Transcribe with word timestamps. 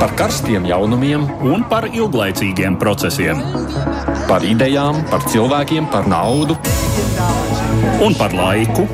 par 0.00 0.14
karstiem 0.16 0.64
jaunumiem 0.64 1.26
un 1.44 1.60
par 1.68 1.84
ilglaicīgiem 1.92 2.78
procesiem. 2.80 3.42
Par 4.30 4.44
idejām, 4.48 5.02
par 5.10 5.26
cilvēkiem, 5.28 5.90
par 5.92 6.06
naudu 6.08 6.56
un 8.00 8.16
par 8.16 8.32
laiku. 8.32 8.86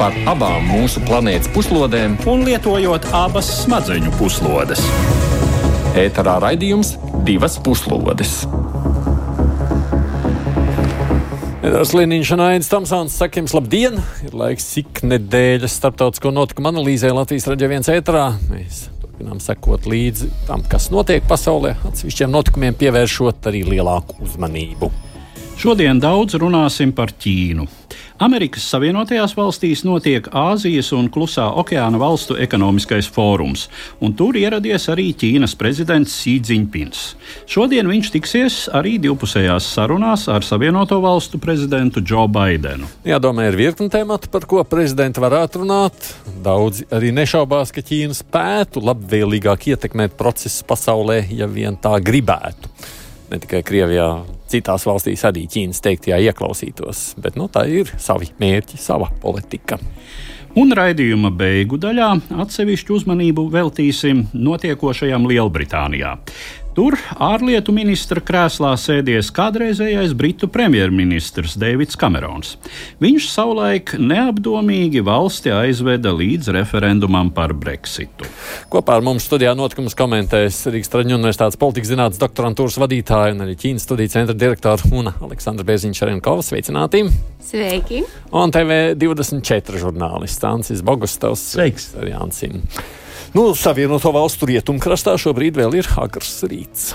Par 0.00 0.14
abām 0.32 0.64
mūsu 0.64 1.02
planētas 1.04 1.50
puslodēm, 1.52 2.14
un 2.30 2.46
lietojot 2.46 3.10
abas 3.12 3.50
smadzeņu 3.58 4.14
puslodes. 4.16 4.80
Ēterā 6.00 6.38
raidījums 6.40 6.94
divas 7.26 7.58
puslodes. 7.60 8.38
Edvards 11.60 11.92
Liniņš 11.92 12.30
un 12.32 12.44
Ains 12.46 12.70
Tamsons 12.72 13.18
saka 13.20 13.42
jums 13.42 13.52
labdien! 13.52 14.00
Ir 14.24 14.38
laiks 14.40 14.70
ik 14.80 15.02
nedēļas 15.04 15.76
starptautisko 15.82 16.32
notikumu 16.32 16.72
analīzē 16.72 17.12
Latvijas 17.12 17.50
raidījā 17.52 17.70
viens 17.74 17.92
ēterā. 17.92 18.24
Mēs 18.48 18.86
turpinām 19.40 19.56
sekot 19.56 19.86
līdzi 19.88 20.30
tam, 20.46 20.62
kas 20.68 20.90
notiek 20.90 21.24
pasaulē, 21.26 21.76
atsevišķiem 21.88 22.30
notikumiem 22.30 22.74
pievēršot 22.76 23.46
arī 23.48 23.64
lielāku 23.64 24.20
uzmanību. 24.22 24.90
Šodien 25.60 25.98
daudz 26.00 26.38
runāsim 26.40 26.88
par 26.96 27.10
Ķīnu. 27.20 27.66
Amerikas 28.24 28.64
Savienotajās 28.72 29.34
valstīs 29.36 29.82
notiek 29.84 30.24
Āzijas 30.32 30.88
un 30.96 31.10
Klusā 31.12 31.50
okeāna 31.60 31.98
valstu 32.00 32.38
ekonomiskais 32.40 33.04
fórums, 33.12 33.66
un 34.00 34.14
tur 34.16 34.38
ieradies 34.40 34.88
arī 34.88 35.10
Ķīnas 35.20 35.52
prezidents 35.60 36.14
Xi 36.22 36.38
Jinpings. 36.48 37.02
Šodien 37.44 37.90
viņš 37.92 38.08
tiksies 38.14 38.56
arī 38.72 38.94
divpusējās 39.04 39.68
sarunās 39.74 40.24
ar 40.32 40.48
Savienoto 40.48 40.96
valstu 41.04 41.36
prezidentu 41.36 42.00
Joe 42.00 42.24
Bidenu. 42.32 42.88
Jādomā, 43.04 43.50
ir 43.50 43.60
virkni 43.60 43.92
temati, 43.92 44.32
par 44.32 44.48
ko 44.48 44.64
prezidenti 44.64 45.20
varētu 45.20 45.60
runāt. 45.66 46.08
Daudzi 46.40 46.88
arī 46.88 47.12
nešaubās, 47.20 47.68
ka 47.76 47.84
Ķīna 47.84 48.16
spētu 48.16 48.80
labvēlīgāk 48.88 49.68
ietekmēt 49.74 50.16
procesu 50.16 50.64
pasaulē, 50.72 51.26
ja 51.36 51.52
vien 51.52 51.76
tā 51.76 51.98
gribētu 52.00 52.72
ne 53.30 53.38
tikai 53.38 53.60
Krievijā, 53.62 54.08
citās 54.50 54.86
valstīs 54.88 55.24
arī 55.28 55.46
Ķīnas 55.50 55.82
teiktajā 55.84 56.20
ieklausītos. 56.30 57.04
Bet 57.22 57.38
nu, 57.40 57.48
tā 57.52 57.66
ir 57.70 57.90
savi 58.00 58.30
mērķi, 58.40 58.80
sava 58.80 59.10
politika. 59.22 59.78
Un 60.58 60.72
raidījuma 60.74 61.30
beigu 61.30 61.78
daļā 61.78 62.08
atsevišķu 62.42 62.96
uzmanību 62.96 63.44
veltīsim 63.52 64.24
notiekošajam 64.34 65.28
Lielbritānijā. 65.30 66.16
Tur 66.70 66.94
ārlietu 67.18 67.72
ministra 67.74 68.22
krēslā 68.22 68.70
sēdies 68.78 69.32
kādreizējais 69.34 70.12
britu 70.14 70.46
premjerministrs 70.52 71.56
Deivids 71.58 71.98
Kamerons. 71.98 72.52
Viņš 73.02 73.26
savulaik 73.32 73.96
neapdomīgi 73.98 75.02
valsti 75.06 75.50
aizveda 75.50 76.12
līdz 76.14 76.52
referendumam 76.54 77.32
par 77.34 77.56
Brexitu. 77.58 78.28
Kopā 78.70 79.00
ar 79.00 79.06
mums 79.06 79.26
studijā 79.26 79.56
notikumus 79.58 79.98
komentēs 79.98 80.62
Rīgas 80.70 80.94
Traģiņu 80.94 81.18
universitātes 81.18 81.58
politikas 81.58 81.90
zinātnes 81.90 82.22
doktorantūras 82.22 82.78
vadītāja 82.84 83.34
un 83.34 83.44
arī 83.48 83.58
Ķīnas 83.58 83.88
studiju 83.88 84.14
centra 84.14 84.38
direktora 84.38 84.94
Una 84.94 85.16
Aleksandra 85.26 85.66
Bēziņš 85.66 86.04
Arenkova. 86.06 86.46
Sveicināti! 86.46 87.02
Sveiki! 87.50 88.04
Un 88.30 88.54
TV 88.54 88.80
24 88.94 89.82
žurnālists 89.82 90.46
Ancis 90.46 90.86
Bogustovs. 90.86 91.42
Sveiks! 91.50 91.96
Arī 91.98 92.14
Ansim. 92.14 92.60
Nu, 93.36 93.50
Savienoto 93.54 94.12
valstu 94.14 94.50
rietumkrastā 94.50 95.14
šobrīd 95.20 95.60
vēl 95.60 95.80
ir 95.82 95.92
agrs 96.00 96.40
rīts. 96.50 96.90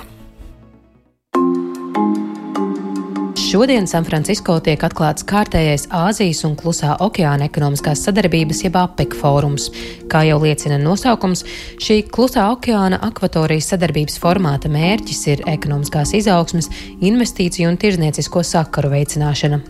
Šodien 3.56 3.86
Sanfrancisko 3.88 4.58
tiek 4.66 4.82
atklāts 4.84 5.24
kārtējais 5.30 5.86
Āzijas 5.94 6.42
un 6.44 6.58
Klusā 6.60 6.98
okeāna 7.06 7.46
ekonomiskās 7.48 8.02
sadarbības 8.04 8.64
jeb 8.66 8.76
APEC 8.82 9.14
fórums. 9.16 9.70
Kā 10.12 10.26
jau 10.28 10.42
liecina 10.42 10.76
nosaukums, 10.82 11.46
šī 11.80 12.02
Klusā 12.12 12.50
okeāna 12.52 13.00
akvatorijas 13.06 13.70
sadarbības 13.72 14.20
formāta 14.20 14.68
mērķis 14.74 15.22
ir 15.32 15.46
ekonomiskās 15.54 16.12
izaugsmes, 16.20 16.68
investīciju 17.00 17.70
un 17.70 17.80
tirzniecisko 17.80 18.44
sakaru 18.44 18.92
veicināšana. 18.98 19.62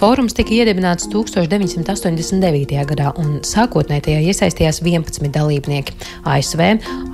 Fórums 0.00 0.32
tika 0.32 0.54
iedibināts 0.56 1.10
1989. 1.12 2.78
gadā, 2.88 3.10
un 3.20 3.34
sākotnēji 3.44 4.06
tajā 4.06 4.22
iesaistījās 4.30 4.78
11 4.80 5.28
dalībnieki- 5.34 5.92
ASV, 6.32 6.62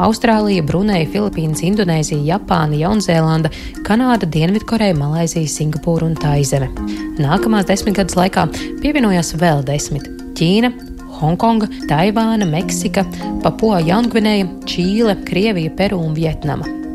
Austrālija, 0.06 0.62
Bruneja, 0.62 1.08
Filipīnas, 1.10 1.64
Indonēzija, 1.66 2.22
Japāna, 2.36 2.78
Jaunzēlanda, 2.78 3.50
Kanāda, 3.82 4.30
Dienvidkoreja, 4.30 4.94
Malaizija, 4.94 5.50
Singapūra 5.50 6.06
un 6.06 6.14
Taizeme. 6.14 6.70
Nākamās 7.18 7.66
desmitgades 7.66 8.14
laikā 8.14 8.46
pievienojās 8.78 9.34
vēl 9.34 9.64
desmit- 9.64 10.06
Ķīna, 10.38 10.70
Hongkonga, 11.18 11.66
Taivāna, 11.90 12.46
Meksika, 12.46 13.02
Papua 13.42 13.82
Jaungvinēja, 13.82 14.46
Čīle, 14.62 15.24
Krievija, 15.24 15.74
Peru 15.74 15.98
un 15.98 16.14
Vietnama. 16.14 16.85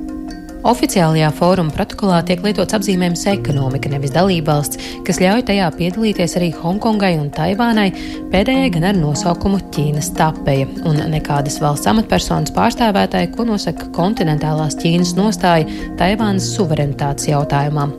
Oficiālajā 0.61 1.31
fóruma 1.33 1.73
protokolā 1.73 2.19
tiek 2.25 2.43
lietots 2.45 2.75
apzīmējums 2.77 3.23
ekonomika, 3.31 3.89
nevis 3.89 4.13
dalībvalsts, 4.13 4.91
kas 5.07 5.17
ļauj 5.23 5.47
tajā 5.47 5.69
piedalīties 5.79 6.37
arī 6.37 6.51
Hongkongai 6.53 7.15
un 7.17 7.31
Taivānai, 7.33 7.87
pēdējai 8.29 8.69
gan 8.75 8.85
ar 8.91 8.99
nosaukumu 8.99 9.57
Ķīnas 9.73 10.11
tapeja, 10.19 10.69
un 10.85 11.01
nekādas 11.15 11.57
valsts 11.63 11.89
amatpersonas 11.89 12.53
pārstāvētāji, 12.53 13.33
ko 13.33 13.49
nosaka 13.49 13.89
kontinentālās 13.97 14.77
Ķīnas 14.83 15.17
nostāja 15.17 15.65
Taivānas 15.97 16.53
suverenitātes 16.53 17.31
jautājumā. 17.33 17.89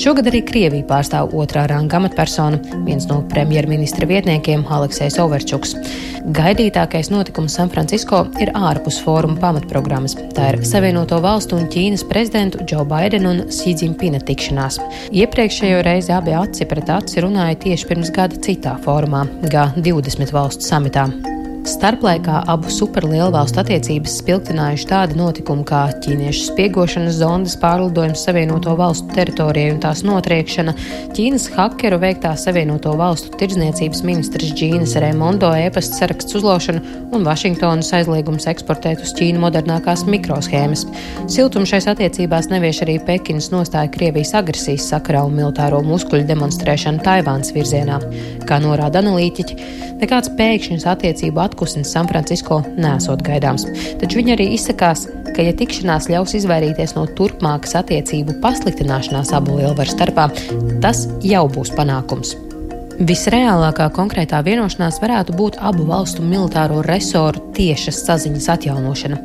Šogad 0.00 0.30
arī 0.30 0.38
Krievija 0.48 0.84
pārstāv 0.88 1.34
otrā 1.36 1.66
ranga 1.68 1.98
amatpersonu, 1.98 2.56
viens 2.86 3.04
no 3.10 3.18
premjerministra 3.28 4.06
vietniekiem 4.08 4.62
Aleksējs 4.72 5.18
Overčuks. 5.20 5.74
Gaidītākais 6.36 7.10
notikums 7.12 7.58
Sanfrancisko 7.58 8.22
ir 8.40 8.48
ārpus 8.56 8.96
fóruma 9.04 9.36
pamatprogrammas. 9.42 10.14
Tā 10.36 10.54
ir 10.54 10.60
Savienoto 10.64 11.18
valstu 11.20 11.58
un 11.60 11.68
Ķīnas 11.68 12.06
prezidentu 12.08 12.64
Džo 12.64 12.86
Baidenu 12.88 13.34
un 13.34 13.42
Jinpinga 13.50 14.22
tikšanās. 14.24 14.78
Iepriekšējo 15.12 15.82
reizi 15.84 16.16
abi 16.16 16.32
aci 16.38 16.68
pret 16.70 16.88
aci 16.96 17.20
runāja 17.20 17.58
tieši 17.66 17.90
pirms 17.90 18.14
gada 18.16 18.40
citā 18.40 18.78
formā- 18.80 19.26
G20 19.52 20.32
valstu 20.32 20.64
samitā. 20.64 21.10
Starplaikā 21.68 22.38
abu 22.48 22.70
superlielvalstu 22.72 23.60
attiecības 23.60 24.14
spilgtinājuši 24.22 24.86
tādi 24.88 25.16
notikumi 25.18 25.64
kā 25.68 25.82
ķīniešu 26.00 26.46
spiegošanas 26.48 27.18
zondas 27.18 27.56
pārlidojums 27.60 28.22
Savienoto 28.24 28.72
valstu 28.78 29.12
teritorijai 29.12 29.74
un 29.74 29.80
tās 29.82 30.00
notriekšana, 30.06 30.72
Ķīnas 31.16 31.50
hakeru 31.52 31.98
veiktā 32.00 32.32
Savienoto 32.40 32.94
valstu 32.96 33.34
tirdzniecības 33.40 34.00
ministrs 34.08 34.54
Džīnas 34.56 34.96
Remondo 35.04 35.50
e-pasta 35.56 36.00
saraksts 36.00 36.38
uzlaušana 36.40 36.80
un 37.12 37.28
Vašingtonas 37.28 37.92
aizliegums 37.98 38.48
eksportēt 38.50 39.04
uz 39.04 39.12
Ķīnu 39.18 39.44
modernākās 39.44 40.06
mikroshēmas. 40.08 40.86
Siltumu 41.28 41.68
šais 41.68 41.90
attiecībās 41.92 42.48
nevieš 42.54 42.84
arī 42.86 42.96
Pekinas 43.04 43.50
nostāja 43.52 43.92
Krievijas 43.92 44.32
agresijas 44.40 44.88
sakarā 44.94 45.26
un 45.28 45.36
militāro 45.36 45.82
muskuļu 45.84 46.24
demonstrēšanu 46.32 47.04
Taivānas 47.04 47.52
virzienā. 47.56 48.00
Kā 48.48 48.62
norāda 48.64 49.04
analītiķi, 49.04 49.60
nekāds 50.00 50.32
pēkšņs 50.38 50.88
attiecību 50.88 51.44
atkusnis 51.50 51.92
Sanfrancisko 51.92 52.62
nesot 52.80 53.24
gaidāms. 53.26 53.66
Taču 54.00 54.22
viņi 54.22 54.36
arī 54.36 54.50
izsakās, 54.56 55.08
ka, 55.34 55.42
ja 55.44 55.54
tikšanās 55.56 56.08
ļaus 56.12 56.36
izvairīties 56.40 56.96
no 56.96 57.06
turpmākas 57.18 57.76
attiecību 57.82 58.38
pasliktināšanās 58.44 59.34
abu 59.36 59.60
lielvaru 59.60 59.92
starpā, 59.92 60.30
tas 60.84 61.08
jau 61.26 61.44
būs 61.52 61.74
panākums. 61.76 62.36
Visreālākā 63.00 63.86
konkrētā 63.96 64.42
vienošanās 64.44 64.98
varētu 65.00 65.32
būt 65.38 65.56
abu 65.64 65.86
valstu 65.88 66.20
militāro 66.20 66.82
resoru 66.84 67.40
tiešas 67.56 68.02
saziņas 68.04 68.50
atjaunošana. 68.56 69.22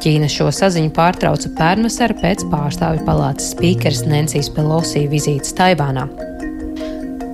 Ķīna 0.00 0.30
šo 0.32 0.48
saziņu 0.56 0.94
pārtrauca 0.96 1.52
pērnvasarā 1.58 2.16
pēc 2.22 2.46
pārstāvju 2.48 3.04
palātas 3.04 3.52
spīkeres 3.52 4.06
Nensijas 4.08 4.48
Pelosi 4.56 5.04
vizītes 5.12 5.52
Taivānā. 5.58 6.08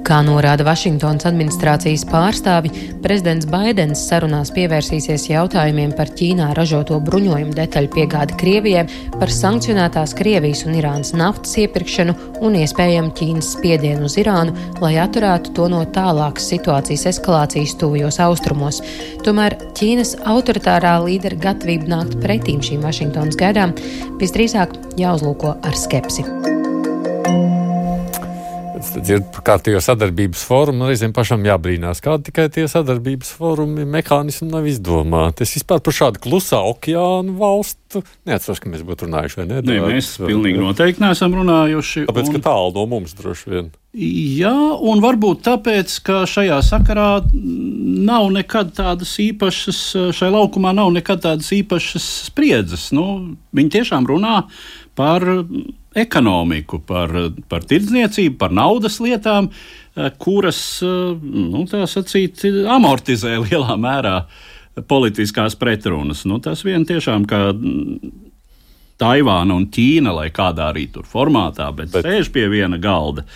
Kā 0.06 0.20
norāda 0.22 0.62
Vašingtonas 0.62 1.26
administrācijas 1.26 2.04
pārstāvi, 2.06 2.70
prezidents 3.02 3.48
Baidens 3.50 4.04
sarunās 4.06 4.52
pievērsīsies 4.54 5.24
jautājumiem 5.32 5.96
par 5.98 6.12
Ķīnā 6.14 6.52
ražoto 6.54 7.00
bruņojumu 7.02 7.56
detaļu 7.56 7.90
piegādi 7.96 8.38
Krievijai, 8.38 8.84
par 9.16 9.32
sankcionētās 9.34 10.14
Krievijas 10.14 10.62
un 10.68 10.78
Irānas 10.78 11.10
naftas 11.18 11.56
iepirkšanu 11.58 12.14
un 12.46 12.58
iespējamu 12.60 13.10
Ķīnas 13.18 13.50
spiedienu 13.56 14.06
uz 14.06 14.14
Irānu, 14.22 14.54
lai 14.78 14.94
atturētu 15.02 15.56
to 15.58 15.66
no 15.74 15.82
tālākas 15.90 16.46
situācijas 16.54 17.08
eskalācijas 17.10 17.74
tuvajos 17.80 18.22
austrumos. 18.28 18.78
Tomēr 19.26 19.58
Ķīnas 19.74 20.20
autoritārā 20.22 21.00
līdera 21.02 21.48
gatavība 21.48 21.96
nākt 21.96 22.20
pretīm 22.22 22.62
šīm 22.62 22.86
Vašingtonas 22.86 23.42
gaidām 23.42 23.74
visdrīzāk 24.22 24.78
jāuzlūko 25.02 25.58
ar 25.66 25.82
skepsi. 25.82 26.54
Es 28.76 28.90
dzirdu 28.92 29.30
par 29.32 29.44
kārtējo 29.46 29.80
sadarbības 29.80 30.42
fórumu, 30.44 30.84
un 30.84 30.90
reizēm 30.90 31.14
pašam 31.16 31.44
jābrīnās, 31.46 32.02
kādi 32.04 32.28
tikai 32.28 32.44
tie 32.52 32.66
sadarbības 32.68 33.30
fórumi 33.38 33.86
mehānismi 33.88 34.50
nav 34.50 34.68
izdomāti. 34.68 35.46
Es 35.46 35.54
vispār 35.56 35.80
par 35.84 35.96
šādu 35.96 36.20
klusā 36.26 36.60
okeānu 36.74 37.38
valstu 37.40 38.04
neatceros, 38.28 38.60
ka 38.60 38.68
mēs 38.72 38.84
būtu 38.84 39.08
runājuši. 39.08 39.40
Vai 39.40 39.48
ne? 39.48 39.62
Nē, 39.64 39.78
mēs 39.86 40.12
pilnīgi 40.20 40.60
noteikti 40.60 41.04
neesam 41.06 41.38
runājuši. 41.38 42.04
Tāpēc, 42.10 42.28
un... 42.28 42.36
ka 42.36 42.44
tālu 42.50 42.76
no 42.76 42.86
mums 42.92 43.16
droši 43.16 43.52
vien. 43.54 43.74
Jā, 43.96 44.52
un 44.84 45.00
varbūt 45.00 45.46
tāpēc, 45.46 45.92
ka 46.04 46.22
šajā 46.28 46.60
sakarā 46.66 47.10
nav 47.32 48.28
nekad 48.34 48.74
tādas 48.76 49.14
īpašas, 49.24 49.78
šai 50.12 50.28
laukumā 50.34 50.74
nav 50.76 50.92
nekad 50.92 51.24
tādas 51.24 51.48
īpašas 51.56 52.10
spriedzes. 52.26 52.90
Nu, 52.92 53.06
viņi 53.56 53.78
tiešām 53.78 54.04
runā 54.10 54.42
par 54.96 55.24
ekonomiku, 55.96 56.80
par, 56.86 57.12
par 57.50 57.64
tirdzniecību, 57.68 58.36
par 58.40 58.52
naudas 58.56 58.98
lietām, 59.04 59.48
eh, 59.96 60.10
kuras, 60.20 60.60
eh, 60.84 61.14
nu, 61.22 61.64
tā 61.70 61.84
sacīt, 61.88 62.44
amortizē 62.76 63.36
lielā 63.44 63.78
mērā 63.80 64.18
politiskās 64.88 65.56
pretrunas. 65.56 66.26
Nu, 66.28 66.40
tas 66.44 66.64
vien 66.66 66.84
tiešām, 66.84 67.24
ka 67.28 67.48
Taivāna 68.96 69.52
un 69.58 69.66
Ķīna, 69.68 70.12
lai 70.16 70.30
kādā 70.32 70.70
arī 70.70 70.86
tur 70.92 71.04
formātā, 71.08 71.66
bet, 71.76 71.90
bet... 71.92 72.06
sēž 72.06 72.30
pie 72.32 72.46
viena 72.48 72.78
galda. 72.80 73.26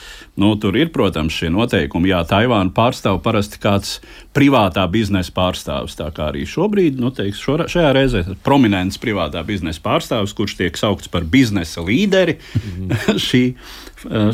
Nu, 0.40 0.54
tur 0.60 0.78
ir, 0.80 0.88
protams, 0.94 1.36
šie 1.36 1.50
noteikumi. 1.52 2.08
Jā, 2.14 2.22
Taivāna 2.28 2.72
pārstāv 2.72 3.18
parasti 3.24 3.60
kāds 3.60 3.98
privātā 4.36 4.86
biznesa 4.88 5.34
pārstāvis. 5.36 5.98
Tā 5.98 6.08
kā 6.16 6.30
arī 6.30 6.46
šobrīd, 6.48 6.96
nu, 7.02 7.12
teiks, 7.12 7.42
šo, 7.44 7.58
šajā 7.68 7.90
reizē 7.96 8.24
prominents 8.46 8.96
privātā 9.02 9.44
biznesa 9.44 9.84
pārstāvis, 9.84 10.32
kurš 10.38 10.56
tiek 10.62 10.80
saukts 10.80 11.12
par 11.12 11.28
biznesa 11.28 11.84
līderi 11.84 12.38
mm 12.40 12.96
šī, 13.28 13.44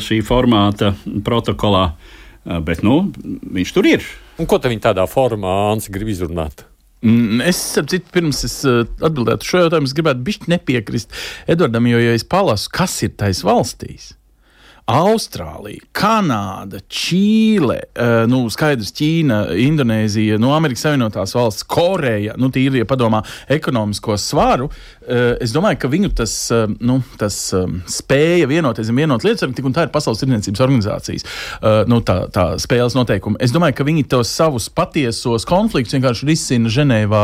šī 0.07 0.21
formāta 0.23 0.93
protokolā. 1.27 1.89
Bet 2.63 2.79
nu, 2.87 3.01
viņš 3.51 3.75
tur 3.75 3.91
ir. 3.91 4.07
Un 4.39 4.47
ko 4.47 4.61
viņi 4.63 4.85
tādā 4.87 5.03
formā 5.11 5.73
Ansi 5.73 5.91
grib 5.91 6.07
izrunāt? 6.13 6.63
Mm, 7.05 7.41
es 7.45 7.59
saprotu, 7.75 8.01
pirms 8.13 8.39
es 8.47 8.55
uh, 8.65 8.81
atbildētu 9.05 9.45
šo 9.45 9.65
jautājumu, 9.65 9.89
es 9.89 9.97
gribētu 9.97 10.23
bišķi 10.25 10.53
nepiekrist 10.55 11.11
Edvardam, 11.45 11.85
jo, 11.91 11.99
ja 12.01 12.15
es 12.17 12.25
palasu, 12.25 12.71
kas 12.73 12.95
ir 13.05 13.11
tais 13.21 13.43
valstīs, 13.45 14.15
Austrālija, 14.87 15.83
Kanāda, 15.93 16.79
Čīle, 16.89 17.77
uh, 17.91 18.23
nu, 18.31 18.39
skaidrs, 18.49 18.89
Ķīna, 18.97 19.43
Indonēzija, 19.61 20.39
nu, 20.41 20.53
Amerikas 20.55 20.87
Savienotās 20.87 21.35
valsts, 21.37 21.67
Koreja, 21.69 22.33
nu, 22.39 22.49
tīri, 22.55 22.81
ja 22.81 22.89
padomā 22.89 23.21
ekonomisko 23.51 24.17
svaru, 24.17 24.71
es 25.43 25.53
domāju, 25.55 25.81
ka 25.83 25.91
viņu 25.91 26.11
tas, 26.17 26.35
uh, 26.53 26.65
nu, 26.83 26.99
tas 27.19 27.39
um, 27.57 27.79
spēja 27.89 28.49
vienoties 28.49 28.91
un 28.91 28.99
vienot 29.01 29.25
lietas, 29.25 29.47
tik 29.55 29.67
un 29.67 29.75
tā 29.75 29.87
ir 29.87 29.93
Pasaules 29.93 30.19
tirdzniecības 30.21 30.61
organizācijas 30.63 31.25
nu, 31.89 31.99
tā, 32.05 32.15
tā 32.33 32.43
spēles 32.61 32.95
noteikumi. 32.97 33.39
Es 33.43 33.53
domāju, 33.55 33.77
ka 33.79 33.85
viņi 33.87 34.05
tos 34.11 34.29
savus 34.33 34.67
patiesos 34.73 35.45
konfliktus 35.47 35.95
vienkārši 35.95 36.27
risina 36.27 36.71
Ženēvā 36.71 37.23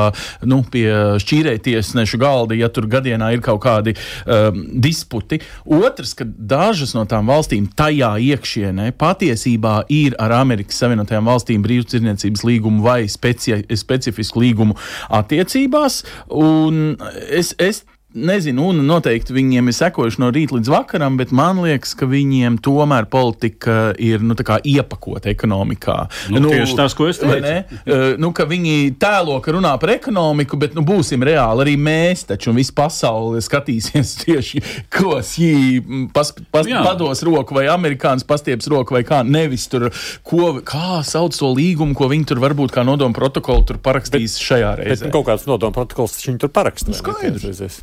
nu, 0.50 0.62
pie 0.74 0.88
šķīrētiesnešu 1.22 2.20
galda, 2.22 2.58
ja 2.58 2.70
tur 2.74 2.88
gadienā 2.92 3.34
ir 3.36 3.44
kaut 3.46 3.62
kādi 3.66 3.96
um, 3.96 4.64
disputi. 4.84 5.42
Otrs, 5.66 6.16
ka 6.18 6.28
dažas 6.28 6.96
no 6.98 7.06
tām 7.10 7.30
valstīm 7.30 7.68
tajā 7.78 8.14
iekšienē 8.32 8.92
patiesībā 9.00 9.76
ir 9.94 10.18
ar 10.22 10.36
Amerikas 10.40 10.80
Savienotajām 10.84 11.30
valstīm 11.30 11.66
brīvtirdzniecības 11.66 12.46
līgumu 12.48 12.84
vai 12.86 13.02
speci 13.12 13.60
specifisku 13.80 14.44
līgumu 14.44 14.78
attiecībās. 15.14 16.02
Un 16.34 16.98
es, 17.30 17.54
es 17.62 17.73
nezinu, 18.14 18.70
un 18.72 18.82
noteikti 18.86 19.34
viņiem 19.36 19.70
ir 19.70 19.76
sekojuši 19.78 20.22
no 20.22 20.30
rīta 20.34 20.58
līdz 20.58 20.72
vakaram, 20.72 21.18
bet 21.20 21.34
man 21.36 21.62
liekas, 21.64 21.96
ka 21.98 22.08
viņiem 22.10 22.60
tomēr 22.64 23.08
politika 23.12 23.94
ir 24.02 24.24
nu, 24.24 24.38
iepakota 24.38 25.32
ekonomikā. 25.32 25.98
Nu, 26.34 26.42
nu, 26.44 26.52
tieši 26.54 26.78
tas, 26.78 26.96
ko 26.98 27.08
es 27.10 27.20
teicu. 27.22 27.54
Uh, 27.84 28.06
nu, 28.22 28.32
viņi 28.50 28.94
tēlo, 29.02 29.40
ka 29.44 29.56
runā 29.56 29.74
par 29.82 29.96
ekonomiku, 29.96 30.60
bet 30.62 30.78
nu, 30.78 30.86
būsim 30.86 31.26
reāli 31.26 31.66
arī 31.66 31.76
mēs, 31.80 32.26
taču 32.30 32.54
visa 32.56 32.76
pasaule 32.78 33.42
skatīsies 33.44 34.16
tieši, 34.24 34.64
ko 34.94 35.18
viņi 35.20 36.10
pas, 36.14 36.34
pas, 36.54 36.70
pados 36.70 37.24
roku 37.26 37.58
vai 37.58 37.66
amerikānis 37.72 38.28
pastieps 38.28 38.70
roku 38.72 38.98
vai 38.98 39.04
kā. 39.08 39.24
Nevis 39.26 39.66
tur, 39.72 39.90
ko, 40.28 40.54
kā 40.66 41.02
sauc 41.08 41.36
to 41.38 41.50
līgumu, 41.56 41.98
ko 41.98 42.10
viņi 42.12 42.30
tur 42.34 42.44
varbūt 42.44 42.76
kā 42.76 42.86
nodomu 42.86 43.16
protokolu 43.18 43.66
parakstīs 43.84 44.38
bet, 44.38 44.48
šajā 44.50 44.72
reizē. 44.82 45.06
Bet, 45.06 45.10
nu, 45.10 45.16
kaut 45.18 45.30
kāds 45.32 45.48
nodomu 45.50 45.76
protokols 45.76 46.20
viņi 46.28 46.44
tur 46.44 46.54
parakstīs. 46.54 47.02
Nu, 47.02 47.16
skaidrs. 47.16 47.82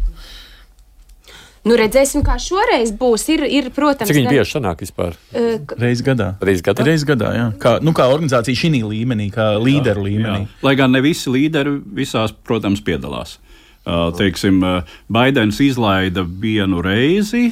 Nu, 1.69 1.77
redzēsim, 1.77 2.23
kā 2.25 2.39
šoreiz 2.41 2.93
būs. 2.97 3.27
Ir, 3.35 3.43
ir, 3.45 3.69
protams, 3.77 4.09
Cik 4.09 4.17
viņi 4.17 4.33
bieži 4.33 4.55
sanāk 4.55 4.81
vispār? 4.81 5.17
Uh, 5.35 5.59
Reiz 5.81 6.01
gadā. 6.05 6.33
Reiz 6.41 6.63
gadā? 6.65 6.87
Reiz 6.89 7.05
gadā, 7.09 7.33
jā. 7.37 7.47
Kā, 7.61 7.75
nu, 7.85 7.93
kā 7.97 8.07
organizācija 8.09 8.57
šī 8.57 8.81
līmenī, 8.81 9.29
kā 9.35 9.53
līderu 9.61 10.07
līmenī. 10.07 10.47
Jā. 10.47 10.61
Lai 10.65 10.75
gan 10.81 10.95
ne 10.97 11.03
visi 11.05 11.33
līderi 11.33 11.77
visās, 12.01 12.33
protams, 12.33 12.81
piedalās. 12.87 13.37
Uh, 13.81 14.09
teiksim, 14.17 14.63
uh, 14.65 14.97
Baidens 15.13 15.61
izlaida 15.65 16.25
vienu 16.25 16.81
reizi, 16.85 17.51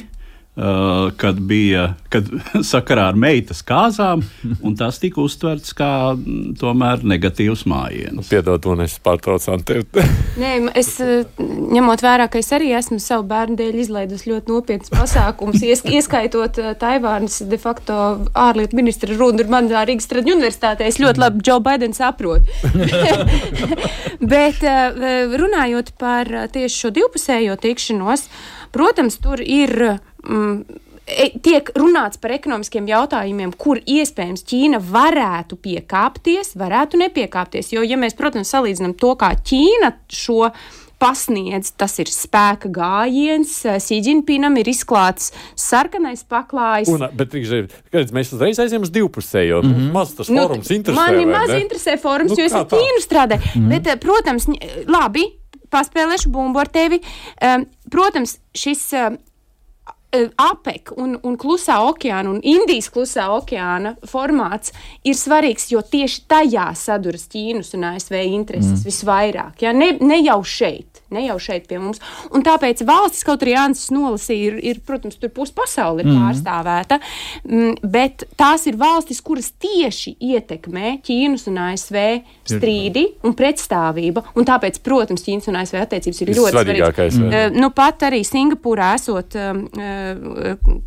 kad 1.19 1.39
bija 1.47 1.93
kad, 2.11 2.27
sakarā 2.71 3.09
ar 3.11 3.17
meitas 3.19 3.61
kāzām, 3.65 4.23
un 4.65 4.75
tas 4.79 4.99
tika 5.01 5.21
uztverts 5.23 5.75
kā 5.77 5.91
mm, 6.15 6.55
tomēr 6.59 7.03
negatīvs 7.07 7.65
mājiņš. 7.69 8.29
Piedod, 8.31 8.65
un 8.71 8.83
es 8.85 8.97
pārtraucu 9.03 9.57
tevi. 9.67 10.05
Nē, 10.41 10.53
es 10.79 10.95
ņemot 10.99 12.03
vērā, 12.03 12.29
ka 12.31 12.41
es 12.41 12.51
arī 12.55 12.71
esmu 12.77 12.99
savu 13.03 13.27
bērnu 13.29 13.59
dēļ 13.59 13.79
izlaidusi 13.85 14.33
ļoti 14.33 14.53
nopietnas 14.53 14.93
pasākums, 14.93 15.63
ies, 15.65 15.83
ieskaitot 15.99 16.59
Taivānas 16.81 17.41
de 17.49 17.61
facto 17.61 17.99
ārlietu 18.37 18.79
ministra 18.79 19.15
runu 19.15 19.45
manā 19.51 19.85
Rīgas 19.87 20.09
Traģiņu 20.11 20.39
universitātē. 20.39 20.89
Es 20.89 20.99
ļoti 21.01 21.23
labi 21.23 21.43
Džo 21.45 21.59
Baidenu 21.63 21.97
saprotu. 21.97 22.49
Bet 24.19 24.63
runājot 25.39 25.93
par 26.01 26.29
tieši 26.53 26.83
šo 26.83 26.91
divpusējo 26.95 27.55
tikšanos, 27.61 28.27
protams, 28.75 29.17
tur 29.23 29.41
ir 29.43 29.99
mm, 30.23 30.81
e, 31.05 31.29
tiek 31.45 31.71
runāts 31.77 32.21
par 32.21 32.33
ekonomiskiem 32.35 32.89
jautājumiem, 32.89 33.53
kur 33.57 33.81
iespējams 33.85 34.45
Ķīna 34.49 34.81
varētu 34.91 35.59
piekāpties, 35.63 36.55
varētu 36.59 37.01
nepiekāpties. 37.05 37.73
Jo, 37.75 37.85
ja 37.85 37.97
mēs, 37.97 38.17
protams, 38.17 38.51
salīdzinām 38.53 38.97
to, 38.99 39.15
kā 39.19 39.33
Ķīna 39.37 39.95
šo 40.09 40.51
pasniedz, 40.99 41.71
tas 41.79 41.95
ir 42.01 42.11
spēka 42.11 42.69
gājiens. 42.75 43.53
Sīdžinpinam 43.85 44.57
ir 44.59 44.69
izklāts 44.71 45.31
sarkanais 45.59 46.25
paklājs. 46.27 46.91
Un, 46.91 47.05
bet 47.15 47.35
redz, 47.35 48.13
mēs 48.15 48.33
uzreiz 48.35 48.59
aizējām 48.59 48.87
uz 48.87 48.93
divpusējo. 48.95 49.61
Mm 49.63 49.75
-hmm. 49.75 49.91
Maz 49.95 50.13
tas 50.17 50.29
nu, 50.29 50.43
fórums 50.43 50.71
interesē. 50.75 50.99
Mani 50.99 51.25
maz 51.25 51.55
interesē 51.55 51.95
fórums, 52.01 52.35
nu, 52.35 52.41
jo 52.41 52.45
es 52.45 52.53
ar 52.53 52.67
Ķīnu 52.67 53.03
strādāju. 53.05 53.41
Mm 53.55 53.61
-hmm. 53.61 53.79
Bet, 53.79 53.99
protams, 54.03 54.47
labi, 54.87 55.25
paspēlēšu 55.71 56.29
bumbu 56.29 56.59
ar 56.59 56.67
tevi. 56.67 57.01
Protams, 57.89 58.39
šis 58.53 58.91
APEC 60.09 60.89
un, 60.97 61.13
un 61.21 61.35
Klusā 61.37 61.75
okeāna 61.85 62.31
un 62.33 62.39
Indijas 62.41 62.87
klusā 62.89 63.27
okeāna 63.35 63.91
formāts 64.09 64.73
ir 65.05 65.13
svarīgs, 65.17 65.67
jo 65.69 65.83
tieši 65.85 66.23
tajā 66.29 66.65
saduras 66.77 67.27
Ķīnas 67.29 67.75
un 67.77 67.85
ASV 67.91 68.15
intereses 68.23 68.79
mm. 68.79 68.87
visvairāk. 68.87 69.61
Ja? 69.61 69.73
Ne, 69.75 69.91
ne 70.01 70.17
jau 70.23 70.39
šeit, 70.41 71.03
ne 71.13 71.27
jau 71.27 71.35
šeit 71.41 71.67
pie 71.69 71.77
mums. 71.81 72.01
Un 72.33 72.41
tāpēc 72.45 72.81
valstis, 72.89 73.21
kaut 73.27 73.45
arī 73.45 73.53
Jānis 73.53 73.85
nolasīja, 73.93 74.47
ir, 74.49 74.57
ir, 74.71 74.79
protams, 74.85 75.19
tur 75.21 75.29
puse 75.35 75.53
pasaule 75.53 76.01
ir 76.01 76.09
mm. 76.09 76.17
pārstāvēta, 76.23 76.99
mm, 77.45 77.77
bet 77.93 78.25
tās 78.39 78.65
ir 78.71 78.81
valstis, 78.81 79.21
kuras 79.21 79.51
tieši 79.61 80.15
ietekmē 80.31 80.95
Ķīnas 81.05 81.45
un 81.53 81.61
ASV 81.67 81.99
strīdi 82.49 83.05
un 83.29 83.37
pretstāvība. 83.37 84.25
Un 84.33 84.49
tāpēc, 84.49 84.81
protams, 84.85 85.21
Ķīnas 85.27 85.53
un 85.53 85.61
ASV 85.61 85.83
attiecības 85.83 86.25
ir 86.25 86.33
ļoti 86.33 86.57
svarīgas. 86.57 87.21
Uh, 87.21 87.39
nu, 87.53 87.69
pat 87.77 88.09
arī 88.09 88.23
Singapūrā 88.25 88.95
esot. 88.97 89.37
Uh, 89.37 89.97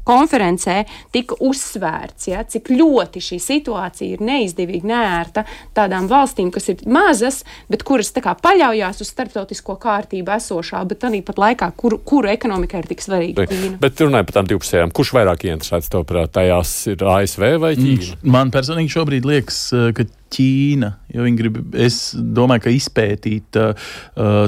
konferencē 0.07 0.83
tika 1.15 1.37
uzsvērts, 1.43 2.29
ja, 2.31 2.43
cik 2.49 2.71
ļoti 2.73 3.23
šī 3.23 3.39
situācija 3.43 4.17
ir 4.17 4.25
neizdevīga, 4.25 4.89
nērta 4.89 5.45
tādām 5.77 6.09
valstīm, 6.11 6.51
kas 6.55 6.71
ir 6.73 6.83
mazas, 6.91 7.43
bet 7.73 7.85
kuras 7.87 8.13
kā, 8.13 8.35
paļaujas 8.39 9.03
uz 9.05 9.13
starptautisko 9.13 9.77
kārtību 9.83 10.35
esošā, 10.37 10.83
bet 10.89 11.07
arī 11.09 11.23
pat 11.27 11.41
laikā, 11.43 11.71
kuru, 11.79 12.01
kuru 12.07 12.33
ekonomika 12.33 12.81
ir 12.81 12.89
tik 12.91 13.05
svarīga. 13.05 13.47
Bet, 13.47 13.79
bet 13.83 14.03
runājot 14.05 14.31
par 14.31 14.39
tām 14.41 14.51
divpusējām, 14.51 14.95
kurš 14.97 15.15
vairāk 15.19 15.47
ieinteresēts 15.49 15.93
tavuprāt, 15.93 16.35
tajās 16.37 16.75
ir 16.93 17.07
ASV 17.15 17.47
vai 17.63 17.77
Ķīna? 17.79 18.19
Man 18.35 18.53
personīgi 18.55 18.95
šobrīd 18.97 19.29
liekas, 19.29 19.63
ka 19.97 20.07
Ķīna. 20.33 20.93
Viņi 21.13 21.39
grib, 21.39 21.59
es 21.77 22.13
domāju, 22.17 22.67
ka 22.67 22.73
izpētīt 22.73 23.59
uh, 23.61 23.91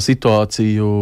situāciju, 0.00 0.92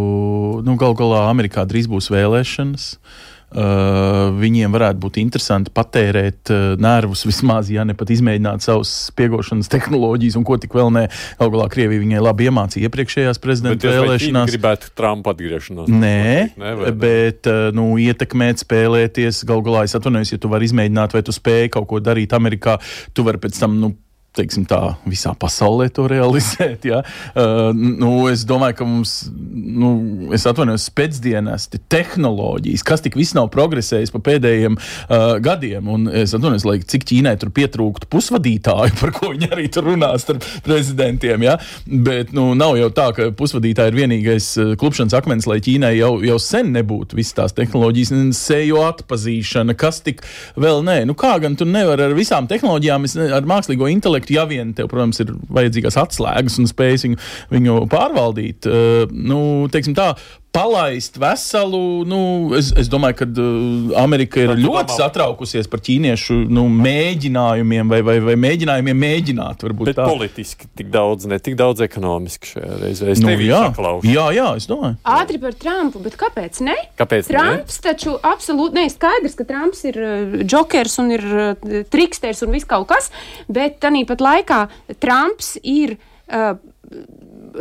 nu, 0.66 0.78
gal 0.80 0.96
galā 0.98 1.26
Amerikā 1.30 1.66
drīz 1.70 1.86
būs 1.90 2.10
vēlēšanas. 2.12 2.88
Uh, 2.96 3.28
viņiem 3.52 4.72
varētu 4.72 5.00
būt 5.02 5.18
interesanti 5.22 5.72
patērēt 5.74 6.52
uh, 6.52 6.62
nervus 6.80 7.24
vismaz, 7.28 7.70
ja 7.72 7.84
ne 7.88 7.96
pat 7.98 8.12
izmēģināt 8.14 8.64
savus 8.64 8.92
spiegošanas 9.10 9.70
tehnoloģijas, 9.72 10.38
un 10.40 10.46
ko 10.48 10.58
tik 10.60 10.76
vēl 10.76 10.92
ne. 10.94 11.06
Galu 11.40 11.56
galā 11.56 11.68
Krievija 11.72 12.02
viņai 12.02 12.22
labi 12.22 12.48
iemācīja 12.48 12.88
iepriekšējās 12.88 13.42
prezidenta 13.42 13.90
vēlēšanās. 13.90 14.28
Viņa 14.28 14.44
gribētu 14.52 14.92
Trumpa 14.98 15.34
atgriešanos. 15.34 15.90
Nē, 15.92 16.52
ne, 16.60 16.94
bet 17.02 17.50
uh, 17.50 17.68
nu, 17.76 17.90
ietekmēt, 18.02 18.62
spēlēties. 18.64 19.44
Galu 19.48 19.66
galā 19.68 19.84
es 19.88 19.96
atvainojos, 19.98 20.34
ja 20.34 20.40
tu 20.42 20.52
vari 20.52 20.70
izmēģināt, 20.70 21.16
vai 21.16 21.24
tu 21.26 21.34
spēj 21.34 21.72
kaut 21.76 21.90
ko 21.90 22.00
darīt 22.04 22.34
Amerikā, 22.36 22.78
tu 23.16 23.26
vari 23.26 23.42
pēc 23.42 23.60
tam. 23.62 23.78
Nu, 23.82 23.94
teiksim, 24.36 24.64
tā, 24.68 24.94
visā 25.08 25.34
pasaulē 25.38 25.88
to 25.92 26.06
realizēt. 26.10 26.86
Ja? 26.88 27.02
Uh, 27.36 27.70
nu, 27.76 28.12
es 28.32 28.46
domāju, 28.48 28.78
ka 28.80 28.88
mums, 28.88 29.14
nu, 29.28 29.92
es 30.34 30.46
atvainojos, 30.48 30.88
spēcdienesti, 30.88 31.82
tehnoloģijas, 31.92 32.84
kas 32.86 33.04
tik 33.04 33.18
viss 33.18 33.36
nav 33.36 33.50
progresējis 33.52 34.12
pa 34.14 34.22
pēdējiem 34.30 34.78
uh, 34.78 35.36
gadiem. 35.44 35.90
Un 35.92 36.08
es 36.08 36.32
atvainojos, 36.36 36.66
lai 36.68 36.78
cik 36.80 37.06
Ķīnai 37.12 37.34
tur 37.40 37.52
pietrūktu 37.54 38.08
pusvadītāju, 38.12 38.96
par 39.02 39.14
ko 39.16 39.32
viņi 39.34 39.50
arī 39.52 39.68
tur 39.72 39.90
runās 39.90 40.24
ar 40.32 40.40
prezidentiem. 40.64 41.46
Ja? 41.48 41.58
Bet 41.86 42.32
nu, 42.36 42.48
nav 42.58 42.78
jau 42.80 42.88
tā, 42.94 43.10
ka 43.16 43.28
pusvadītāji 43.36 43.92
ir 43.92 44.00
vienīgais 44.00 44.48
uh, 44.62 44.72
klupšanas 44.80 45.16
akmens, 45.18 45.48
lai 45.50 45.60
Ķīnai 45.64 45.92
jau, 45.98 46.14
jau 46.24 46.40
sen 46.42 46.72
nebūtu 46.74 47.20
visas 47.20 47.36
tās 47.36 47.56
tehnoloģijas, 47.58 48.14
seju 48.38 48.80
atpazīšana, 48.86 49.76
kas 49.78 50.00
tik 50.06 50.24
vēl 50.60 50.80
nē. 50.86 51.02
Nu, 51.08 51.16
kā 51.18 51.34
gan 51.42 51.56
tu 51.58 51.68
nevari 51.68 52.08
ar 52.08 52.16
visām 52.16 52.48
tehnoloģijām, 52.50 53.06
ar 53.36 53.46
mākslīgo 53.48 53.92
intelektu 53.92 54.21
projektu, 54.22 54.36
ja 54.36 54.46
vien 54.46 54.72
tev, 54.74 54.88
protams, 54.90 55.20
ir 55.20 55.32
vajadzīgās 55.52 55.98
atslēgas 56.00 56.58
un 56.60 56.68
spējas 56.70 57.06
viņu, 57.06 57.18
viņu 57.50 57.78
pārvaldīt. 57.90 58.66
Uh, 58.66 59.10
nu, 59.10 59.68
tā, 59.70 60.14
palaist 60.52 61.16
veselu. 61.16 62.04
Nu, 62.08 62.20
es, 62.58 62.70
es 62.78 62.90
domāju, 62.92 63.16
ka 63.22 63.26
uh, 63.28 63.94
Amerika 64.02 64.42
ir 64.42 64.52
ļoti 64.60 64.96
satraukusies 64.98 65.68
par 65.72 65.80
ķīniešu 65.84 66.36
nu, 66.52 66.66
mēģinājumiem 66.76 67.92
vai, 67.92 68.02
vai, 68.06 68.18
vai 68.24 68.36
mēģinājumiem 68.44 69.00
mēģināt. 69.02 69.64
Bet 69.72 69.96
tā. 69.98 70.06
politiski 70.06 70.68
tik 70.78 70.92
daudz, 70.92 71.26
ne 71.30 71.40
tik 71.42 71.56
daudz 71.60 71.84
ekonomiski 71.86 72.52
šajā 72.52 72.80
reizē. 72.82 73.10
Es 73.14 73.24
nu, 73.24 73.32
jā, 73.32 73.62
jā, 74.06 74.26
jā, 74.36 74.48
es 74.60 74.68
domāju. 74.70 74.98
Ātri 75.16 75.40
par 75.42 75.56
Trumpu, 75.56 76.02
bet 76.04 76.18
kāpēc 76.20 76.60
ne? 76.68 76.76
Kāpēc 77.00 77.32
Trumps 77.32 77.80
ne? 77.80 77.84
taču 77.88 78.16
absolūti 78.20 78.80
ne 78.80 78.86
skaidrs, 78.92 79.38
ka 79.38 79.48
Trumps 79.48 79.84
ir 79.88 80.00
uh, 80.02 80.38
jokers 80.44 80.98
un 81.02 81.14
ir 81.16 81.26
uh, 81.32 81.80
triksters 81.92 82.44
un 82.44 82.52
viss 82.54 82.68
kaut 82.68 82.90
kas, 82.92 83.08
bet 83.48 83.80
tāpat 83.82 84.24
laikā 84.24 84.64
Trumps 85.00 85.56
ir. 85.62 85.96
Uh, 86.32 86.54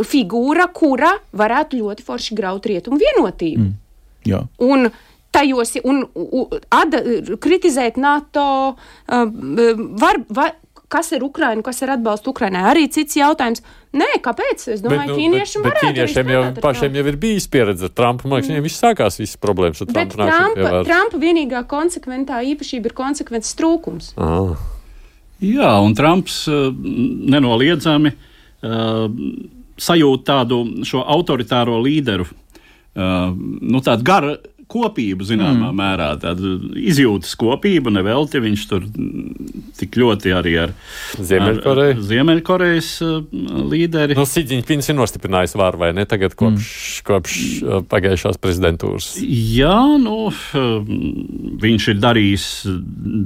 figūra, 0.08 0.68
kura 0.74 1.14
varētu 1.38 1.82
ļoti 1.82 2.06
forši 2.08 2.38
graut 2.38 2.68
rietumu 2.70 3.00
vienotību. 3.02 3.68
Mm. 3.68 3.78
Jā. 4.30 4.44
Un 4.62 4.92
tajos 5.32 5.78
un, 5.88 6.04
un, 6.14 6.58
ad, 6.76 6.98
kritizēt 7.42 7.98
NATO 8.02 8.48
uh, 8.74 9.24
var, 10.02 10.20
var, 10.28 10.58
kas 10.92 11.12
ir 11.16 11.24
Ukraina, 11.24 11.64
kas 11.64 11.80
ir 11.86 11.94
atbalsts 11.94 12.28
Ukrainai, 12.28 12.66
arī 12.72 12.88
cits 12.92 13.16
jautājums. 13.20 13.64
Nē, 13.96 14.08
kāpēc? 14.24 14.66
Es 14.74 14.84
domāju, 14.84 15.06
ka 15.06 15.14
nu, 15.14 15.20
ķīniešiem 15.20 15.64
bet, 15.64 15.78
bet 15.78 15.86
ķīniešiem 15.86 16.32
jau 16.32 16.42
pašiem 16.64 16.98
jau 17.00 17.06
ir 17.12 17.18
bijis 17.20 17.48
pieredze 17.52 17.88
ar 17.88 17.96
Trumpu. 17.96 18.28
Man 18.28 18.40
liekas, 18.40 18.52
viņiem 18.52 18.68
viss 18.68 18.84
sākās 18.84 19.20
visas 19.20 19.40
problēmas 19.40 19.84
ar 19.84 19.90
Trumpu. 19.90 20.18
Bet 20.20 20.36
Trumpa, 20.36 20.84
Trumpa 20.88 21.22
vienīgā 21.24 21.64
konsekventā 21.72 22.42
īpašība 22.52 22.92
ir 22.92 22.96
konsekvences 22.98 23.56
trūkums. 23.60 24.14
Aha. 24.20 24.60
Jā, 25.42 25.72
un 25.82 25.96
Trumps 25.98 26.44
uh, 26.52 26.70
nenoliedzami 27.34 28.12
uh, 28.14 29.08
sajūt 29.82 30.26
tādu 30.28 30.62
autoritāro 31.02 31.80
līderu, 31.84 32.28
uh, 32.28 33.30
nu, 33.34 33.84
tādu 33.86 34.08
garu 34.08 34.36
kopību, 34.72 35.26
zināmā 35.28 35.70
mm. 35.70 35.78
mērā, 35.78 36.10
tādu 36.22 36.54
izjūtas 36.80 37.34
kopību. 37.40 37.92
Nevelti 37.94 38.42
viņš 38.44 38.66
tur 38.70 38.86
tik 39.80 39.98
ļoti 40.00 40.34
arī 40.36 40.56
ar 40.66 40.74
Ziemeļkoreju. 41.20 41.98
Ar 41.98 42.04
Ziemeļkorejas 42.12 42.92
uh, 43.06 43.18
līderi. 43.72 44.18
Nu, 44.18 44.26
Siģiņš 44.30 44.92
ir 44.94 44.98
nostiprinājis 45.00 45.58
varu, 45.60 45.82
vai 45.84 45.92
ne? 45.98 46.06
Tagad 46.10 46.36
kopš, 46.40 46.70
mm. 46.72 47.06
kopš 47.10 47.38
uh, 47.38 47.80
pagājušās 47.92 48.40
prezidentūras. 48.42 49.14
Jā, 49.22 49.76
nu, 50.02 50.32
uh, 50.32 50.94
viņš 51.66 51.90
ir 51.94 52.02
darījis 52.04 52.48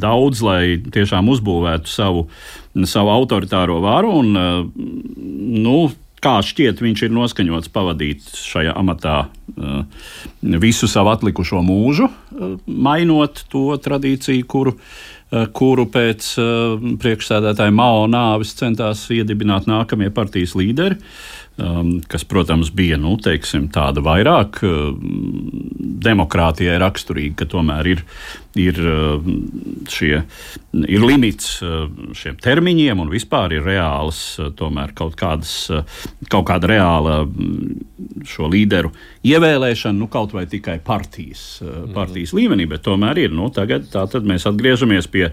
daudz, 0.01 0.41
lai 0.45 0.77
tiešām 0.95 1.29
uzbūvētu 1.35 1.91
savu, 1.91 2.25
savu 2.89 3.13
autoritāro 3.13 3.77
varu. 3.85 4.17
Un, 4.23 4.33
nu, 5.61 5.77
kā 6.25 6.39
šķiet, 6.45 6.81
viņš 6.81 7.05
ir 7.05 7.13
noskaņots 7.15 7.71
pavadīt 7.73 8.29
šajā 8.39 8.73
amatā 8.79 9.17
uh, 9.25 10.07
visu 10.63 10.89
savu 10.89 11.13
atlikušo 11.13 11.61
mūžu, 11.65 12.09
uh, 12.09 12.55
mainot 12.65 13.43
to 13.51 13.67
tradīciju, 13.81 14.47
kuru, 14.49 14.75
uh, 14.75 15.45
kuru 15.55 15.87
pēc 15.91 16.31
priekšsēdētāja 17.01 17.73
Mao 17.75 18.05
nāves 18.09 18.55
centās 18.57 19.05
iedibināt 19.13 19.69
nākamie 19.69 20.11
partijas 20.13 20.55
līderi. 20.57 20.99
Um, 21.55 22.01
kas, 22.11 22.25
protams, 22.27 22.67
bija 22.75 22.97
nu, 22.99 23.13
teiksim, 23.15 23.69
tāda 23.71 24.01
vairāk 24.03 24.57
uh, 24.67 24.89
demokrātijai 26.03 26.75
raksturīga, 26.83 27.37
ka 27.39 27.45
tomēr 27.53 27.87
ir, 27.93 28.01
ir, 28.59 28.81
uh, 28.83 29.29
šie, 29.87 30.17
ir 30.83 31.05
limits 31.05 31.53
šiem 32.19 32.35
termiņiem 32.43 32.99
un 32.99 33.13
vispār 33.13 33.55
ir 33.55 33.63
reāls, 33.63 34.19
uh, 34.43 34.49
tomēr 34.51 34.91
kaut, 34.99 35.15
kādas, 35.21 35.53
uh, 35.71 35.87
kaut 36.27 36.43
kāda 36.49 36.73
reāla 36.73 37.21
mm, 37.23 38.25
šo 38.27 38.51
līderu 38.51 38.91
ievēlēšana, 39.23 39.95
nu, 39.95 40.09
kaut 40.11 40.35
vai 40.35 40.43
tikai 40.51 40.81
partijas, 40.83 41.45
uh, 41.63 41.85
partijas 41.95 42.35
līmenī, 42.35 42.67
bet 42.67 42.83
tomēr 42.83 43.23
ir. 43.29 43.31
Nu, 43.31 43.47
tagad 43.55 43.87
mēs 44.27 44.43
atgriežamies 44.51 45.07
pie 45.07 45.29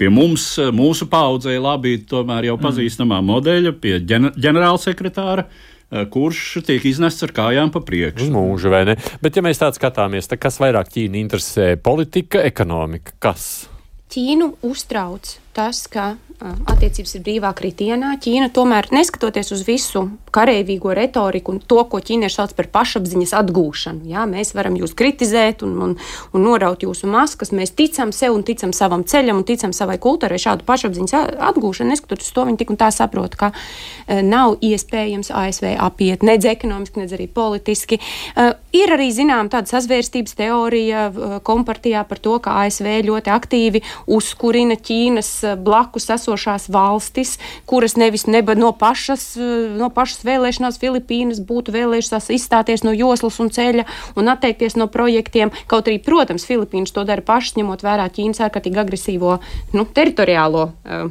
pie 0.00 0.10
mums, 0.12 0.48
mūsu 0.76 1.08
paudzē, 1.12 1.56
labi, 1.62 1.96
tomēr 2.08 2.50
jau 2.50 2.58
pazīstamā 2.60 3.20
mm. 3.20 3.30
modeļa, 3.32 3.72
pie 3.80 3.96
ģenerālsekretāra. 4.06 5.46
Eh, 5.86 6.02
kurš 6.10 6.64
tiek 6.66 6.82
iznests 6.88 7.22
ar 7.22 7.30
kājām 7.30 7.70
pa 7.70 7.78
priekšu? 7.86 8.26
Uz 8.26 8.32
mūžu, 8.34 8.72
vai 8.74 8.82
ne? 8.88 8.96
Bet, 9.22 9.38
ja 9.38 9.44
mēs 9.46 9.62
tādā 9.62 9.78
skatāmies, 9.78 10.26
tad 10.26 10.42
kas 10.42 10.58
vairāk 10.58 10.90
Ķīnu 10.90 11.20
interesē? 11.20 11.68
Politika, 11.78 12.42
ekonomika? 12.42 13.14
Kas? 13.22 13.68
Ķīnu 14.10 14.50
uztrauc 14.66 15.36
tas, 15.54 15.84
ka 15.90 16.16
attiecības 16.42 17.14
ir 17.16 17.22
brīvā 17.24 17.50
kritienā. 17.56 18.12
Ķīna 18.20 18.50
tomēr, 18.54 18.90
neskatoties 18.92 19.52
uz 19.54 19.62
visu 19.66 20.02
karavīgo 20.34 20.92
retoriku 20.96 21.54
un 21.54 21.60
to, 21.64 21.78
ko 21.88 22.00
ķīnieši 22.04 22.36
sauc 22.36 22.52
par 22.58 22.68
pašapziņas 22.74 23.32
atgūšanu, 23.38 24.04
jā, 24.10 24.26
mēs 24.28 24.52
varam 24.56 24.76
jūs 24.76 24.92
kritizēt 24.98 25.64
un, 25.64 25.72
un, 25.86 25.94
un 26.36 26.44
noraut 26.44 26.84
jūsu 26.84 27.08
maskas. 27.08 27.54
Mēs 27.56 27.72
ticam 27.76 28.12
sev 28.12 28.36
un 28.36 28.44
ticam 28.46 28.74
savam 28.76 29.06
ceļam 29.08 29.40
un 29.40 29.46
ticam 29.48 29.72
savai 29.76 29.96
kultūrai. 30.02 30.40
Šādu 30.40 30.66
pašapziņas 30.68 31.40
atgūšanu, 31.50 31.94
neskatoties 31.94 32.28
uz 32.28 32.36
to, 32.36 32.44
viņi 32.50 32.60
tik 32.60 32.74
un 32.74 32.80
tā 32.80 32.90
saprot, 32.92 33.38
ka 33.40 33.52
nav 34.06 34.58
iespējams 34.64 35.32
ASV 35.32 35.72
apiet 35.80 36.26
nedz 36.26 36.48
ekonomiski, 36.52 37.00
nedz 37.00 37.16
arī 37.16 37.30
politiski. 37.32 38.00
Ir 38.76 38.92
arī 38.92 39.08
zinām 39.14 39.48
tāda 39.52 39.72
sazvērstības 39.72 40.36
teorija 40.36 41.06
kompartijā 41.46 42.04
par 42.08 42.20
to, 42.20 42.36
ka 42.44 42.58
ASV 42.66 42.92
ļoti 43.08 43.32
aktīvi 43.32 43.82
uzkurina 44.12 44.76
Ķīnas 44.76 45.32
blakus 45.64 46.10
esošās 46.12 46.25
esošās 46.26 46.68
valstis, 46.72 47.36
kuras 47.66 47.96
nevis 47.96 48.26
neba 48.26 48.54
no 48.58 48.72
pašas, 48.76 49.36
no 49.78 49.90
pašas 49.94 50.24
vēlēšanās 50.26 50.80
Filipīnas 50.82 51.40
būtu 51.46 51.74
vēlējušās 51.74 52.30
izstāties 52.34 52.82
no 52.86 52.94
joslas 52.96 53.38
un 53.42 53.52
ceļa 53.54 53.86
un 54.18 54.32
atteikties 54.32 54.76
no 54.76 54.88
projektiem. 54.90 55.52
Kaut 55.70 55.86
arī, 55.86 56.00
protams, 56.02 56.46
Filipīnas 56.48 56.94
to 56.94 57.06
dara 57.06 57.22
pašas, 57.22 57.56
ņemot 57.60 57.84
vērā 57.86 58.08
Ķīnas 58.10 58.42
ārkārtīgi 58.48 58.82
agresīvo 58.82 59.38
nu, 59.76 59.86
teritoriālo 59.86 60.66
uh, 60.66 61.06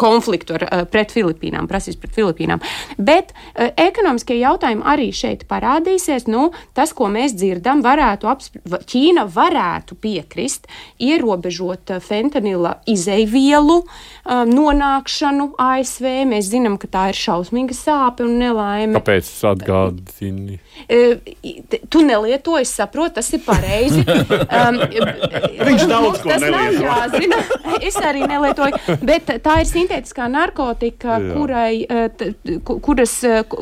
konfliktu 0.00 0.56
ar, 0.58 0.66
uh, 0.68 0.84
pret 0.90 1.12
Filipīnām, 1.14 1.68
prasīs 1.70 1.98
pret 2.00 2.14
Filipīnām. 2.16 2.62
Bet 2.98 3.32
uh, 3.34 3.70
ekonomiskie 3.80 4.38
jautājumi 4.40 4.84
arī 4.94 5.10
šeit 5.14 5.46
parādīsies. 5.50 6.28
Nu, 6.30 6.50
tas, 6.76 6.94
ko 6.96 7.08
mēs 7.12 7.36
dzirdam, 7.38 7.84
varētu 7.84 8.30
apspriest, 8.30 8.88
Ķīna 8.94 9.24
varētu 9.30 9.96
piekrist 10.00 10.68
ierobežot 11.02 11.94
fentanila 12.04 12.76
izeivielu 12.90 13.80
nonākšanu 14.24 15.50
ASV. 15.60 16.06
Mēs 16.30 16.48
zinām, 16.52 16.76
ka 16.80 16.88
tā 16.90 17.04
ir 17.12 17.18
šausmīga 17.18 17.76
sāpe 17.76 18.24
un 18.26 18.38
nelaime. 18.40 18.98
Kāpēc 18.98 19.30
atgādini? 19.50 20.58
Tu 21.90 22.04
nelieto, 22.06 22.56
es 22.60 22.72
saprotu, 22.74 23.16
tas 23.18 23.30
ir 23.36 23.42
pareizi. 23.44 24.04
um, 24.60 24.80
Viņš 25.68 25.86
daudz 25.90 26.22
ko 26.22 26.32
tas 26.32 26.44
nelieto. 26.44 26.54
nav 26.54 26.78
jāzina. 26.88 27.40
Es 27.84 27.98
arī 28.00 28.24
nelietoju, 28.28 28.98
bet 29.04 29.34
tā 29.44 29.53
ir 29.62 29.68
sintētiskā 29.68 30.26
narkotika, 30.30 31.18
Jā. 31.20 31.34
kurai, 31.34 32.08
t, 32.18 32.32
kuras, 32.64 33.18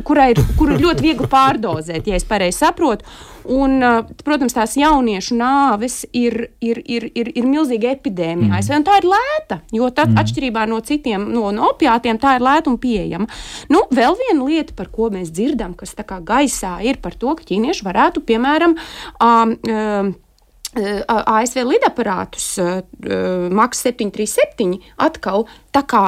kurai 0.07 0.33
ir, 0.35 0.41
kuru 0.59 0.77
ir 0.77 0.87
ļoti 0.87 1.07
viegli 1.07 1.29
pārdozēt, 1.33 2.09
ja 2.09 2.19
es 2.19 2.27
pareizi 2.29 2.63
saprotu. 2.63 3.07
Un, 3.51 3.83
protams, 4.23 4.55
tās 4.55 4.77
jauniešu 4.79 5.35
nāves 5.35 6.03
ir, 6.15 6.53
ir, 6.63 6.79
ir, 6.87 7.09
ir, 7.19 7.33
ir 7.35 7.49
milzīga 7.49 7.91
epidēmija. 7.97 8.61
Mm. 8.61 8.87
Tā 8.87 8.99
ir 9.01 9.09
lēta, 9.11 9.59
jo 9.75 9.89
tā, 9.91 10.07
mm. 10.07 10.21
atšķirībā 10.23 10.67
no 10.71 10.79
citiem 10.87 11.27
no, 11.35 11.49
no 11.55 11.73
opiātiem, 11.73 12.21
tā 12.23 12.37
ir 12.39 12.47
lēta 12.47 12.71
un 12.71 12.79
pieejama. 12.83 13.27
Nu, 13.73 13.83
vēl 13.91 14.19
viena 14.21 14.47
lieta, 14.47 14.77
par 14.79 14.93
ko 14.95 15.11
mēs 15.15 15.33
dzirdam, 15.35 15.75
kas 15.79 15.97
tā 15.99 16.07
kā 16.07 16.21
gaisā 16.23 16.77
ir 16.87 17.03
par 17.03 17.19
to, 17.19 17.35
ka 17.39 17.49
ķīnieši 17.51 17.89
varētu, 17.89 18.23
piemēram, 18.31 18.79
um, 19.19 19.57
um, 19.67 20.15
ASV 20.73 21.65
lidaparātus 21.69 22.47
MAX 23.53 23.83
737 23.85 24.79
atkal 25.05 25.45
tā 25.75 25.83
kā 25.85 26.05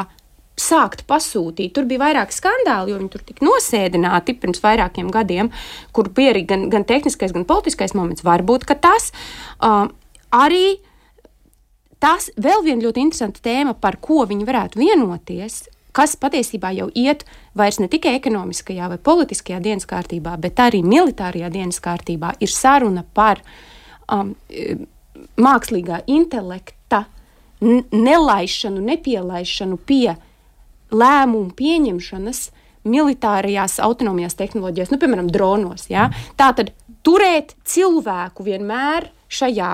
sākt 0.61 1.05
pasūtīt. 1.11 1.75
Tur 1.75 1.87
bija 1.91 2.03
vairāk 2.05 2.33
skandāli, 2.35 2.93
jo 2.93 3.01
viņi 3.01 3.11
tur 3.13 3.25
tika 3.27 3.45
nosēdināti 3.47 4.37
pirms 4.41 4.63
vairākiem 4.63 5.11
gadiem, 5.13 5.51
kur 5.93 6.11
bija 6.15 6.35
arī 6.35 6.45
gan, 6.49 6.69
gan 6.73 6.87
tehniskais, 6.87 7.35
gan 7.35 7.47
politiskais 7.49 7.95
moments. 7.99 8.25
Varbūt 8.27 8.69
tas 8.81 9.11
uh, 9.61 9.87
arī. 10.33 10.81
Tas 12.05 12.27
vēl 12.37 12.61
viena 12.67 12.85
ļoti 12.85 13.01
interesanta 13.01 13.41
tēma, 13.41 13.73
par 13.81 13.97
ko 14.03 14.27
viņi 14.29 14.45
varētu 14.45 14.77
vienoties, 14.77 15.63
kas 15.97 16.19
patiesībā 16.21 16.75
jau 16.77 16.91
iet 16.93 17.23
vairs 17.57 17.79
ne 17.81 17.87
tikai 17.89 18.13
ekonomiskajā 18.19 18.91
vai 18.93 18.99
politiskajā 19.01 19.61
dienas 19.65 19.89
kārtībā, 19.89 20.35
bet 20.43 20.61
arī 20.61 20.83
militārajā 20.85 21.49
dienas 21.55 21.81
kārtībā, 21.81 22.35
ir 22.45 22.53
saruna 22.53 23.07
par 23.17 23.41
um, 24.13 24.35
mākslīgā 25.41 26.03
intelekta 26.11 27.05
nelaišanu, 27.65 28.83
nepielaišanu 28.85 29.79
pie 29.89 30.17
lēmumu 30.95 31.55
pieņemšanas 31.57 32.45
militārajās 32.85 33.79
autonomijās 33.81 34.37
tehnoloģijās, 34.37 34.93
nu, 34.93 35.01
piemēram, 35.01 35.31
dronos. 35.33 35.89
Ja? 35.89 36.11
Tā 36.37 36.51
tad 36.57 36.75
turēt 37.07 37.55
cilvēku 37.65 38.45
vienmēr 38.45 39.09
šajā 39.33 39.71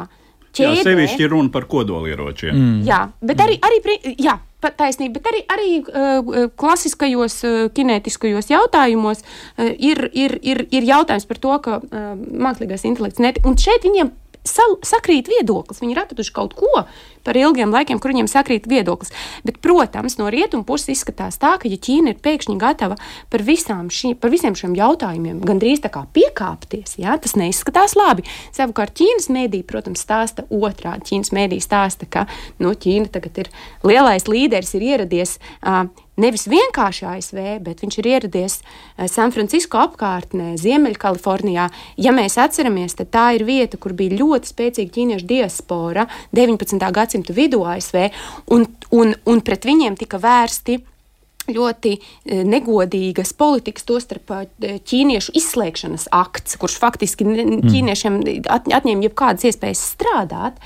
ķēdē. 0.55 0.77
Jā, 0.77 0.85
sevišķi 0.87 1.27
ir 1.27 1.35
runa 1.35 1.51
par 1.55 1.67
kodolieročiem. 1.71 2.55
Mm. 2.55 2.79
Jā, 2.87 3.03
bet 3.27 3.43
arī, 3.43 3.59
arī 3.67 4.15
jā, 4.23 4.37
taisnība, 4.61 5.19
bet 5.19 5.31
arī, 5.31 5.43
arī 5.55 5.71
uh, 5.81 6.49
klasiskajos 6.61 7.37
uh, 7.45 7.61
kinētiskajos 7.77 8.51
jautājumos 8.53 9.23
uh, 9.25 9.71
ir, 9.79 10.09
ir, 10.13 10.39
ir, 10.43 10.65
ir 10.71 10.89
jautājums 10.89 11.29
par 11.29 11.41
to, 11.43 11.59
ka 11.65 11.79
uh, 11.81 12.11
mākslīgais 12.17 12.87
intelekts 12.89 13.23
net. 13.23 13.41
Un 13.47 13.59
šeit 13.61 13.87
viņiem 13.87 14.13
sal, 14.47 14.77
sakrīt 14.87 15.31
viedoklis. 15.31 15.81
Viņi 15.83 15.95
ir 15.95 16.03
atraduši 16.03 16.35
kaut 16.37 16.55
ko 16.59 16.85
par 17.25 17.37
ilgiem 17.37 17.73
laikiem, 17.73 18.01
kur 18.01 18.15
viņiem 18.15 18.29
sakrīt 18.31 18.67
viedoklis. 18.71 19.13
Bet, 19.45 19.61
protams, 19.65 20.17
no 20.21 20.31
rietumu 20.33 20.65
puses 20.69 20.95
izskatās 20.95 21.37
tā, 21.41 21.57
ka, 21.61 21.69
ja 21.69 21.77
Ķīna 21.81 22.15
ir 22.15 22.21
pēkšņi 22.25 22.57
gatava 22.61 22.97
par, 23.33 23.45
šī, 23.45 24.15
par 24.21 24.33
visiem 24.33 24.57
šiem 24.57 24.77
jautājumiem 24.79 25.43
gandrīz 25.45 25.85
tā 25.85 25.93
kā 25.93 26.07
piekāpties, 26.17 26.97
jā, 27.01 27.17
tas 27.21 27.37
neizskatās 27.37 27.97
labi. 27.99 28.25
Savukārt 28.57 28.97
Ķīnas 28.97 29.29
mēdī, 29.33 29.63
protams, 29.69 30.05
stāsta 30.07 30.47
otrādi. 30.49 31.11
Ķīnas 31.13 31.35
mēdī 31.37 31.61
stāsta, 31.61 32.09
ka 32.09 32.27
nu, 32.63 32.73
Ķīna 32.73 33.13
tagad 33.13 33.45
ir 33.45 33.53
lielais 33.85 34.29
līderis, 34.31 34.77
ir 34.79 34.89
ieradies. 34.95 35.37
Uh, 35.61 35.89
nevis 36.21 36.47
vienkārši 36.51 37.07
ASV, 37.11 37.41
bet 37.65 37.83
viņš 37.85 37.99
ir 38.01 38.11
ieradies 38.13 38.59
eh, 38.61 39.09
San 39.11 39.33
Francisco 39.35 39.81
apkārtnē, 39.83 40.53
Ziemeļkalifornijā. 40.61 41.69
Ja 42.01 42.15
mēs 42.17 42.39
atceramies, 42.41 42.97
tad 42.99 43.13
tā 43.15 43.27
ir 43.39 43.47
vieta, 43.49 43.81
kur 43.81 43.97
bija 43.97 44.19
ļoti 44.21 44.53
spēcīga 44.53 44.95
ķīniešu 44.99 45.29
diaspora 45.31 46.07
19. 46.37 46.79
gadsimta 46.95 47.37
vidū 47.37 47.65
ASV, 47.69 48.07
un, 48.55 48.69
un, 48.95 49.15
un 49.27 49.45
pret 49.47 49.69
viņiem 49.69 49.99
tika 50.01 50.21
vērsti 50.23 50.81
ļoti 51.55 51.93
eh, 51.97 52.43
negodīgas 52.47 53.33
politikas, 53.39 53.87
tostarp 53.89 54.33
eh, 54.37 54.79
ķīniešu 54.87 55.35
izslēgšanas 55.41 56.09
akts, 56.17 56.59
kurš 56.61 56.79
faktiski 56.83 57.27
mm. 57.27 57.63
ķīniešiem 57.69 58.19
atņēma 58.51 59.09
jebkādas 59.09 59.49
iespējas 59.51 59.85
strādāt. 59.95 60.61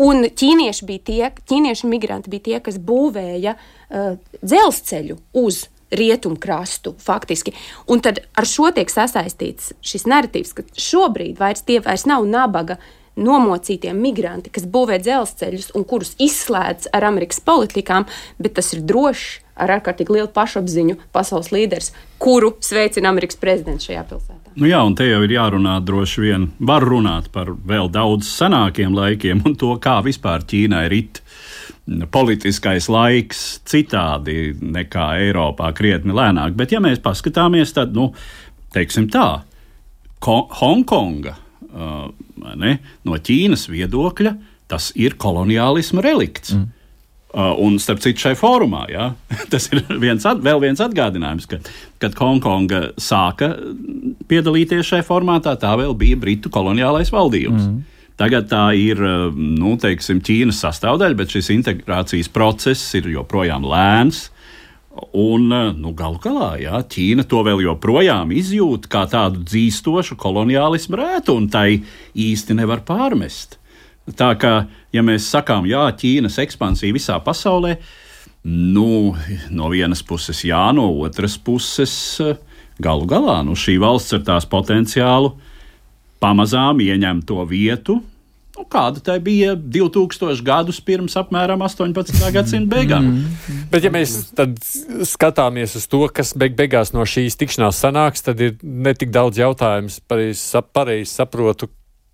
Un 0.00 0.26
ķīnieši 0.28 0.86
bija 0.88 1.04
tie, 1.06 1.20
ķīniešu 1.50 1.90
migranti 1.90 2.32
bija 2.32 2.46
tie, 2.48 2.56
kas 2.64 2.78
būvēja 2.82 3.56
uh, 3.56 4.16
dzelzceļu 4.40 5.18
uz 5.40 5.64
rietumkrastu 5.90 6.94
faktiski. 6.98 7.52
Un 7.90 8.00
tad 8.00 8.22
ar 8.38 8.46
šo 8.46 8.70
tiek 8.74 8.90
sasaistīts 8.90 9.72
šis 9.82 10.06
narratīvs, 10.10 10.54
ka 10.54 10.64
šobrīd 10.78 11.40
vairs 11.40 11.64
tie 11.66 11.80
vairs 11.82 12.06
nav 12.06 12.26
nabaga 12.30 12.78
nomocītie 13.20 13.92
migranti, 13.96 14.52
kas 14.54 14.68
būvē 14.70 15.00
dzelzceļus 15.02 15.72
un 15.76 15.84
kurus 15.84 16.14
izslēdz 16.22 16.92
ar 16.94 17.08
Amerikas 17.10 17.42
politikām, 17.44 18.06
bet 18.38 18.54
tas 18.60 18.70
ir 18.76 18.84
drošs, 18.86 19.40
ar 19.60 19.76
ārkārtīgi 19.76 20.16
lielu 20.16 20.30
pašapziņu 20.34 20.98
pasaules 21.14 21.52
līderis, 21.54 21.92
kuru 22.22 22.54
sveicina 22.64 23.12
Amerikas 23.12 23.38
prezidents 23.40 23.88
šajā 23.88 24.04
pilsētā. 24.08 24.54
Nu 24.60 24.66
jā, 24.66 24.80
un 24.82 24.96
te 24.98 25.06
jau 25.06 25.20
ir 25.24 25.36
jārunā 25.36 25.76
droši 25.86 26.24
vien, 26.24 26.48
var 26.58 26.84
runāt 26.86 27.30
par 27.34 27.52
vēl 27.54 27.90
daudz 27.92 28.28
senākiem 28.32 28.96
laikiem 28.96 29.44
un 29.46 29.54
to, 29.58 29.76
kā 29.82 30.00
vispār 30.04 30.42
Ķīnai 30.50 30.86
ir 30.88 30.96
it 30.98 31.22
politiskais 32.10 32.88
laiks 32.90 33.60
citādi 33.68 34.52
nekā 34.60 35.06
Eiropā, 35.24 35.70
krietni 35.76 36.14
lēnāk. 36.14 36.54
Bet, 36.58 36.74
ja 36.74 36.82
mēs 36.82 37.00
paskatāmies, 37.02 37.72
tad, 37.74 37.94
nu, 37.96 38.10
teiksim 38.74 39.08
tā, 39.10 39.42
Hongkonga 40.20 41.32
uh, 41.32 42.10
ne, 42.60 42.74
no 43.08 43.16
Ķīnas 43.16 43.68
viedokļa 43.72 44.34
tas 44.70 44.90
ir 44.94 45.16
koloniālisma 45.18 46.04
relikts. 46.04 46.54
Mm. 46.54 46.68
Uh, 47.30 47.52
un, 47.62 47.76
starp 47.78 48.00
citu, 48.02 48.24
šai 48.24 48.32
fórumā 48.34 48.88
ja, 48.90 49.04
tas 49.52 49.68
ir 49.70 49.84
viens, 50.02 50.24
at, 50.26 50.40
vēl 50.42 50.58
viens 50.64 50.80
atgādinājums, 50.82 51.44
ka, 51.46 51.60
kad 52.02 52.16
Hongkonga 52.18 52.88
sāka 52.98 53.52
piedalīties 54.26 54.88
šajā 54.88 55.06
formātā, 55.06 55.52
tā 55.54 55.76
vēl 55.78 55.94
bija 55.94 56.18
Britu 56.18 56.50
koloniālais 56.50 57.12
valdījums. 57.14 57.68
Mm. 57.68 58.00
Tagad 58.18 58.50
tā 58.50 58.64
ir 58.76 58.98
nu, 59.38 59.76
teiksim, 59.80 60.18
Ķīnas 60.26 60.58
sastāvdaļa, 60.60 61.16
bet 61.22 61.36
šis 61.36 61.52
integrācijas 61.54 62.28
process 62.34 62.98
ir 62.98 63.06
joprojām 63.14 63.62
lēns. 63.64 64.26
Un 65.14 65.46
nu, 65.78 65.94
galu 65.94 66.18
galā 66.20 66.50
jā, 66.60 66.82
Ķīna 66.82 67.24
to 67.30 67.44
vēl 67.46 67.62
joprojām 67.62 68.34
izjūt 68.34 68.90
kā 68.90 69.06
tādu 69.08 69.46
dzīstošu 69.46 70.18
koloniālismu 70.20 70.98
rētu, 70.98 71.38
un 71.38 71.46
tai 71.52 71.78
īsti 72.18 72.58
nevar 72.58 72.82
pārmest. 72.84 73.59
Tā 74.16 74.30
kā, 74.40 74.54
ja 74.94 75.02
mēs 75.06 75.28
sakām, 75.32 75.68
jā, 75.70 75.82
Ķīnas 76.00 76.38
ekspansija 76.42 76.96
visā 76.96 77.18
pasaulē, 77.24 77.76
nu, 78.44 79.14
no 79.52 79.72
vienas 79.72 80.02
puses 80.06 80.44
jā, 80.48 80.62
no 80.76 80.88
otras 81.04 81.36
puses 81.36 81.94
galu 82.80 83.08
galā 83.08 83.40
nu, 83.44 83.56
šī 83.58 83.76
valsts 83.82 84.16
ar 84.16 84.24
tās 84.24 84.48
potenciālu 84.48 85.34
pamazām 86.20 86.80
ieņem 86.84 87.20
to 87.28 87.44
vietu, 87.48 88.00
Nu, 88.60 88.66
kāda 88.68 89.00
tā 89.00 89.14
bija 89.24 89.54
2000 89.56 90.42
gadus 90.44 90.82
pirms 90.84 91.14
apmēram 91.16 91.62
18. 91.64 92.18
gadsimta 92.34 92.68
beigām? 92.68 93.06
Mm. 93.06 93.60
Bet, 93.72 93.86
ja 93.86 93.92
mēs 93.94 94.12
skatāmies 95.08 95.78
uz 95.78 95.86
to, 95.88 96.02
kas 96.12 96.34
beig 96.36 96.58
beigās 96.58 96.92
no 96.92 97.06
šīs 97.08 97.38
tikšanās 97.40 97.80
sanāks, 97.80 98.26
tad 98.26 98.42
ir 98.44 98.58
ne 98.60 98.92
tik 98.92 99.14
daudz 99.14 99.40
jautājumu, 99.40 99.88
pareizi 100.10 100.60
pareiz 100.76 101.14
saprotu, 101.14 101.70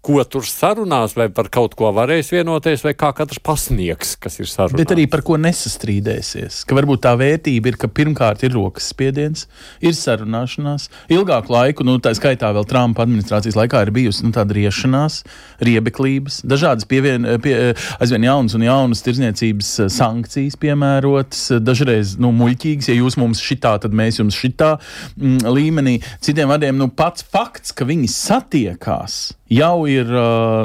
ko 0.07 0.23
tur 0.31 0.47
sarunās, 0.47 1.17
vai 1.19 1.27
par 1.35 1.49
kaut 1.53 1.75
ko 1.79 1.91
varēs 1.95 2.31
vienoties, 2.35 2.85
vai 2.87 2.95
kā 2.99 3.11
katrs 3.17 3.41
pasniegs, 3.43 4.15
kas 4.23 4.39
ir 4.39 4.49
sarunāts. 4.51 4.79
Bet 4.79 4.95
arī 4.95 5.07
par 5.11 5.25
ko 5.27 5.39
nesastrīdēsies. 5.43 6.63
Ka 6.69 6.77
varbūt 6.79 7.03
tā 7.07 7.15
vērtība 7.19 7.73
ir, 7.73 7.79
ka 7.81 7.91
pirmkārt 7.91 8.45
ir 8.47 8.55
rokas 8.55 8.91
spiediens, 8.93 9.47
ir 9.83 9.97
sarunāšanās. 9.99 10.89
Ilgāku 11.13 11.55
laiku, 11.55 11.87
nu, 11.87 11.97
tā 12.03 12.13
skaitā 12.17 12.53
vēl 12.55 12.69
Trumpa 12.71 13.03
administrācijas 13.07 13.59
laikā, 13.59 13.83
ir 13.87 13.93
bijusi 13.97 14.27
nu, 14.27 14.33
tāda 14.37 14.55
riešanās, 14.57 15.19
riebeklības, 15.67 16.43
dažādas 16.47 16.87
pievien, 16.89 17.27
pie, 17.43 17.57
aizvien 17.99 18.29
jaunas 18.29 18.55
un 18.59 18.67
jaunas 18.67 19.03
tirzniecības 19.07 19.73
sankcijas 19.97 20.59
piemērotas, 20.63 21.49
dažreiz 21.67 22.15
nu, 22.23 22.31
muļķīgas, 22.37 22.93
ja 22.93 22.99
jūs 23.01 23.19
mums 23.21 23.43
šitā, 23.43 23.75
tad 23.83 23.97
mēs 23.97 24.21
jums 24.23 24.39
šitā 24.39 24.77
mm, 25.17 25.43
līmenī. 25.51 25.99
Citiem 26.23 26.53
vārdiem, 26.53 26.79
nu, 26.79 26.93
pats 26.95 27.27
fakts, 27.27 27.75
ka 27.75 27.89
viņi 27.89 28.11
satiekās 28.13 29.19
jau 29.53 29.87
ir 29.87 30.09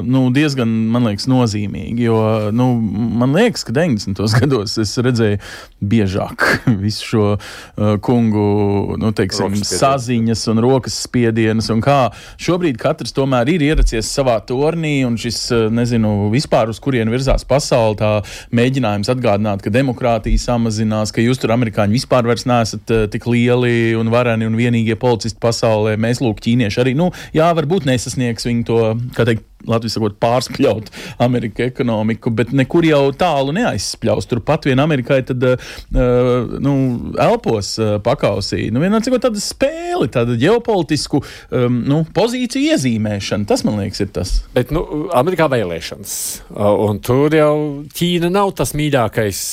nu, 0.08 0.24
diezgan 0.34 0.70
liekas, 1.06 1.28
nozīmīgi. 1.30 2.06
Jo 2.08 2.18
nu, 2.56 2.74
man 3.22 3.36
liekas, 3.38 3.66
ka 3.68 3.76
90. 3.76 4.22
gados 4.42 4.78
es 4.82 4.94
redzēju 5.02 5.40
biežāk 5.82 6.46
visu 6.84 7.08
šo 7.12 7.26
uh, 7.36 7.96
kungu 8.04 8.98
nu, 9.02 9.12
teiksim, 9.18 9.56
saziņas 9.68 10.46
un 10.54 10.64
rokas 10.64 10.98
spiedienus. 11.06 11.70
Un 11.74 11.84
kā. 11.84 12.00
Šobrīd 12.42 12.80
katrs 12.82 13.14
tomēr 13.16 13.50
ir 13.54 13.66
ieracies 13.66 14.10
savā 14.10 14.38
tornī, 14.48 15.02
un 15.06 15.18
šis 15.22 15.44
nezinu, 15.74 16.30
vispār 16.34 16.72
uz 16.72 16.80
kurien 16.82 17.10
virzās 17.12 17.46
pasaule, 17.48 17.98
tā 18.00 18.12
mēģinājums 18.56 19.12
atgādināt, 19.14 19.64
ka 19.64 19.74
demokrātija 19.74 20.42
samazinās, 20.42 21.14
ka 21.14 21.24
jūs 21.24 21.42
tur 21.42 21.54
amerikāņi 21.56 21.98
vispār 22.00 22.28
vairs 22.30 22.48
neesat 22.50 22.94
uh, 22.94 23.06
tik 23.12 23.28
lieli 23.30 23.94
un 23.98 24.10
vareni 24.14 24.50
un 24.50 24.58
vienīgie 24.58 24.98
policisti 25.00 25.42
pasaulē. 25.42 25.98
Mēs, 26.02 26.22
lūk, 26.24 26.42
ķīnieši 26.44 26.82
arī, 26.84 26.96
nu, 26.98 27.12
jā, 27.36 27.52
varbūt 27.58 27.88
nesasniegs 27.90 28.48
viņu 28.50 28.68
to, 28.72 28.82
kā 29.18 29.28
teikt, 29.28 29.48
Latvijas 29.68 29.94
sakot, 29.98 30.16
pārspļaut 30.22 30.90
Amerikas 31.22 31.70
ekonomiku, 31.70 32.32
bet 32.34 32.54
nekur 32.56 32.86
jau 32.88 33.04
tālu 33.14 33.54
neaizspļaus. 33.56 34.28
Turpat 34.30 34.66
vien 34.70 34.82
Amerikai 34.82 35.22
tad, 35.28 35.44
uh, 35.46 36.56
nu, 36.64 36.74
elpos 37.22 37.74
uh, 37.82 37.96
pakausī. 38.04 38.70
Nu, 38.74 38.82
vienā 38.84 39.02
cikot 39.06 39.26
tāda 39.28 39.42
spēle, 39.44 40.10
tāda 40.14 40.38
ģeopolitisku 40.42 41.22
um, 41.22 41.82
nu, 41.86 42.02
pozīciju 42.16 42.76
iezīmēšana. 42.76 43.48
Tas, 43.50 43.66
man 43.68 43.78
liekas, 43.82 44.02
ir 44.06 44.14
tas. 44.16 44.34
Bet, 44.56 44.74
nu, 44.74 44.84
Amerikā 45.18 45.50
vēlēšanas, 45.52 46.16
un 46.58 47.02
tur 47.06 47.38
jau 47.38 47.56
Ķīna 47.92 48.32
nav 48.34 48.56
tas 48.58 48.74
mīļākais 48.78 49.44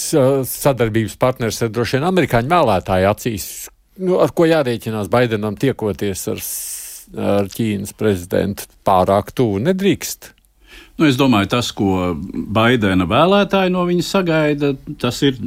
sadarbības 0.49 1.19
partners, 1.21 1.61
ir 1.61 1.73
droši 1.75 1.99
vien 1.99 2.09
amerikāņu 2.09 2.53
vēlētāju 2.53 3.11
acīs. 3.13 3.49
Nu, 3.99 4.21
ar 4.23 4.33
ko 4.37 4.47
jārēķinās 4.47 5.11
Baidenam 5.11 5.57
tiekoties 5.59 6.29
ar 6.31 6.43
ar 7.17 7.49
Ķīnas 7.53 7.95
prezidentu 7.97 8.69
pārāk 8.87 9.33
tuvu 9.37 9.63
nedrīkst. 9.65 10.35
Nu, 10.99 11.07
es 11.07 11.17
domāju, 11.19 11.53
tas, 11.55 11.71
ko 11.73 12.13
Baidena 12.19 13.07
vēlētāji 13.09 13.71
no 13.71 13.85
viņa 13.87 14.05
sagaida, 14.05 14.73
tas 14.99 15.23
ir 15.23 15.39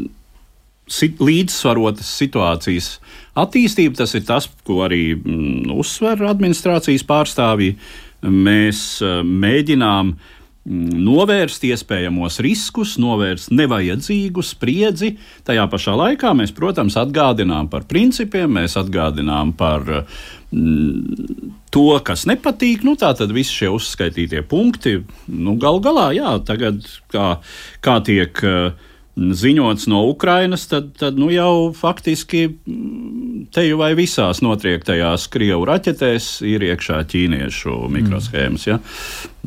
sit, 0.91 1.19
līdzsvarotas 1.19 2.11
situācijas 2.21 2.93
attīstība. 3.39 3.99
Tas 4.01 4.15
ir 4.17 4.25
tas, 4.27 4.49
ko 4.67 4.81
arī 4.87 5.11
mm, 5.15 5.71
uzsver 5.75 6.23
administrācijas 6.29 7.05
pārstāvji. 7.07 7.75
Mēs 8.21 9.01
uh, 9.03 9.21
mēģinām 9.25 10.13
mm, 10.13 10.91
novērst 11.03 11.65
iespējamos 11.67 12.39
riskus, 12.45 12.97
novērst 13.01 13.51
nevajadzīgu 13.55 14.45
spriedzi. 14.45 15.15
Tajā 15.47 15.67
pašā 15.71 15.97
laikā 15.99 16.35
mēs, 16.37 16.55
protams, 16.55 16.99
atgādinām 17.01 17.71
par 17.71 17.87
principiem, 17.89 18.51
mēs 18.59 18.77
atgādinām 18.79 19.55
par 19.57 19.83
mm, 19.83 20.05
to, 20.51 21.87
kas 22.03 22.25
nepatīk. 22.27 22.85
Nu, 22.87 22.97
tā 22.99 23.13
tad 23.15 23.31
visi 23.35 23.61
šie 23.61 23.71
uzskaitītie 23.71 24.43
punkti, 24.43 24.99
nu, 25.31 25.55
gal 25.61 25.79
galā, 25.83 26.09
jā, 26.17 26.37
tagad 26.47 26.83
kā, 27.13 27.35
kā 27.83 27.99
tiek. 28.07 28.43
Uh, 28.43 28.89
ziņots 29.17 29.87
no 29.91 30.05
Ukrainas, 30.09 30.65
tad, 30.71 30.93
tad 30.99 31.17
nu 31.19 31.27
jau 31.33 31.71
faktiski 31.75 32.45
mm, 32.47 33.47
te 33.53 33.65
jau 33.65 33.79
vai 33.81 33.91
visās 33.97 34.39
notriektajās 34.43 35.27
Krievu 35.31 35.65
raķetēs 35.67 36.29
ir 36.47 36.63
iekšā 36.71 37.01
ķīniešu 37.11 37.75
mikroshēmas. 37.91 38.67
Ja? 38.69 38.79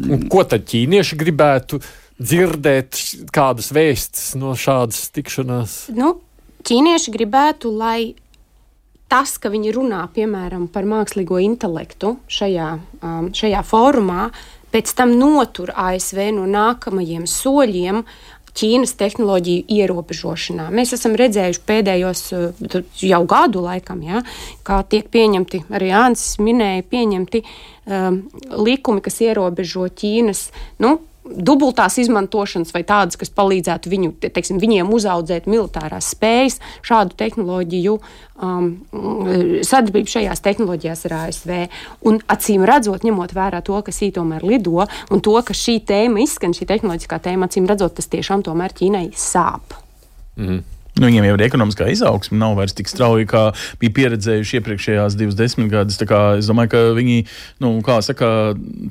Un 0.04 0.26
ko 0.32 0.44
tad 0.48 0.66
ķīnieši 0.70 1.18
gribētu 1.20 1.80
dzirdēt, 2.20 3.00
kādas 3.34 3.72
vēstis 3.74 4.34
no 4.38 4.52
šādas 4.58 5.08
tikšanās? 5.16 5.78
Nu, 5.96 6.18
ķīnieši 6.68 7.14
gribētu, 7.16 7.72
lai 7.74 8.14
tas, 9.14 9.36
ka 9.38 9.52
viņi 9.52 9.72
runā 9.76 10.02
piemēram 10.14 10.66
par 10.74 10.86
mākslīgo 10.90 11.38
intelektu 11.44 12.16
šajā, 12.26 12.68
um, 12.98 13.28
šajā 13.36 13.60
fórumā, 13.66 14.28
pēc 14.74 14.90
tam 14.98 15.14
notur 15.20 15.70
ASV 15.70 16.32
no 16.34 16.48
nākamajiem 16.50 17.28
soļiem, 17.30 18.02
Ķīnas 18.54 18.92
tehnoloģiju 18.94 19.64
ierobežošanā. 19.66 20.68
Mēs 20.70 20.92
esam 20.94 21.16
redzējuši 21.18 21.62
pēdējos 21.66 22.20
eh, 22.36 22.76
jau 23.02 23.18
gadu 23.26 23.64
laikam, 23.64 24.04
ja, 24.06 24.20
kā 24.62 24.76
tiek 24.86 25.08
pieņemti, 25.10 25.64
arī 25.74 25.88
Jānis 25.90 26.22
minēja, 26.38 26.84
pieņemti 26.86 27.40
um, 27.42 28.20
likumi, 28.62 29.02
kas 29.02 29.18
ierobežo 29.26 29.88
Ķīnas. 29.98 30.44
Nu, 30.86 31.00
dubultās 31.24 31.96
izmantošanas 32.02 32.72
vai 32.74 32.82
tādas, 32.86 33.16
kas 33.20 33.32
palīdzētu 33.34 33.90
viņu, 33.92 34.10
teiksim, 34.24 34.58
viņiem 34.62 34.90
uzaudzēt 34.92 35.48
militārās 35.50 36.10
spējas, 36.12 36.58
šādu 36.84 37.16
tehnoloģiju 37.20 37.94
um, 37.96 38.68
sadarbību 39.64 40.12
šajās 40.14 40.44
tehnoloģijās 40.44 41.06
ar 41.08 41.16
ASV. 41.22 41.54
Un 42.10 42.20
acīm 42.34 42.66
redzot, 42.68 43.06
ņemot 43.06 43.34
vērā 43.36 43.62
to, 43.64 43.80
ka 43.86 43.94
šī 43.94 44.12
tomēr 44.18 44.44
lido 44.44 44.84
un 44.84 45.24
to, 45.24 45.38
ka 45.46 45.56
šī 45.56 45.78
tēma 45.88 46.24
izskan, 46.24 46.56
šī 46.56 46.68
tehnoloģiskā 46.74 47.20
tēma, 47.24 47.48
acīm 47.48 47.68
redzot, 47.70 47.96
tas 47.96 48.10
tiešām 48.12 48.44
tomēr 48.44 48.76
Ķīnai 48.76 49.08
sāp. 49.16 49.78
Mm. 50.36 50.73
Nu, 50.94 51.08
viņiem 51.08 51.24
jau 51.26 51.34
ir 51.34 51.42
ekonomiskā 51.48 51.88
izaugsme, 51.90 52.36
nav 52.38 52.52
vairs 52.54 52.76
tik 52.78 52.86
strauja, 52.86 53.26
kā 53.26 53.40
bija 53.80 53.90
pieredzējuši 53.96 54.60
iepriekšējās 54.60 55.16
divas 55.18 55.34
desmitgades. 55.34 55.96
Es 55.98 56.46
domāju, 56.46 56.70
ka 56.70 56.82
viņi, 56.94 57.24
nu, 57.64 57.72
kā 57.82 57.96
saka, 58.06 58.28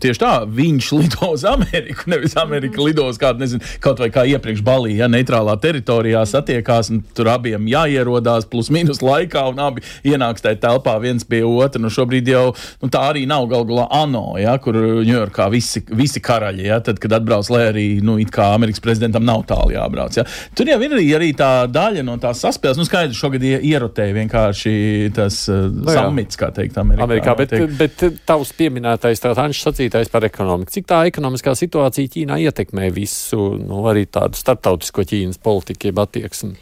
tieši 0.03 0.19
tā, 0.19 0.31
viņš 0.43 0.89
lido 0.97 1.29
uz 1.31 1.45
Ameriku, 1.47 2.09
nevis 2.11 2.35
Amerika 2.41 2.83
lido 2.83 3.05
uz 3.07 3.19
kādu, 3.21 3.39
nezinu, 3.45 3.63
kaut 3.83 4.01
vai 4.03 4.09
kā 4.11 4.25
iepriekš 4.27 4.65
Balī, 4.67 4.97
ja 4.97 5.07
neitrālā 5.07 5.55
teritorijā 5.63 6.25
satiekās, 6.27 6.89
un 6.91 6.99
tur 7.15 7.29
abiem 7.31 7.69
jāierodās 7.71 8.49
plus 8.51 8.67
mīnus 8.73 8.99
laikā, 8.99 9.45
un 9.53 9.63
abi 9.63 9.85
ienāks 10.03 10.43
tajā 10.43 10.59
telpā 10.65 10.97
viens 10.99 11.23
pie 11.23 11.39
otra. 11.47 11.79
Nu, 11.79 11.93
šobrīd 11.93 12.33
jau 12.33 12.49
nu, 12.83 12.91
tā 12.91 13.05
arī 13.13 13.23
nav 13.31 13.47
gal 13.51 13.63
galā 13.69 13.87
ANO, 14.01 14.25
ja, 14.43 14.57
kur 14.59 14.75
Ņujorkā 15.07 15.47
visi, 15.55 15.85
visi 15.95 16.19
karaļi, 16.23 16.67
ja, 16.67 16.83
tad, 16.83 16.99
kad 16.99 17.15
atbrauc, 17.15 17.47
lai 17.55 17.63
arī, 17.71 17.87
nu, 18.03 18.19
it 18.19 18.35
kā 18.35 18.51
Amerikas 18.57 18.83
prezidentam 18.83 19.23
nav 19.23 19.47
tālu 19.47 19.71
jābrauc. 19.77 20.19
Ja. 20.19 20.27
Tur 20.51 20.67
jau 20.67 20.81
ir 20.83 20.99
arī, 20.99 21.07
arī 21.15 21.31
tā 21.39 21.53
daļa 21.71 21.92
daļa 21.93 22.05
no 22.07 22.17
tās 22.21 22.41
saspēles. 22.43 22.79
Nu, 22.79 22.85
skaidrs, 22.87 23.19
šogad 23.19 23.45
ierotēja 23.45 24.15
vienkārši 24.17 24.73
tas 25.15 25.43
uh, 25.51 25.67
nu 25.69 25.87
samits, 25.93 26.39
kā 26.39 26.49
teikt, 26.55 26.77
Amerikā. 26.81 27.05
Amerikā 27.05 27.35
bet, 27.39 27.53
teikt. 27.53 27.75
bet 27.79 28.19
tavs 28.27 28.53
pieminētais, 28.57 29.21
tā 29.23 29.33
Anšs 29.43 29.67
sacītais 29.69 30.11
par 30.13 30.25
ekonomiku. 30.27 30.73
Cik 30.73 30.89
tā 30.89 31.03
ekonomiskā 31.09 31.55
situācija 31.57 32.13
Ķīnā 32.13 32.39
ietekmē 32.47 32.89
visu, 32.93 33.53
nu, 33.61 33.83
arī 33.91 34.05
tādu 34.09 34.39
starptautisko 34.39 35.05
Ķīnas 35.09 35.41
politiku, 35.43 35.91
jeb 35.91 36.01
attieksmi? 36.03 36.55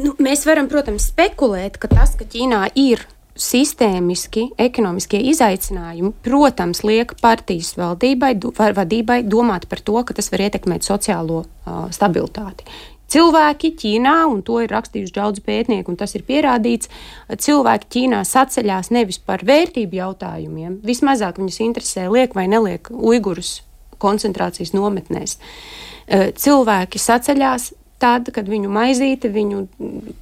Nu, 0.00 0.14
mēs 0.22 0.46
varam, 0.48 0.70
protams, 0.70 1.10
spekulēt, 1.12 1.78
ka 1.82 1.90
tas, 1.92 2.16
ka 2.18 2.26
Ķīnā 2.26 2.66
ir 2.80 3.04
sistēmiski 3.34 4.52
ekonomiskie 4.62 5.18
izaicinājumi, 5.32 6.12
protams, 6.22 6.84
liek 6.86 7.16
partijas 7.22 7.72
valdībai, 7.78 8.36
vadībai 8.78 9.20
domāt 9.26 9.66
par 9.70 9.82
to, 9.82 9.96
ka 10.06 10.14
tas 10.14 10.30
var 10.30 10.46
ietekmēt 10.46 10.86
sociālo 10.86 11.42
uh, 11.42 11.86
stabilitāti. 11.94 12.66
Cilvēki 13.14 13.70
Ķīnā, 13.78 14.16
un 14.32 14.42
to 14.46 14.58
ir 14.64 14.72
rakstījuši 14.74 15.14
daudz 15.14 15.42
pētnieku, 15.44 15.92
un 15.92 16.00
tas 16.00 16.16
ir 16.18 16.24
pierādīts, 16.26 16.90
cilvēki 17.30 17.90
Ķīnā 17.96 18.24
saceļās 18.26 18.90
nevis 18.94 19.20
par 19.22 19.44
vērtību 19.46 20.00
jautājumiem, 20.00 20.80
vismazāk 20.82 21.38
viņus 21.38 21.60
interesē, 21.68 22.08
liek 22.10 22.34
vai 22.34 22.48
neliek 22.50 22.90
uigurus 22.90 23.60
koncentrācijas 24.02 24.74
nometnēs. 24.74 25.38
Eh, 26.06 26.30
cilvēki 26.36 27.00
saceļās 27.00 27.72
tad, 28.02 28.30
kad 28.34 28.48
viņu 28.50 28.72
maizīte, 28.72 29.30
viņu 29.32 29.62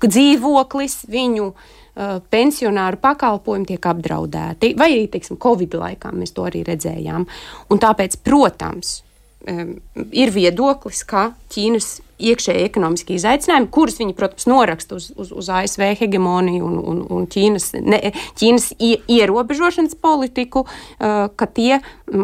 dzīvoklis, 0.05 0.99
viņu 1.11 1.47
uh, 1.49 2.19
pensionāru 2.33 3.01
pakalpojumi 3.03 3.69
tiek 3.73 3.89
apdraudēti, 3.91 4.75
vai 4.79 4.91
arī, 4.95 5.07
teiksim, 5.13 5.41
Covid 5.43 5.77
laikā 5.81 6.13
mēs 6.17 6.35
to 6.37 6.47
arī 6.49 6.63
redzējām. 6.69 7.27
Un 7.73 7.83
tāpēc, 7.83 8.21
protams, 8.25 9.01
ir 9.47 10.33
viedoklis, 10.35 11.03
ka 11.09 11.33
Ķīnas 11.53 12.01
iekšēji 12.23 12.67
ekonomiski 12.69 13.17
izaicinājumi, 13.19 13.69
kurus 13.75 13.99
viņi, 13.99 14.15
protams, 14.17 14.47
noraksta 14.51 14.97
uz, 14.99 15.09
uz, 15.19 15.33
uz 15.35 15.51
ASV 15.51 15.85
hegemoniju 15.99 16.69
un, 16.69 16.79
un, 16.93 17.03
un 17.11 17.27
Ķīnas, 17.31 17.73
ne, 17.83 17.99
Ķīnas 18.39 18.71
ierobežošanas 19.11 19.99
politiku, 20.03 20.65
uh, 20.67 21.27
ka 21.35 21.49
tie 21.51 21.81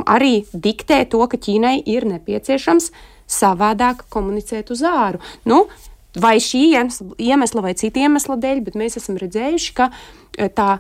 arī 0.07 0.43
diktē 0.53 1.03
to, 1.11 1.25
ka 1.27 1.41
Ķīnai 1.41 1.79
ir 1.91 2.07
nepieciešams 2.09 2.93
savādāk 3.29 4.07
komunicēt 4.13 4.71
uz 4.73 4.85
āru. 4.87 5.21
Nu, 5.49 5.67
vai 6.17 6.39
šī 6.41 6.63
iemesla 7.19 7.65
vai 7.65 7.75
cita 7.77 8.01
iemesla 8.01 8.39
dēļ, 8.41 8.63
bet 8.65 8.79
mēs 8.79 8.97
esam 9.01 9.19
redzējuši, 9.21 9.75
ka 9.77 9.89
e, 9.91 10.49
tā 10.49 10.79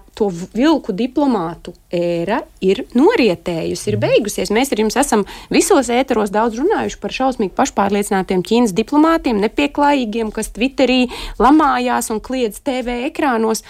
vilku 0.56 0.94
diplomātu 0.96 1.74
ēra 1.94 2.40
ir 2.64 2.84
norietējusi, 2.96 3.90
ir 3.92 3.98
beigusies. 4.00 4.52
Mēs 4.54 4.72
ar 4.72 4.82
jums 4.84 4.96
esam 5.00 5.26
visos 5.52 5.90
ēteros 5.92 6.32
daudz 6.34 6.58
runājuši 6.60 7.00
par 7.02 7.14
šausmīgi 7.14 7.54
pašpārliecinātiem 7.58 8.42
Ķīnas 8.46 8.74
diplomātiem, 8.76 9.40
nepieklājīgiem, 9.44 10.32
kas 10.34 10.52
Twitterī 10.56 11.06
lamājās 11.40 12.10
un 12.14 12.24
kliedz 12.24 12.62
TV 12.64 13.02
ekrānos. 13.10 13.64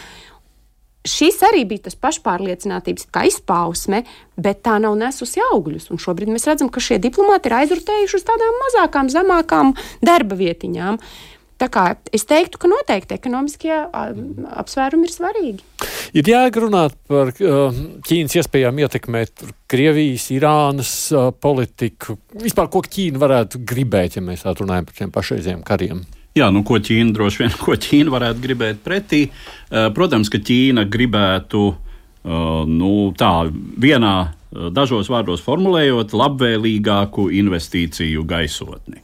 Šis 1.09 1.39
arī 1.47 1.63
bija 1.65 1.87
tas 1.87 1.97
pašpārliecinātības 1.97 3.07
izpausme, 3.31 4.03
bet 4.37 4.61
tā 4.67 4.77
nav 4.83 4.99
nesusi 4.99 5.41
augļus. 5.55 5.89
Un 5.95 6.03
šobrīd 6.03 6.29
mēs 6.29 6.45
redzam, 6.51 6.69
ka 6.69 6.83
šie 6.85 6.99
diplomāti 7.01 7.49
ir 7.49 7.57
aizrutējuši 7.63 8.19
uz 8.19 8.27
tādām 8.29 8.59
mazākām, 8.67 9.09
zemākām 9.15 9.73
darba 10.05 10.37
vietiņām. 10.37 10.99
Tā 11.59 11.67
kā 11.75 11.85
es 12.15 12.23
teiktu, 12.29 12.61
ka 12.63 12.71
noteikti 12.71 13.17
ekonomiskie 13.17 13.73
apsvērumi 13.75 15.09
ir 15.09 15.15
svarīgi. 15.15 15.65
Ir 16.19 16.31
jāgrunāt 16.31 16.95
par 17.11 17.33
Ķīnas 17.35 18.37
iespējām 18.39 18.79
ietekmēt 18.85 19.43
Krievijas, 19.71 20.29
Irānas 20.37 20.93
politiku. 21.43 22.15
Vispār, 22.39 22.71
ko 22.71 22.85
Ķīna 22.87 23.19
varētu 23.25 23.65
gribēt, 23.67 24.21
ja 24.21 24.23
mēs 24.25 24.47
tā 24.47 24.55
runājam 24.55 24.87
par 24.87 25.01
šiem 25.01 25.13
pašreizējiem 25.17 25.67
kariem? 25.67 26.07
Jā, 26.39 26.53
nu, 26.55 26.63
ko 26.67 26.79
Ķīna 26.79 27.17
droši 27.17 27.43
vien 27.43 27.59
ko 27.65 27.75
Ķīna 27.75 28.15
varētu 28.15 28.45
gribēt 28.45 28.81
pretī. 28.87 29.25
Protams, 29.99 30.31
ka 30.31 30.39
Ķīna 30.39 30.87
gribētu 30.87 31.65
nu, 32.71 32.93
tā 33.19 33.33
vienā, 33.83 34.15
dažos 34.75 35.11
vārdos 35.11 35.43
formulējot, 35.45 36.15
labvēlīgāku 36.17 37.29
investīciju 37.43 38.25
gaisotni. 38.29 39.03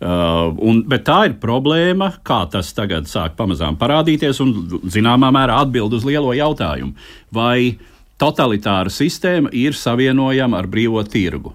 Uh, 0.00 0.50
un, 0.64 0.82
bet 0.88 1.04
tā 1.08 1.20
ir 1.28 1.36
problēma, 1.42 2.12
kā 2.26 2.42
tas 2.50 2.72
tagad 2.76 3.08
sāk 3.10 3.36
pamazām 3.38 3.78
parādīties, 3.80 4.40
un 4.44 4.80
zināmā 4.90 5.30
mērā 5.34 5.60
atbild 5.64 5.94
uz 5.98 6.06
lielo 6.08 6.34
jautājumu. 6.36 6.94
Vai 7.34 7.76
totalitāra 8.20 8.92
sistēma 8.92 9.52
ir 9.56 9.76
savienojama 9.76 10.60
ar 10.60 10.70
brīvo 10.70 11.04
tirgu? 11.08 11.54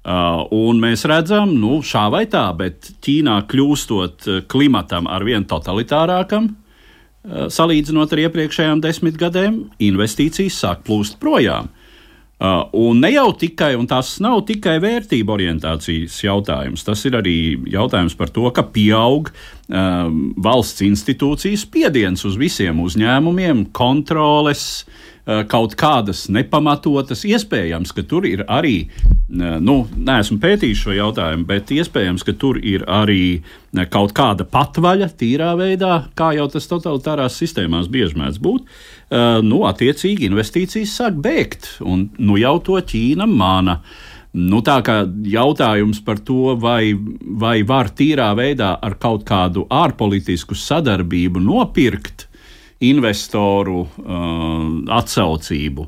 Uh, 0.00 0.46
un 0.56 0.80
mēs 0.80 1.04
redzam, 1.10 1.52
nu, 1.60 1.82
šā 1.84 2.06
vai 2.12 2.24
tā, 2.30 2.46
bet 2.56 2.94
Ķīnā 3.04 3.42
kļūstot 3.50 4.30
klimatam 4.48 5.10
ar 5.10 5.26
vien 5.28 5.44
totalitārākam, 5.44 6.48
uh, 6.48 7.50
salīdzinot 7.52 8.16
ar 8.16 8.24
iepriekšējām 8.24 8.80
desmitgadēm, 8.86 9.60
investīcijas 9.90 10.62
sāk 10.64 10.86
plūst 10.88 11.20
projām. 11.20 11.68
Uh, 12.40 12.62
un 12.72 13.02
ne 13.04 13.10
jau 13.12 13.26
tikai, 13.36 13.74
un 13.76 13.84
tas 13.84 14.14
nav 14.24 14.46
tikai 14.48 14.78
vērtību 14.80 15.34
orientācijas 15.34 16.14
jautājums, 16.24 16.86
tas 16.86 17.02
ir 17.04 17.18
arī 17.18 17.34
jautājums 17.68 18.16
par 18.16 18.32
to, 18.32 18.46
ka 18.56 18.64
pieaug 18.72 19.28
um, 19.68 20.22
valsts 20.40 20.80
institūcijas 20.86 21.66
spiediens 21.66 22.24
uz 22.24 22.38
visiem 22.40 22.80
uzņēmumiem, 22.80 23.66
kontroles, 23.76 24.64
uh, 24.86 25.09
kaut 25.50 25.76
kādas 25.78 26.26
nepamatotas. 26.32 27.24
Iespējams, 27.28 27.94
ka 27.96 28.04
tur 28.08 28.26
ir 28.28 28.44
arī, 28.50 28.76
uh, 28.86 29.10
nu, 29.62 29.84
neesmu 29.94 30.40
pētījis 30.42 30.84
šo 30.84 30.94
jautājumu, 30.96 31.46
bet 31.48 31.70
iespējams, 31.74 32.24
ka 32.26 32.34
tur 32.38 32.58
ir 32.58 32.84
arī 32.90 33.42
kaut 33.92 34.14
kāda 34.16 34.44
patvaļa 34.50 35.10
tīrā 35.18 35.52
veidā, 35.58 35.92
kā 36.18 36.32
jau 36.34 36.48
tas 36.50 36.66
totalitārās 36.70 37.36
sistēmās 37.38 37.90
bieži 37.92 38.18
mēdz 38.18 38.40
būt. 38.42 38.70
Nu, 39.46 39.60
attiecīgi 39.68 40.26
investīcijas 40.26 40.96
sāk 40.98 41.18
bēgt, 41.22 41.76
un 41.86 42.08
nu, 42.18 42.38
jau 42.40 42.56
to 42.66 42.80
Ķīna 42.82 43.28
mana. 43.30 43.80
Nu, 44.30 44.60
tā 44.62 44.76
kā 44.86 45.00
jautājums 45.26 46.02
par 46.06 46.20
to, 46.22 46.56
vai, 46.58 46.94
vai 47.20 47.60
var 47.66 47.90
tīrā 47.94 48.30
veidā 48.38 48.76
ar 48.78 48.94
kaut 49.02 49.24
kādu 49.26 49.66
ārpolitisku 49.70 50.58
sadarbību 50.58 51.42
nopirkt 51.42 52.29
investoru 52.80 53.82
uh, 53.84 54.68
atsaucību, 54.96 55.86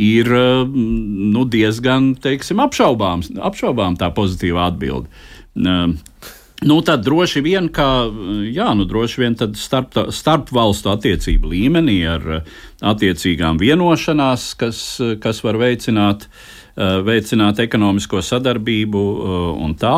ir 0.00 0.32
uh, 0.34 0.64
nu, 0.68 1.44
diezgan 1.50 2.14
teiksim, 2.22 2.62
apšaubāms, 2.64 3.30
apšaubām 3.38 3.98
tā 4.00 4.10
pozitīva 4.14 4.70
atbilde. 4.70 5.10
Uh, 5.54 5.94
Nu, 6.64 6.78
tad 6.86 7.02
droši 7.04 7.42
vien, 7.44 7.66
ka 7.68 8.06
jā, 8.48 8.68
nu, 8.78 8.86
droši 8.88 9.20
vien 9.20 9.34
starp, 9.58 9.98
starp 10.14 10.52
valstu 10.54 10.88
attiecību 10.94 11.50
līmenī 11.50 11.96
ar 12.08 12.22
attiecīgām 12.94 13.58
vienošanās, 13.60 14.46
kas, 14.56 14.78
kas 15.20 15.42
var 15.44 15.58
veicināt 15.60 16.24
uh, 16.24 16.53
veicināt 16.76 17.60
ekonomisko 17.62 18.22
sadarbību 18.24 19.02
eh, 19.14 19.46
un 19.66 19.76
tā. 19.78 19.94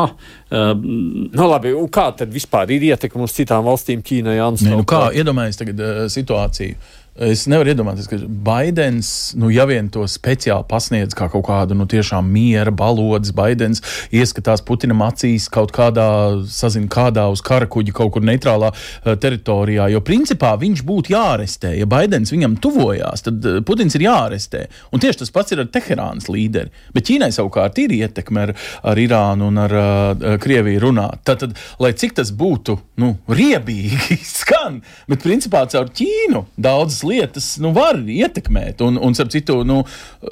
Eh, 0.51 0.69
nu, 0.77 1.47
labi, 1.49 1.73
un 1.73 1.89
kā 1.93 2.11
tad 2.19 2.29
vispār 2.33 2.69
ir 2.75 2.91
ietekme 2.91 3.25
uz 3.25 3.33
citām 3.33 3.65
valstīm, 3.65 4.03
Ķīnai, 4.05 4.37
Jānis? 4.37 4.67
Nu, 4.69 4.85
kā 4.87 5.07
iedomājamies 5.17 5.61
tagad 5.63 5.83
situāciju? 6.13 6.77
Es 7.17 7.47
nevaru 7.49 7.71
iedomāties, 7.71 8.05
ka 8.11 8.17
Baidens, 8.45 9.07
nu, 9.39 9.49
ja 9.49 9.63
vien 9.65 9.87
to 9.89 10.03
speciāli 10.05 10.67
pasniedz 10.69 11.15
kā 11.17 11.25
kaut 11.33 11.47
kādu 11.47 11.73
nu, 11.77 11.87
tiešām 11.89 12.27
miera 12.29 12.69
balodis, 12.69 13.31
Baidens 13.33 13.81
ieskatās 14.13 14.61
Putinam 14.65 15.01
acīs 15.01 15.47
kaut 15.49 15.73
kādā, 15.73 16.05
sazin, 16.53 16.85
kādā 16.91 17.25
uz 17.33 17.41
kara 17.45 17.65
kuģa 17.65 17.95
kaut 17.97 18.13
kur 18.13 18.25
neitrālā 18.27 18.69
uh, 18.69 19.15
teritorijā. 19.17 19.87
Jo 19.89 20.03
principā 20.05 20.51
viņš 20.61 20.83
būtu 20.85 21.15
jārestē. 21.15 21.73
Ja 21.79 21.87
Baidens 21.89 22.33
viņam 22.35 22.59
tuvojās, 22.61 23.25
tad 23.25 23.49
uh, 23.49 23.57
Putins 23.65 23.97
ir 23.97 24.05
jārestē. 24.05 24.67
Un 24.93 25.01
tieši 25.01 25.23
tas 25.23 25.33
pats 25.33 25.55
ir 25.55 25.63
ar 25.63 25.71
Teherānas 25.73 26.29
līderi. 26.29 26.69
Bet 26.93 27.09
Ķīnai 27.09 27.31
savukārt 27.33 27.81
ir 27.81 27.97
ietekme 27.97 28.45
ar, 28.45 28.53
ar 28.93 29.01
Irānu 29.01 29.49
un 29.49 29.63
ar 29.65 29.73
uh, 29.73 30.29
Krieviju 30.43 30.85
runāt. 30.85 31.25
Tad, 31.25 31.41
tad, 31.41 31.57
lai 31.81 31.95
cik 31.97 32.19
tas 32.21 32.29
būtu 32.29 32.77
nu, 33.01 33.15
riebīgi, 33.25 34.21
skan, 34.37 34.83
bet 35.09 35.25
principā 35.25 35.65
caur 35.73 35.89
Ķīnu 35.97 36.45
daudzas 36.61 37.06
lietas 37.07 37.55
nu, 37.63 37.73
var 37.75 37.99
ietekmēt. 38.01 38.81
Un, 38.85 38.99
un 39.01 39.15
starp 39.17 39.31
citu, 39.33 39.61
nu, 39.67 39.81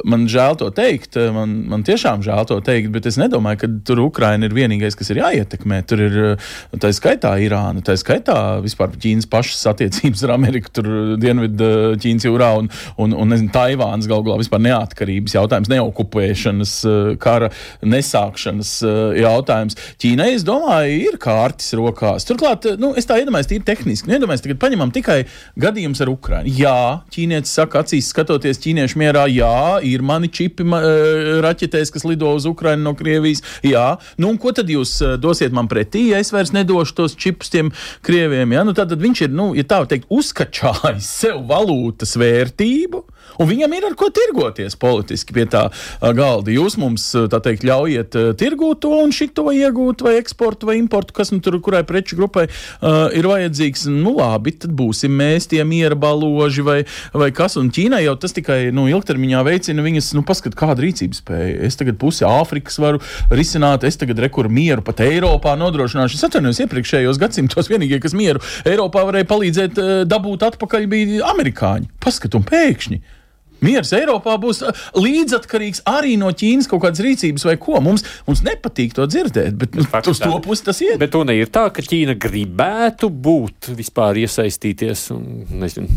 man 0.08 0.28
žēl 0.32 0.58
to 0.62 0.70
teikt, 0.76 1.18
man, 1.36 1.58
man 1.72 1.86
tiešām 1.88 2.24
žēl 2.26 2.48
to 2.50 2.60
teikt, 2.66 2.92
bet 2.94 3.08
es 3.10 3.20
nedomāju, 3.22 3.62
ka 3.64 3.72
tur 3.88 4.04
Ukraina 4.06 4.48
ir 4.48 4.56
vienīgais, 4.56 4.98
kas 4.98 5.12
ir 5.14 5.22
jāietekmē. 5.24 5.82
Tur 5.90 6.04
ir 6.06 6.18
tā 6.82 6.92
skaitā 6.96 7.36
Irāna, 7.44 7.84
tā 7.86 7.98
skaitā 8.00 8.38
vispār 8.64 8.96
Ķīnas 8.96 9.30
pašas 9.32 9.66
attiecības 9.74 10.26
ar 10.28 10.36
Ameriku, 10.36 10.72
tur 10.80 10.92
Dienvidu 11.22 11.96
Ķīnas 12.02 12.28
jūrā 12.28 12.52
un, 12.60 12.70
un, 13.02 13.16
un 13.16 13.34
nezinu, 13.34 13.52
Taivānas 13.56 14.10
galu 14.10 14.28
galā 14.28 14.40
vispār 14.42 14.64
neatkarības 14.66 15.36
jautājums, 15.38 15.72
neokupēšanas, 15.72 16.76
kara 17.22 17.52
nesākšanas 17.86 18.74
jautājums. 19.22 19.80
Ķīnai, 20.02 20.32
es 20.36 20.46
domāju, 20.48 20.98
ir 21.10 21.20
kārtas 21.22 21.74
rokās. 21.78 22.28
Turklāt, 22.28 22.68
nu, 22.82 22.94
es 22.98 23.08
tā 23.08 23.20
iedomājos, 23.22 23.50
tīri 23.52 23.66
tehniski. 23.68 24.12
Iedomājos, 24.16 24.44
tagad 24.46 24.62
paņemam 24.62 24.94
tikai 24.96 25.22
gadījumus 25.62 26.04
ar 26.04 26.12
Ukrainu. 26.12 26.52
Jā, 26.66 27.02
ķīnietis 27.14 27.52
saka, 27.60 27.84
acīs 27.84 28.08
skatoties 28.10 28.58
ķīniešu 28.64 28.98
mierā, 28.98 29.26
jā, 29.30 29.78
ir 29.86 30.02
mani 30.06 30.32
čipi 30.34 30.66
ma, 30.66 30.80
e, 30.82 31.36
raķetēs, 31.46 31.92
kas 31.94 32.06
lido 32.08 32.32
uz 32.34 32.48
Ukrajinu 32.50 32.88
no 32.88 32.94
Krievijas. 32.98 33.44
Jā, 33.66 33.86
nu 34.22 34.32
un 34.34 34.40
ko 34.42 34.54
tad 34.56 34.72
jūs 34.72 34.96
e, 35.04 35.12
dosiet 35.22 35.54
man 35.54 35.70
pretī, 35.70 36.08
ja 36.10 36.22
es 36.24 36.34
vairs 36.34 36.56
nedošu 36.56 36.98
tos 36.98 37.18
čipus 37.22 37.54
tiem 37.54 37.70
Krieviem? 38.06 38.56
Ja? 38.56 38.64
Nu, 38.66 38.74
tad 38.78 38.96
viņš 38.98 39.28
ir, 39.28 39.36
nu, 39.36 39.52
ja 39.58 39.66
tā 39.68 39.84
teikt, 39.92 40.10
uzkačājis 40.10 41.12
sev 41.22 41.44
valūtas 41.52 42.16
vērtību. 42.18 43.04
Un 43.42 43.50
viņam 43.50 43.74
ir 43.76 43.90
ar 43.90 43.98
ko 44.00 44.10
tirgoties 44.14 44.78
politiski 44.80 45.36
pie 45.36 45.46
tā 45.52 45.68
galda. 46.16 46.54
Jūs 46.54 46.78
mums, 46.82 47.08
tā 47.32 47.42
teikt, 47.44 47.66
ļaujiet 47.68 48.16
tirgot 48.40 48.82
to 48.84 48.94
un 49.04 49.14
šito 49.16 49.48
iegūt, 49.52 50.04
vai 50.06 50.16
eksportu, 50.20 50.70
vai 50.70 50.78
importu, 50.80 51.16
kas 51.16 51.32
nu 51.34 51.42
tur, 51.44 51.58
kurai 51.64 51.84
preču 51.88 52.18
grupai 52.20 52.48
uh, 52.48 53.12
ir 53.16 53.28
vajadzīgs. 53.30 53.88
Nu, 53.92 54.16
labi, 54.20 54.56
tad 54.60 54.74
būsim 54.76 55.14
mēs 55.16 55.50
tie 55.52 55.64
miera 55.68 55.98
baloži 56.00 56.66
vai, 56.66 56.78
vai 57.14 57.32
kas. 57.36 57.58
Un 57.60 57.72
Ķīnai 57.76 58.04
jau 58.06 58.16
tas 58.20 58.36
tikai 58.36 58.70
nu, 58.76 58.88
ilgtermiņā 58.92 59.44
veicina 59.48 59.86
viņas, 59.86 60.14
nu, 60.18 60.24
paskat, 60.28 60.58
kāda 60.60 60.86
rīcības 60.86 61.22
spēja. 61.24 61.58
Es 61.68 61.80
tagad 61.80 62.00
pusi 62.02 62.28
Āfrikas 62.28 62.80
varu 62.82 63.02
risināt, 63.34 63.86
es 63.88 64.00
tagad 64.02 64.22
rekur 64.24 64.50
mieru 64.52 64.86
pat 64.86 65.04
Eiropā 65.06 65.56
nodrošināšu. 65.60 66.20
Es 66.20 66.28
atvainojos 66.30 66.64
iepriekšējos 66.66 67.22
gadsimtos 67.22 67.72
vienīgie, 67.72 68.00
kas 68.04 68.16
mieru 68.18 68.44
Eiropā 68.68 69.06
varēja 69.10 69.30
palīdzēt 69.32 69.84
dabūt 70.10 70.48
atpakaļ, 70.52 70.90
bija 70.92 71.28
amerikāņi. 71.34 71.92
Paskat, 72.04 72.38
un 72.38 72.48
pēkšņi 72.48 73.02
Miers 73.66 73.94
Eiropā 73.98 74.38
būs 74.42 74.62
uh, 74.66 74.84
līdzatkarīgs 75.00 75.84
arī 75.90 76.16
no 76.22 76.32
Ķīnas 76.36 76.70
kaut 76.72 76.84
kādas 76.86 77.04
rīcības 77.06 77.48
vai 77.50 77.58
ko. 77.62 77.80
Mums, 77.84 78.06
mums 78.30 78.44
nepatīk 78.46 78.96
to 78.98 79.08
dzirdēt, 79.10 79.58
bet 79.60 79.76
nu, 79.78 79.86
uz 79.86 80.22
to 80.22 80.34
pusi 80.46 80.68
tas 80.68 80.82
iet. 80.86 81.00
Bet 81.02 81.14
to 81.16 81.26
ir 81.34 81.52
tā, 81.54 81.68
ka 81.74 81.86
Ķīna 81.86 82.18
gribētu 82.22 83.10
būt 83.10 83.72
vispār 83.76 84.22
iesaistīties 84.24 85.10
un 85.16 85.28
nezinu, 85.62 85.90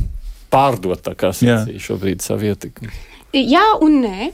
pārdot 0.53 1.05
tā 1.05 1.15
kā 1.19 1.33
sacīja 1.37 1.87
šobrīd 1.89 2.25
savu 2.25 2.51
ietekmi. 2.53 2.93
Jā 3.37 3.65
un 3.85 4.01
nē. 4.03 4.31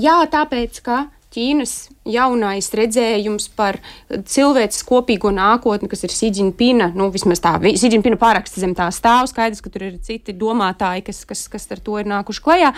Jā, 0.00 0.16
tāpēc, 0.32 0.80
ka 0.84 1.04
Ķīnas 1.30 1.72
jaunais 2.10 2.66
redzējums 2.74 3.44
par 3.54 3.78
cilvēces 4.10 4.82
kopīgo 4.86 5.30
nākotni, 5.30 5.86
kas 5.90 6.02
ir 6.02 6.14
Sīdžina, 6.14 6.90
nu, 6.98 7.06
vismaz 7.14 7.42
tā, 7.44 7.52
Sīdžina 7.62 8.18
pāraksta 8.18 8.62
zem 8.62 8.74
tā 8.74 8.88
stāv, 8.94 9.28
skaidrs, 9.30 9.62
ka 9.62 9.70
tur 9.70 9.86
ir 9.86 9.98
citi 10.02 10.34
domātāji, 10.34 11.04
kas, 11.06 11.22
kas, 11.28 11.44
kas 11.52 11.68
ar 11.70 11.82
to 11.86 12.00
ir 12.02 12.10
nākuši 12.10 12.42
klajā, 12.42 12.72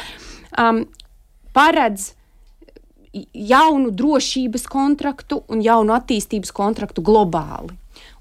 um, 0.60 0.82
paredz 1.56 2.10
jaunu 3.32 3.92
drošības 3.92 4.66
kontraktu 4.68 5.42
un 5.52 5.64
jaunu 5.64 5.96
attīstības 5.96 6.52
kontraktu 6.56 7.04
globāli. 7.04 7.72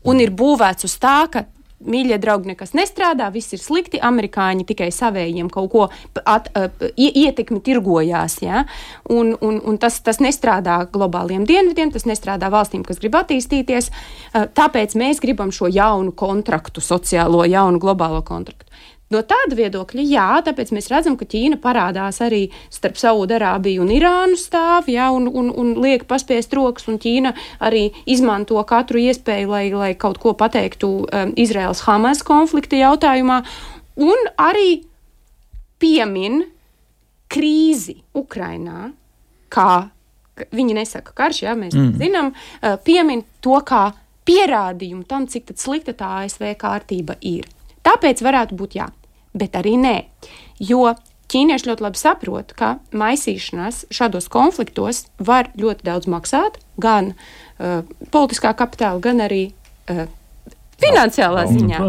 Un 0.08 0.20
ir 0.24 0.32
būvēts 0.32 0.88
uz 0.88 0.96
tā, 1.00 1.26
ka 1.32 1.46
mīļie 1.86 2.17
draugi, 2.22 2.52
nekas 2.54 2.76
nestrādā, 2.78 3.30
viss 3.34 3.56
ir 3.56 3.62
slikti. 3.62 4.02
Amerikāņi 4.02 4.65
tikai 4.70 4.89
savējiem 4.94 5.50
kaut 5.54 5.72
ko 5.74 5.88
at, 6.26 6.50
uh, 6.58 6.70
ietekmi 6.98 7.62
tirgojās. 7.65 8.39
Ja? 8.46 8.65
Un, 9.10 9.36
un, 9.41 9.60
un 9.65 9.80
tas, 9.82 10.00
tas 10.06 10.22
nestrādā 10.24 10.82
globāliem 10.91 11.46
dienvidiem, 11.50 11.94
tas 11.94 12.08
nestrādā 12.10 12.52
valstīm, 12.54 12.86
kas 12.88 13.02
grib 13.02 13.17
attīstīties. 13.20 13.91
Tāpēc 14.32 14.96
mēs 15.00 15.22
gribam 15.24 15.52
šo 15.54 15.70
jaunu 15.72 16.13
kontraktu, 16.17 16.84
sociālo, 16.84 17.44
jaunu 17.50 17.82
globālo 17.82 18.22
kontraktu. 18.26 18.70
No 19.12 19.19
tāda 19.28 19.58
viedokļa, 19.60 20.04
jā, 20.08 20.28
tāpēc 20.45 20.69
mēs 20.71 20.88
redzam, 20.91 21.17
ka 21.19 21.26
Ķīna 21.28 21.58
parādās 21.60 22.21
arī 22.24 22.45
starp 22.71 22.95
Saudārābiju 23.02 23.84
un 23.84 23.91
Irānu 23.91 24.38
stāv, 24.39 24.88
jā, 24.91 25.10
un, 25.12 25.26
un, 25.28 25.50
un 25.52 25.74
liek 25.84 26.06
paspiest 26.08 26.54
rokas, 26.56 26.88
un 26.88 26.95
Ķīna 27.02 27.34
arī 27.67 27.89
izmanto 28.08 28.62
katru 28.67 29.02
iespēju, 29.04 29.50
lai, 29.52 29.65
lai 29.76 29.91
kaut 30.00 30.21
ko 30.24 30.32
pateiktu 30.39 30.91
um, 31.04 31.34
Izraels-Hamas 31.36 32.24
konflikta 32.28 32.80
jautājumā, 32.80 33.41
un 34.00 34.32
arī 34.39 34.86
piemin 35.82 36.45
krīzi 37.32 37.97
Ukrainā, 38.15 38.93
kā 39.52 39.74
viņi 40.56 40.78
nesaka 40.80 41.12
karš, 41.17 41.43
jā, 41.50 41.58
mēs 41.60 41.76
mm. 41.76 42.00
zinām, 42.00 42.32
uh, 42.32 42.80
piemin 42.88 43.26
to 43.43 43.60
kā 43.67 43.89
pierādījumu 44.24 45.04
tam, 45.10 45.28
cik 45.28 45.52
slikta 45.60 45.97
tā 46.00 46.15
ASV 46.24 46.54
kārtība 46.56 47.19
ir. 47.28 47.52
Tāpēc 47.84 48.21
varētu 48.24 48.56
būt 48.56 48.80
jā 48.80 48.88
bet 49.38 49.56
arī 49.60 49.78
nē. 49.80 49.96
Jo 50.62 50.94
ķīnieši 51.32 51.70
ļoti 51.70 51.86
labi 51.86 52.00
saprot, 52.02 52.52
ka 52.58 52.76
maisīšanās 52.98 53.86
šādos 53.94 54.28
konfliktos 54.32 55.06
var 55.20 55.52
ļoti 55.60 55.88
daudz 55.88 56.10
maksāt, 56.12 56.60
gan 56.82 57.13
uh, 57.13 57.88
politiskā 58.12 58.54
kapitāla, 58.58 59.00
gan 59.04 59.24
arī 59.24 59.46
uh, 59.52 60.06
finansiālā 60.82 61.48
ziņā. 61.52 61.82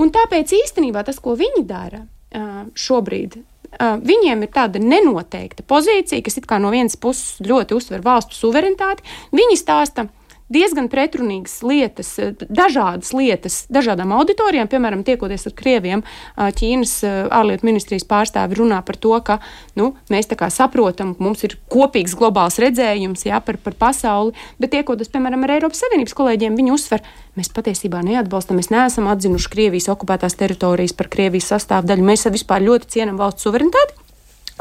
Un 0.00 0.12
tāpēc 0.14 0.54
īstenībā 0.56 1.04
tas, 1.04 1.18
ko 1.20 1.36
viņi 1.36 1.66
dara 1.68 2.00
uh, 2.00 2.64
šobrīd, 2.72 3.36
uh, 3.36 3.98
viņiem 4.00 4.46
ir 4.46 4.52
tāda 4.54 4.80
nenoteikta 4.80 5.66
pozīcija, 5.68 6.24
kas 6.24 6.40
no 6.62 6.72
vienas 6.72 6.96
puses 6.96 7.42
ļoti 7.44 7.76
uzsver 7.76 8.04
valstu 8.04 8.38
suverenitāti. 8.38 9.04
Viņi 9.36 9.60
stāsta, 9.60 10.08
diezgan 10.52 10.88
pretrunīgas 10.92 11.58
lietas, 11.66 12.12
dažādas 12.48 13.12
lietas, 13.16 13.58
dažādām 13.72 14.12
auditorijām. 14.16 14.70
Piemēram, 14.70 15.04
tiekoties 15.06 15.48
ar 15.48 15.56
Krieviem, 15.58 16.04
Ķīnas 16.36 16.94
ārlietu 17.32 17.68
ministrijas 17.68 18.06
pārstāvi 18.08 18.58
runā 18.60 18.82
par 18.86 18.98
to, 19.00 19.14
ka 19.24 19.38
nu, 19.78 19.92
mēs 20.12 20.30
saprotam, 20.52 21.14
ka 21.16 21.24
mums 21.24 21.44
ir 21.46 21.56
kopīgs 21.72 22.16
globāls 22.18 22.60
redzējums 22.62 23.26
jā, 23.28 23.40
par, 23.44 23.58
par 23.62 23.76
pasauli, 23.78 24.36
bet 24.62 24.74
tiekoties, 24.76 25.10
piemēram, 25.12 25.44
ar 25.46 25.56
Eiropas 25.58 25.82
Savienības 25.84 26.16
kolēģiem, 26.18 26.56
viņi 26.58 26.74
uzsver, 26.74 27.04
mēs 27.38 27.52
patiesībā 27.54 28.04
neatbalstam, 28.06 28.60
mēs 28.60 28.72
neesam 28.72 29.10
atzinuši 29.12 29.52
Krievijas 29.52 29.90
okupētās 29.92 30.38
teritorijas 30.38 30.96
par 30.96 31.10
Krievijas 31.12 31.52
sastāvdaļu, 31.54 32.08
mēs 32.12 32.28
vispār 32.32 32.64
ļoti 32.68 32.96
cienam 32.98 33.20
valsts 33.20 33.48
suverenitāti. 33.48 34.11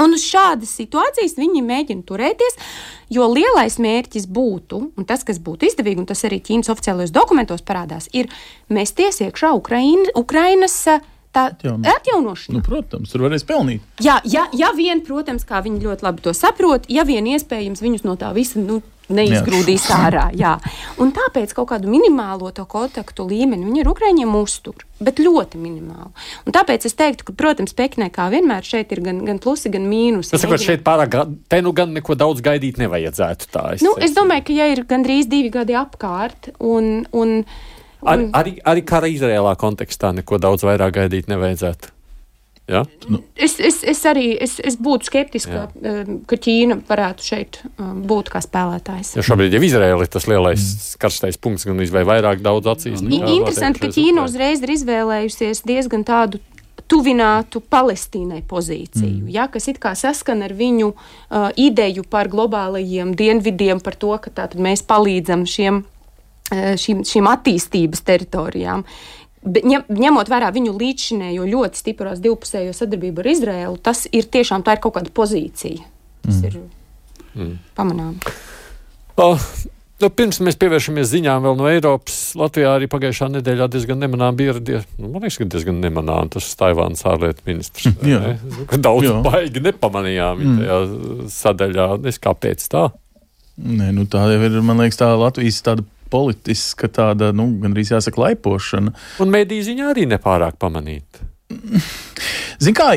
Un 0.01 0.17
uz 0.17 0.25
šādas 0.25 0.73
situācijas 0.79 1.37
viņi 1.37 1.61
mēģina 1.65 2.05
turēties, 2.07 2.57
jo 3.13 3.27
lielais 3.29 3.77
mērķis 3.81 4.27
būtu, 4.31 4.81
un 4.97 5.07
tas, 5.07 5.25
kas 5.27 5.41
būtu 5.43 5.69
izdevīgi, 5.69 6.01
un 6.01 6.09
tas 6.09 6.25
arī 6.27 6.41
Ķīnas 6.41 6.71
oficiālajos 6.73 7.13
dokumentos 7.15 7.65
parādās, 7.65 8.09
ir 8.17 8.31
mēsties 8.71 9.21
iekšā 9.27 9.53
Ukraina, 9.57 10.09
Ukrainas 10.17 10.79
tā 11.31 11.45
Atjauno. 11.53 11.87
atjaunošana. 11.87 12.57
Nu, 12.57 12.63
protams, 12.65 13.11
tur 13.11 13.23
varēs 13.25 13.45
pelnīt. 13.47 13.83
Jā, 14.03 14.19
ja, 14.27 14.47
ja 14.51 14.71
vien, 14.75 15.03
protams, 15.05 15.45
kā 15.47 15.61
viņi 15.63 15.83
ļoti 15.85 16.07
labi 16.07 16.25
to 16.25 16.33
saprot, 16.35 16.89
ja 16.91 17.05
vien 17.07 17.27
iespējams 17.31 17.83
viņus 17.83 18.03
no 18.07 18.17
tā 18.19 18.33
visa 18.35 18.59
nu, 18.59 18.81
neizgrūdīs 19.15 19.87
ārā. 19.95 20.27
Jā. 20.37 20.55
Un 21.01 21.13
tāpēc 21.15 21.53
kaut 21.57 21.71
kādu 21.73 21.91
minimālo 21.91 22.51
to 22.55 22.65
kontaktu 22.69 23.27
līmeni 23.29 23.67
viņi 23.67 23.83
ar 23.83 23.91
Ukrāņiem 23.91 24.35
uztur, 24.39 24.85
bet 25.03 25.21
ļoti 25.21 25.59
minimālu. 25.61 26.11
Un 26.45 26.55
tāpēc 26.55 26.87
es 26.89 26.97
teiktu, 26.97 27.27
ka, 27.29 27.35
protams, 27.37 27.75
Pekinē 27.77 28.09
kā 28.13 28.29
vienmēr 28.33 28.65
šeit 28.67 28.93
ir 28.95 29.03
gan, 29.05 29.23
gan 29.27 29.41
plusi, 29.43 29.71
gan 29.73 29.87
mīnusi. 29.89 30.33
Tas 30.33 30.45
sakot, 30.45 30.63
šeit 30.63 30.85
pārāk, 30.87 31.19
te 31.51 31.61
nu 31.63 31.75
gan 31.77 31.93
neko 31.97 32.17
daudz 32.19 32.43
gaidīt 32.45 32.81
nevajadzētu. 32.81 33.51
Tā, 33.51 33.67
Nu, 33.81 33.95
es 34.01 34.13
domāju, 34.15 34.47
ka 34.49 34.55
ja 34.55 34.67
ir 34.71 34.83
gandrīz 34.89 35.29
divi 35.31 35.51
gadi 35.53 35.77
apkārt, 35.77 36.51
un, 36.59 37.05
un, 37.17 37.41
Ar, 38.01 38.17
un 38.17 38.29
arī, 38.37 38.55
arī 38.65 38.83
kara 38.87 39.09
Izrēlā 39.11 39.53
kontekstā 39.61 40.09
neko 40.17 40.39
daudz 40.41 40.65
vairāk 40.65 40.95
gaidīt 40.97 41.29
nevajadzētu. 41.31 41.93
Ja? 42.69 42.83
es, 43.35 43.57
es, 43.59 43.81
es 43.83 44.01
arī 44.07 44.35
es, 44.39 44.59
es 44.63 44.77
būtu 44.79 45.09
skeptiska, 45.09 45.63
um, 45.75 46.19
ka 46.29 46.37
Ķīna 46.39 46.77
varētu 46.87 47.25
šeit 47.25 47.59
um, 47.73 48.03
būt 48.07 48.29
kā 48.31 48.39
spēlētājs. 48.43 49.15
Jo 49.17 49.25
šobrīd 49.25 49.57
jau 49.57 49.63
Izraēla 49.65 50.05
ir 50.05 50.11
tas 50.13 50.27
lielais 50.29 50.61
mm. 50.61 51.01
karstais 51.01 51.39
punkts, 51.41 51.65
gan 51.67 51.81
vai 51.81 52.05
vairāk 52.07 52.43
daudz 52.45 52.69
acīs. 52.71 53.03
I- 53.03 53.21
Interesanti, 53.35 53.81
ka 53.83 53.91
Ķīna 53.91 54.23
uzreiz 54.29 54.63
ir 54.63 54.75
izvēlējusies 54.77 55.65
diezgan 55.67 56.05
tādu 56.07 56.39
tuvinātu 56.91 57.61
Palestīnai 57.71 58.41
pozīciju, 58.47 59.23
mm. 59.25 59.31
ja, 59.31 59.47
kas 59.51 59.69
it 59.71 59.79
kā 59.81 59.93
saskan 59.97 60.43
ar 60.45 60.53
viņu 60.55 60.91
uh, 60.91 61.49
ideju 61.59 62.03
par 62.07 62.29
globālajiem 62.31 63.15
dienvidiem, 63.17 63.79
par 63.83 63.95
to, 63.99 64.11
ka 64.21 64.33
tātad 64.41 64.59
mēs 64.63 64.83
palīdzam 64.87 65.47
šiem, 65.47 65.81
uh, 66.51 66.73
šīm, 66.79 67.05
šīm 67.07 67.31
attīstības 67.31 68.03
teritorijām. 68.07 68.85
Ņemot 69.41 70.29
vērā 70.29 70.51
viņu 70.53 70.75
līdzšinējo 70.77 71.47
ļoti 71.49 71.79
stipros 71.81 72.21
divpusējo 72.21 72.75
sadarbību 72.77 73.23
ar 73.23 73.29
Izraēlu, 73.31 73.79
tas 73.81 74.05
ir 74.13 74.29
tiešām 74.29 74.61
tā 74.61 74.75
ir 74.77 74.81
kaut 74.83 74.99
kāda 74.99 75.09
pozīcija. 75.17 75.81
Tas 76.21 76.37
mm. 76.37 76.45
ir 76.45 77.39
mm. 77.41 77.55
pamanāms. 77.77 78.27
O, 79.17 79.31
nu, 80.03 80.09
pirms 80.13 80.37
mēs 80.45 80.59
pievēršamies 80.61 81.09
ziņām 81.09 81.47
vēl 81.47 81.57
no 81.57 81.69
Eiropas, 81.71 82.19
Latvijā 82.37 82.75
arī 82.77 82.89
pagājušā 82.91 83.31
nedēļā 83.39 83.67
diezgan 83.73 84.01
nemanām 84.05 84.37
bija 84.37 84.53
ieradies. 84.53 84.85
Nu, 84.99 85.09
man 85.09 85.25
liekas, 85.25 85.39
ka 85.41 85.49
diezgan 85.55 85.81
nemanām 85.81 86.29
tas 86.35 86.51
Taivānas 86.59 87.01
ārlietu 87.09 87.45
ministrs. 87.49 87.89
Jā. 88.11 88.21
ne? 88.21 88.35
Nu, 88.45 88.67
Daudz 88.77 89.09
Jā. 89.09 89.15
baigi 89.25 89.63
nepamanījām 89.71 90.43
mm. 90.45 90.59
tajā 90.61 91.31
sadaļā. 91.39 91.87
Es 92.13 92.21
kāpēc 92.21 92.69
tā? 92.69 92.91
Nē, 93.61 93.89
nu, 93.97 94.05
tā 94.09 94.23
jau 94.31 94.45
ir, 94.45 94.61
man 94.65 94.85
liekas, 94.85 95.01
tā 95.01 95.09
Latvijas 95.17 95.59
tāda 95.65 95.85
politiska, 96.11 96.89
tāda, 96.91 97.31
nu, 97.35 97.47
gandrīz 97.61 97.93
jāsaka, 97.95 98.21
laipošana. 98.25 98.93
Un 99.23 99.33
mēdī 99.33 99.61
ziņā 99.65 99.91
arī 99.93 100.07
nepārāk 100.11 100.59
pamanīt. 100.61 101.23
Zini, 102.61 102.75
kā. 102.77 102.93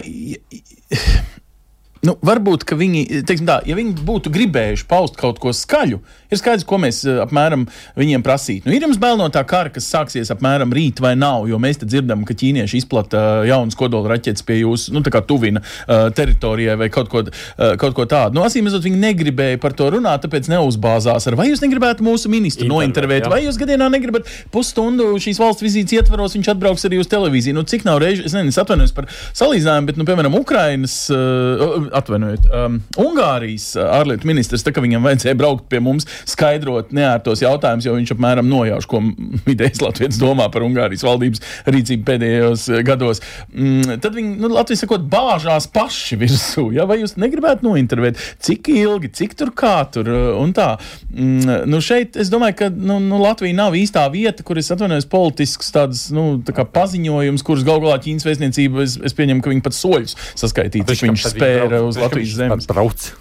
Nu, 2.05 2.15
varbūt, 2.25 2.67
ka 2.69 2.77
viņi, 2.77 3.23
tā, 3.25 3.59
ja 3.65 3.77
viņi 3.79 3.95
būtu 4.05 4.33
gribējuši 4.35 4.85
paust 4.91 5.17
kaut 5.17 5.39
ko 5.41 5.55
skaļu, 5.57 6.01
ir 6.29 6.41
skaidrs, 6.41 6.67
ko 6.69 6.77
mēs 6.83 7.01
eh, 7.09 7.21
apmēram 7.23 7.65
viņiem 7.97 8.25
prasītu. 8.25 8.69
Nu, 8.69 8.75
ir 8.77 8.85
jums 8.85 9.01
bail 9.01 9.17
no 9.21 9.31
tā 9.33 9.41
kara, 9.49 9.73
kas 9.73 9.89
sāksies 9.89 10.33
apmēram 10.35 10.73
rīt 10.75 11.01
vai 11.01 11.15
nav, 11.17 11.47
jo 11.49 11.61
mēs 11.63 11.81
dzirdam, 11.85 12.27
ka 12.29 12.37
ķīnieši 12.37 12.83
izplata 12.83 13.21
uh, 13.21 13.47
jaunas 13.49 13.79
kodola 13.79 14.13
raķetes 14.13 14.45
pie 14.45 14.61
jūsu, 14.61 14.93
nu, 14.95 15.01
tā 15.05 15.13
kā 15.15 15.23
tuvina 15.25 15.63
uh, 15.63 16.11
teritorijai 16.15 16.77
vai 16.81 16.91
kaut 16.93 17.09
ko, 17.13 17.25
uh, 17.25 17.73
kaut 17.81 17.97
ko 17.97 18.07
tādu. 18.11 18.37
Nu, 18.37 18.45
acīm 18.45 18.69
redzot, 18.69 18.85
viņi 18.85 19.01
negribēja 19.01 19.63
par 19.63 19.77
to 19.79 19.89
runāt, 19.95 20.27
tāpēc 20.27 20.51
neuzbāzās 20.53 21.29
ar, 21.31 21.39
vai 21.41 21.49
jūs 21.51 21.65
negribētu 21.65 22.05
mūsu 22.05 22.33
ministru 22.33 22.67
Intervēt, 22.67 22.85
nointervēt, 22.85 23.27
jā. 23.29 23.33
vai 23.33 23.41
jūs 23.47 23.61
gadienā 23.61 23.89
negribat 23.93 24.29
pusstundu 24.53 25.15
šīs 25.23 25.41
valsts 25.41 25.65
vizītes 25.65 25.97
ietvaros, 25.97 26.37
viņš 26.37 26.53
atbrauks 26.53 26.85
arī 26.89 27.01
uz 27.01 27.09
televīziju. 27.13 27.57
Nu, 27.57 27.65
cik 27.69 27.87
nav 27.89 28.03
reižu, 28.03 28.27
es 28.29 28.37
nezinu, 28.37 28.53
atvainojos 28.65 28.95
par 28.97 29.09
salīdzinājumu, 29.37 29.91
bet, 29.91 30.01
nu, 30.01 30.09
piemēram, 30.09 30.39
Ukrainas, 30.41 30.97
uh, 31.13 31.94
atvainojiet, 31.95 32.49
um, 32.51 32.79
Ungārijas 33.01 33.71
uh, 33.79 33.89
ārlietu 34.01 34.29
ministrs, 34.29 34.65
tā 34.67 34.73
kā 34.75 34.83
viņam 34.85 35.05
vajadzēja 35.07 35.39
braukt 35.39 35.69
pie 35.73 35.81
mums, 35.85 36.09
skaidrot 36.29 36.93
neārtos 36.97 37.43
jautājumus, 37.45 37.87
jo 37.89 37.97
viņš 37.97 38.15
apmēram 38.17 38.49
nojauš, 38.51 38.89
ko 38.91 39.01
vidējais 39.49 39.83
Latvijas 39.85 40.21
domā 40.21 40.49
par 40.53 40.67
Ungārijas 40.67 41.05
valdības 41.07 41.43
rīcību 41.71 42.07
pēdējos 42.09 42.67
uh, 42.73 42.81
gados. 42.87 43.23
Mm, 43.53 43.99
tad 44.05 44.17
viņi, 44.17 44.35
nu, 44.43 44.51
Latvijas 44.55 44.85
sakot, 44.85 45.07
bāžās 45.11 45.69
paši 45.73 46.19
virsū. 46.21 46.69
Ja? 46.77 46.89
Vai 46.91 47.01
jūs 47.03 47.17
negribētu 47.21 47.67
nointervēt, 47.69 48.21
cik 48.45 48.71
ilgi, 48.75 49.13
cik 49.21 49.37
tur 49.39 49.55
kā 49.57 49.77
tur 49.95 50.11
uh, 50.11 50.25
un 50.41 50.55
tā. 50.57 50.75
Mm, 51.13 51.65
nu, 51.71 51.81
šeit 51.85 52.19
es 52.21 52.31
domāju, 52.33 52.59
ka 52.63 52.71
nu, 52.75 52.99
nu, 53.03 53.21
Latvija 53.23 53.57
nav 53.57 53.77
īstā 53.79 54.05
vieta, 54.13 54.45
kur 54.47 54.59
es 54.61 54.71
atvainojos 54.75 55.09
politisks 55.11 55.73
tāds, 55.75 56.07
nu, 56.15 56.27
tā 56.45 56.55
kā 56.57 56.67
paziņojums, 56.75 57.45
kurus 57.47 57.67
gal 57.67 57.83
galā 57.85 57.99
Ķīnas 58.03 58.27
vēstniecība, 58.27 58.85
es, 58.85 58.97
es 59.05 59.17
pieņemu, 59.17 59.45
ka 59.45 59.53
viņi 59.53 59.65
pat 59.65 59.77
soļus 59.77 60.17
saskaitīja, 60.41 60.89
cik 60.91 61.07
viņš 61.07 61.27
spēra 61.35 61.84
uz 61.91 62.01
Latvijas 62.01 62.35
zemes. 62.39 62.67
Brauc. 62.71 63.13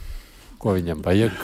Ko 0.61 0.75
viņam 0.77 1.03
vajag? 1.05 1.37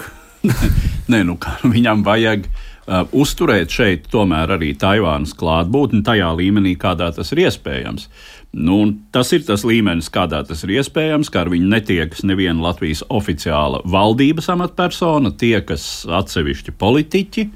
Nē, 1.11 1.23
nu, 1.27 1.35
kā 1.41 1.57
viņam 1.67 2.03
vajag 2.07 2.45
uh, 2.47 3.03
uzturēt 3.11 3.73
šeit 3.73 4.07
tomēr 4.11 4.55
arī 4.55 4.71
Taivānas 4.79 5.33
klātbūtni 5.37 6.03
tajā 6.07 6.29
līmenī, 6.37 6.75
kādā 6.79 7.09
tas 7.15 7.33
ir 7.35 7.43
iespējams. 7.45 8.07
Nu, 8.55 8.79
tas 9.13 9.29
ir 9.35 9.43
tas 9.45 9.65
līmenis, 9.67 10.09
kādā 10.13 10.41
tas 10.47 10.63
ir 10.65 10.77
iespējams, 10.79 11.29
ka 11.29 11.43
ar 11.43 11.51
viņu 11.53 11.69
netiekas 11.69 12.23
neviena 12.25 12.63
Latvijas 12.69 13.03
oficiāla 13.13 13.83
valdības 13.85 14.49
amatpersona, 14.55 15.35
tiekas 15.37 16.07
atsevišķi 16.07 16.73
politiķi. 16.79 17.49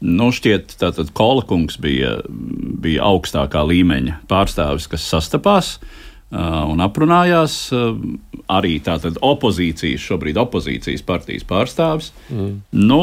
Nu, 0.00 0.30
šķiet, 0.32 0.78
ka 0.80 0.94
Kola 1.12 1.42
kungs 1.44 1.76
bija, 1.82 2.22
bija 2.80 3.04
augstākā 3.10 3.66
līmeņa 3.68 4.22
pārstāvis, 4.30 4.86
kas 4.88 5.04
sastapās 5.12 5.74
uh, 5.76 5.90
un 6.30 6.82
aprunājās. 6.84 7.56
Uh, 7.74 7.96
arī 8.50 8.80
tātad 8.82 9.18
opozīcijas, 9.22 10.02
šobrīd 10.02 10.38
opozīcijas 10.40 11.04
partijas 11.06 11.44
pārstāvis. 11.46 12.10
Mm. 12.30 12.56
Nu, 12.74 13.02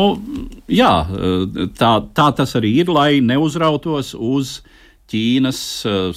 jā, 0.71 0.93
uh, 1.07 1.67
tā, 1.77 1.93
tā 2.15 2.31
tas 2.35 2.55
arī 2.59 2.73
ir, 2.83 2.91
lai 2.91 3.19
neuzrautos 3.23 4.13
uz 4.17 4.59
Ķīnas, 5.07 5.59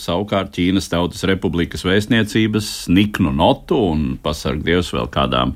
savukārt 0.03 0.49
Ķīnas 0.57 0.89
Tautas 0.91 1.23
Republikas 1.31 1.85
vēstniecības 1.87 2.89
niknu 2.91 3.31
notu 3.31 3.77
un 3.93 4.01
pasarg 4.19 4.65
Dievs 4.67 4.91
vēl 4.91 5.07
kādām, 5.15 5.53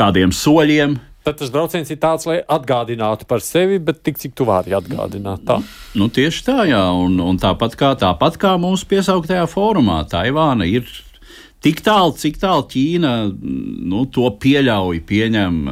kādiem 0.00 0.32
soļiem. 0.32 0.96
Tad 1.22 1.38
tas 1.38 1.52
brauciens 1.54 1.90
ir 1.92 2.00
tāds, 2.02 2.26
lai 2.26 2.40
atgādinātu 2.50 3.28
par 3.30 3.42
sevi, 3.44 3.78
bet 3.78 4.00
tik 4.02 4.18
cik 4.18 4.34
tu 4.38 4.46
vari 4.48 4.74
atgādināt. 4.74 5.44
Tā. 5.46 5.60
Nu, 5.98 6.08
tieši 6.10 6.44
tā, 6.48 6.58
jā, 6.66 6.82
un, 6.98 7.20
un 7.22 7.38
tāpat, 7.38 7.76
kā, 7.78 7.92
tāpat 8.00 8.40
kā 8.42 8.56
mūsu 8.58 8.88
piesauktajā 8.90 9.46
fórumā, 9.50 10.00
Taivāna 10.10 10.66
ir 10.66 10.88
tik 11.62 11.84
tālu, 11.86 12.16
cik 12.18 12.40
tālu 12.42 12.66
Ķīna 12.72 13.12
nu, 13.30 14.02
to 14.10 14.26
pieļauj, 14.42 15.02
pieņem. 15.06 15.62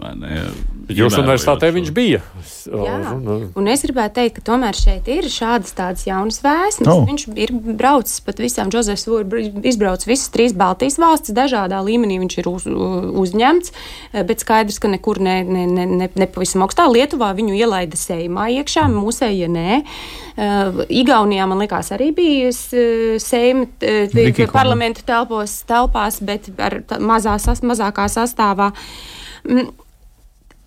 vai 0.00 0.14
Ne, 0.22 0.38
Jūsu 0.90 1.20
universitātē 1.22 1.68
viņš 1.74 1.90
bija. 1.94 2.20
Jā. 2.66 2.96
Un, 3.14 3.50
Un 3.58 3.68
es 3.70 3.82
gribētu 3.84 4.16
teikt, 4.20 4.38
ka 4.38 4.44
tomēr 4.52 4.76
šeit 4.76 5.08
ir 5.12 5.28
šādas 5.30 5.74
tādas 5.76 6.06
jaunas 6.06 6.40
vēstnes. 6.42 6.88
Oh. 6.90 7.04
Viņš 7.06 7.26
ir 7.36 7.52
braucis 7.78 8.22
pat 8.24 8.40
visām, 8.42 8.70
Džozefs 8.72 9.06
ir 9.06 9.50
izbraucis 9.68 10.08
visas 10.10 10.32
trīs 10.34 10.54
Baltijas 10.56 10.98
valstis, 11.02 11.34
dažādā 11.36 11.78
līmenī 11.84 12.18
viņš 12.22 12.38
ir 12.42 12.48
uz, 12.50 12.66
uzņemts, 12.66 13.74
bet 14.28 14.42
skaidrs, 14.42 14.80
ka 14.82 14.90
nekur 14.92 15.20
ne, 15.22 15.42
ne, 15.44 15.66
ne, 15.70 15.86
ne, 15.86 16.08
nepavisam 16.24 16.64
augstā 16.66 16.88
Lietuvā 16.90 17.32
viņu 17.38 17.54
ielaida 17.60 17.98
sējumā 17.98 18.48
iekšā, 18.58 18.88
mūsējie 18.92 19.50
nē. 19.52 19.82
Uh, 20.32 20.82
Igaunijā, 20.88 21.44
man 21.50 21.60
liekas, 21.60 21.92
arī 21.92 22.08
bija 22.16 22.48
uh, 22.48 23.20
sējuma 23.20 23.68
Kona. 23.76 24.48
parlamentu 24.54 25.04
telpos, 25.04 25.58
telpās, 25.68 26.22
bet 26.24 26.48
ar 26.56 26.80
tā- 26.88 27.00
mazā, 27.04 27.36
sas, 27.42 27.60
mazākā 27.60 28.08
sastāvā. 28.08 28.70
Mm, 29.44 29.68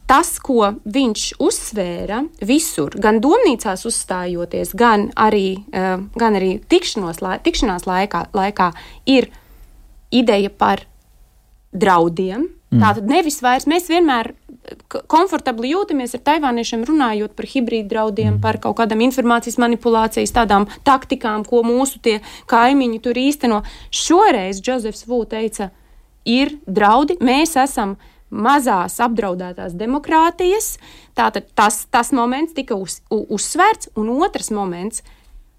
tas, 0.10 0.36
ko 0.44 0.74
viņš 0.86 1.26
uzsvēra 1.42 2.24
visur, 2.46 2.96
gan 3.02 3.22
domnīcās 3.24 3.86
uzstājoties, 3.90 4.76
gan 4.78 5.10
arī, 5.18 5.58
uh, 5.74 6.04
gan 6.18 6.38
arī 6.38 6.58
tikšanos, 6.70 7.24
tikšanās 7.46 7.88
laikā, 7.90 8.28
laikā, 8.36 8.72
ir 9.10 9.32
ideja 10.14 10.52
par 10.54 10.86
draudiem. 11.76 12.50
Mm. 12.72 12.82
Tātad 12.82 13.10
nevis 13.10 13.42
vairs 13.44 13.68
mēs 13.70 13.90
vienmēr 13.92 14.34
komfortabli 15.12 15.70
jūtamies 15.74 16.16
ar 16.18 16.24
taivāniešiem 16.26 16.86
runājot 16.88 17.36
par 17.38 17.48
hibrīdu 17.50 17.90
draudiem, 17.92 18.36
mm. 18.36 18.42
par 18.44 18.60
kaut 18.64 18.80
kādām 18.80 19.04
informācijas 19.06 19.60
manipulācijas, 19.62 20.34
tādām 20.36 20.68
taktikām, 20.88 21.46
ko 21.48 21.62
mūsu 21.66 22.02
tie 22.04 22.20
kaimiņi 22.52 23.02
tur 23.06 23.20
īsteno. 23.20 23.62
Šoreiz 23.94 24.62
Džozefs 24.64 25.06
Vū 25.10 25.24
teica, 25.30 25.70
ir 26.26 26.58
draudi, 26.66 27.20
mēs 27.22 27.56
esam 27.62 27.96
mazās 28.36 29.00
apdraudētās 29.04 29.76
demokrātijas. 29.80 30.76
Tātad 31.16 31.48
tas, 31.56 31.86
tas 31.92 32.12
moments 32.16 32.56
tika 32.58 32.78
uz, 32.78 33.00
uzsvērts, 33.10 33.94
un 34.00 34.12
otrs 34.20 34.52
moments 34.56 35.04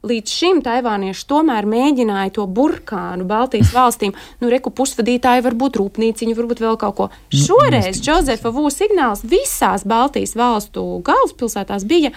līdz 0.06 0.32
šim 0.38 0.60
taivānieši 0.64 1.24
tomēr 1.28 1.66
mēģināja 1.68 2.34
to 2.38 2.46
burkānu 2.46 3.26
Baltijas 3.28 3.72
valstīm. 3.74 4.14
Nu, 4.42 4.50
reku 4.52 4.70
pusvadītāji 4.74 5.44
var 5.46 5.56
būt 5.58 5.80
rūpnīciņi, 5.80 6.36
varbūt 6.36 6.62
vēl 6.62 6.78
kaut 6.80 6.98
ko. 6.98 7.08
Nu, 7.32 7.40
Šoreiz 7.42 8.00
Džozefa 8.02 8.52
Vū 8.54 8.68
signāls 8.74 9.24
visās 9.26 9.86
Baltijas 9.88 10.36
valstu 10.38 10.84
galvaspilsētās 11.06 11.86
bija, 11.88 12.12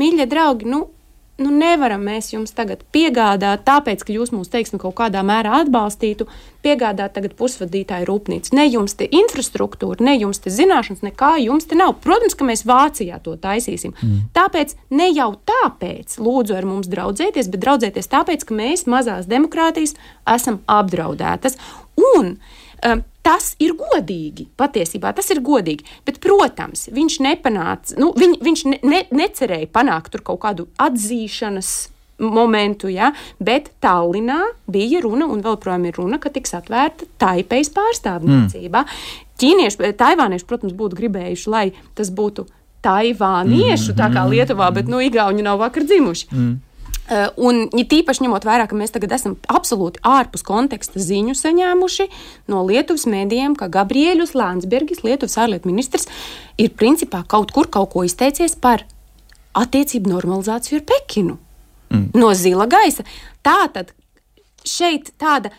mīļie 0.00 0.26
draugi, 0.30 0.70
nu, 0.70 0.86
nu, 1.40 1.50
nevaram 1.54 2.02
mēs 2.04 2.30
jums 2.34 2.52
tagad 2.56 2.82
piegādāt, 2.94 3.64
tāpēc, 3.66 4.04
ka 4.06 4.14
jūs 4.14 4.32
mūs, 4.34 4.50
teiksim, 4.52 4.80
kaut 4.82 4.94
kādā 5.00 5.22
mērā 5.26 5.62
atbalstītu, 5.64 6.26
piegādāt 6.64 7.14
tagad 7.16 7.34
pusvadītāju 7.38 8.08
rūpnīcu. 8.08 8.54
Ne 8.56 8.66
jums 8.68 8.96
te 8.98 9.08
infrastruktūra, 9.08 10.04
ne 10.04 10.16
jums 10.18 10.42
te 10.44 10.52
zināšanas, 10.54 11.04
nekā 11.06 11.34
jums 11.44 11.68
te 11.70 11.78
nav. 11.78 11.96
Protams, 12.04 12.36
ka 12.36 12.46
mēs 12.48 12.66
Vācijā 12.68 13.20
to 13.24 13.36
taisīsim. 13.40 13.96
Mm. 13.98 14.24
Tāpēc 14.36 14.76
ne 14.96 15.10
jau 15.10 15.32
tāpēc 15.48 16.18
lūdzu 16.20 16.58
ar 16.58 16.68
mums 16.68 16.90
draudzēties, 16.92 17.50
bet 17.52 17.64
draudzēties 17.64 18.12
tāpēc, 18.12 18.46
ka 18.46 18.58
mēs 18.60 18.86
mazās 18.90 19.30
demokrātijas 19.30 19.96
esam 20.28 20.60
apdraudētas. 20.68 21.56
Un, 22.14 22.36
um, 22.86 23.06
Tas 23.26 23.52
ir 23.60 23.74
godīgi. 23.76 24.46
Patiesībā 24.56 25.12
tas 25.16 25.28
ir 25.32 25.42
godīgi. 25.44 25.84
Bet, 26.08 26.22
protams, 26.24 26.86
viņš 26.92 27.18
nepanāca, 27.26 27.98
nu, 28.00 28.14
viņ, 28.16 28.36
viņš 28.46 28.66
ne, 28.70 28.78
ne, 28.86 29.00
necerēja 29.12 29.68
panākt 29.74 30.16
kaut 30.24 30.40
kādu 30.46 30.70
atzīšanas 30.80 31.72
momentu, 32.20 32.88
ja, 32.92 33.10
bet 33.40 33.70
Tallinā 33.80 34.38
bija 34.70 35.00
runa, 35.04 35.28
un 35.30 35.42
vēl 35.44 35.56
projām 35.60 35.86
ir 35.88 35.96
runa, 35.96 36.20
ka 36.20 36.32
tiks 36.32 36.52
atvērta 36.56 37.08
Taipejas 37.20 37.72
pārstāvniecība. 37.76 38.84
Mm. 38.84 39.28
Ķīnieši, 39.40 39.92
Taivānieši, 40.00 40.48
protams, 40.48 40.76
būtu 40.76 40.98
gribējuši, 41.00 41.52
lai 41.52 41.66
tas 41.96 42.12
būtu 42.12 42.44
taivāniešu, 42.84 43.92
mm, 43.92 43.96
tā 43.98 44.08
kā 44.12 44.24
Lietuvā, 44.28 44.70
bet 44.72 44.88
nu, 44.88 45.00
Igauni 45.04 45.44
nav 45.44 45.60
vakar 45.60 45.84
dzimuši. 45.88 46.28
Mm. 46.32 46.58
Eh, 47.10 47.26
un, 47.42 47.64
ja 47.74 47.82
tīpaši 47.90 48.22
ņemot 48.22 48.44
vērā, 48.46 48.68
ka 48.70 48.76
mēs 48.78 48.92
tagad 48.94 49.10
esam 49.16 49.32
absolūti 49.50 49.98
ārpus 50.06 50.44
konteksta 50.46 51.02
ziņu 51.02 51.34
saņēmuši 51.34 52.06
no 52.52 52.62
Lietuvas 52.68 53.08
mēdījiem, 53.10 53.56
ka 53.58 53.66
Gabriēļus 53.72 54.36
Landsbergis, 54.38 55.02
Lietuvas 55.02 55.34
ārlietu 55.42 55.66
ministrs, 55.72 56.06
ir 56.54 56.70
principā 56.78 57.24
kaut 57.26 57.50
kur 57.56 57.66
kaut 57.66 57.90
ko 57.96 58.04
izteicies 58.06 58.54
par 58.54 58.84
attiecību 59.58 60.12
normalizāciju 60.12 60.78
ar 60.78 60.86
Pekinu. 60.92 61.34
Mm. 61.90 62.06
No 62.14 62.30
zila 62.38 62.68
gaisa. 62.70 63.02
Tā 63.42 63.58
tad 63.74 63.90
šeit 64.62 65.10
tāda 65.18 65.50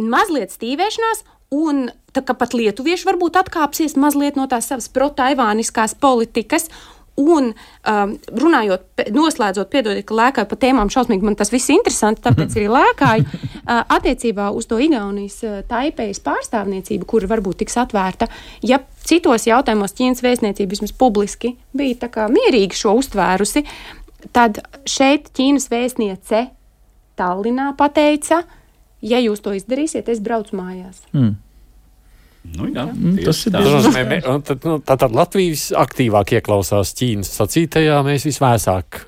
mazliet 0.00 0.54
stīvēšanās, 0.54 1.26
un 1.52 1.90
tā 2.16 2.24
kā 2.24 2.32
pat 2.40 2.56
lietuvieši 2.56 3.04
varbūt 3.10 3.36
atkāpsies 3.42 3.98
mazliet 4.00 4.40
no 4.40 4.48
tās 4.48 4.72
savas 4.72 4.88
protaivāniskās 4.96 5.92
politikas 6.00 6.70
Un 7.16 7.48
um, 7.52 8.10
runājot, 8.42 8.82
noslēdzot, 9.14 9.70
piedodiet, 9.72 10.04
ka 10.08 10.16
lēkāju 10.18 10.50
pa 10.50 10.58
tēmām 10.60 10.90
šausmīgi, 10.92 11.24
man 11.24 11.38
tas 11.38 11.48
viss 11.52 11.70
ir 11.70 11.78
interesanti, 11.78 12.20
tāpēc 12.26 12.58
arī 12.58 12.70
lēkāju. 12.78 13.28
Uh, 13.66 13.80
attiecībā 13.96 14.44
uz 14.54 14.68
to 14.70 14.76
Igaunijas 14.78 15.40
uh, 15.42 15.56
taipejas 15.66 16.20
pārstāvniecību, 16.22 17.02
kura 17.10 17.26
varbūt 17.32 17.64
tiks 17.64 17.74
atvērta, 17.82 18.28
ja 18.62 18.78
citos 19.02 19.48
jautājumos 19.48 19.96
Ķīnas 19.98 20.22
vēstniecība 20.22 20.70
vismaz 20.76 20.92
publiski 20.94 21.56
bija 21.74 21.96
tā 22.04 22.10
kā 22.14 22.28
mierīgi 22.30 22.78
šo 22.78 22.94
uztvērusi, 23.00 23.64
tad 24.30 24.60
šeit 24.86 25.32
Ķīnas 25.34 25.66
vēstniece 25.72 26.44
Tallinā 27.18 27.72
pateica, 27.74 28.44
ja 29.02 29.18
jūs 29.24 29.42
to 29.42 29.56
izdarīsiet, 29.58 30.06
es 30.14 30.22
braucu 30.22 30.60
mājās. 30.60 31.02
Mm. 31.10 31.34
Nu, 32.56 32.68
jā, 32.70 32.86
mm, 32.86 33.18
tas 33.26 33.42
ir 33.48 33.56
diezgan. 33.56 34.42
Tad, 34.46 34.64
nu, 34.64 34.78
tad 34.86 35.04
Latvijas 35.12 35.68
aktīvāk 35.76 36.36
ieklausās 36.38 36.94
Ķīnas 36.96 37.32
sacītajā, 37.40 37.98
mēs 38.06 38.26
visvēsāk 38.28 39.02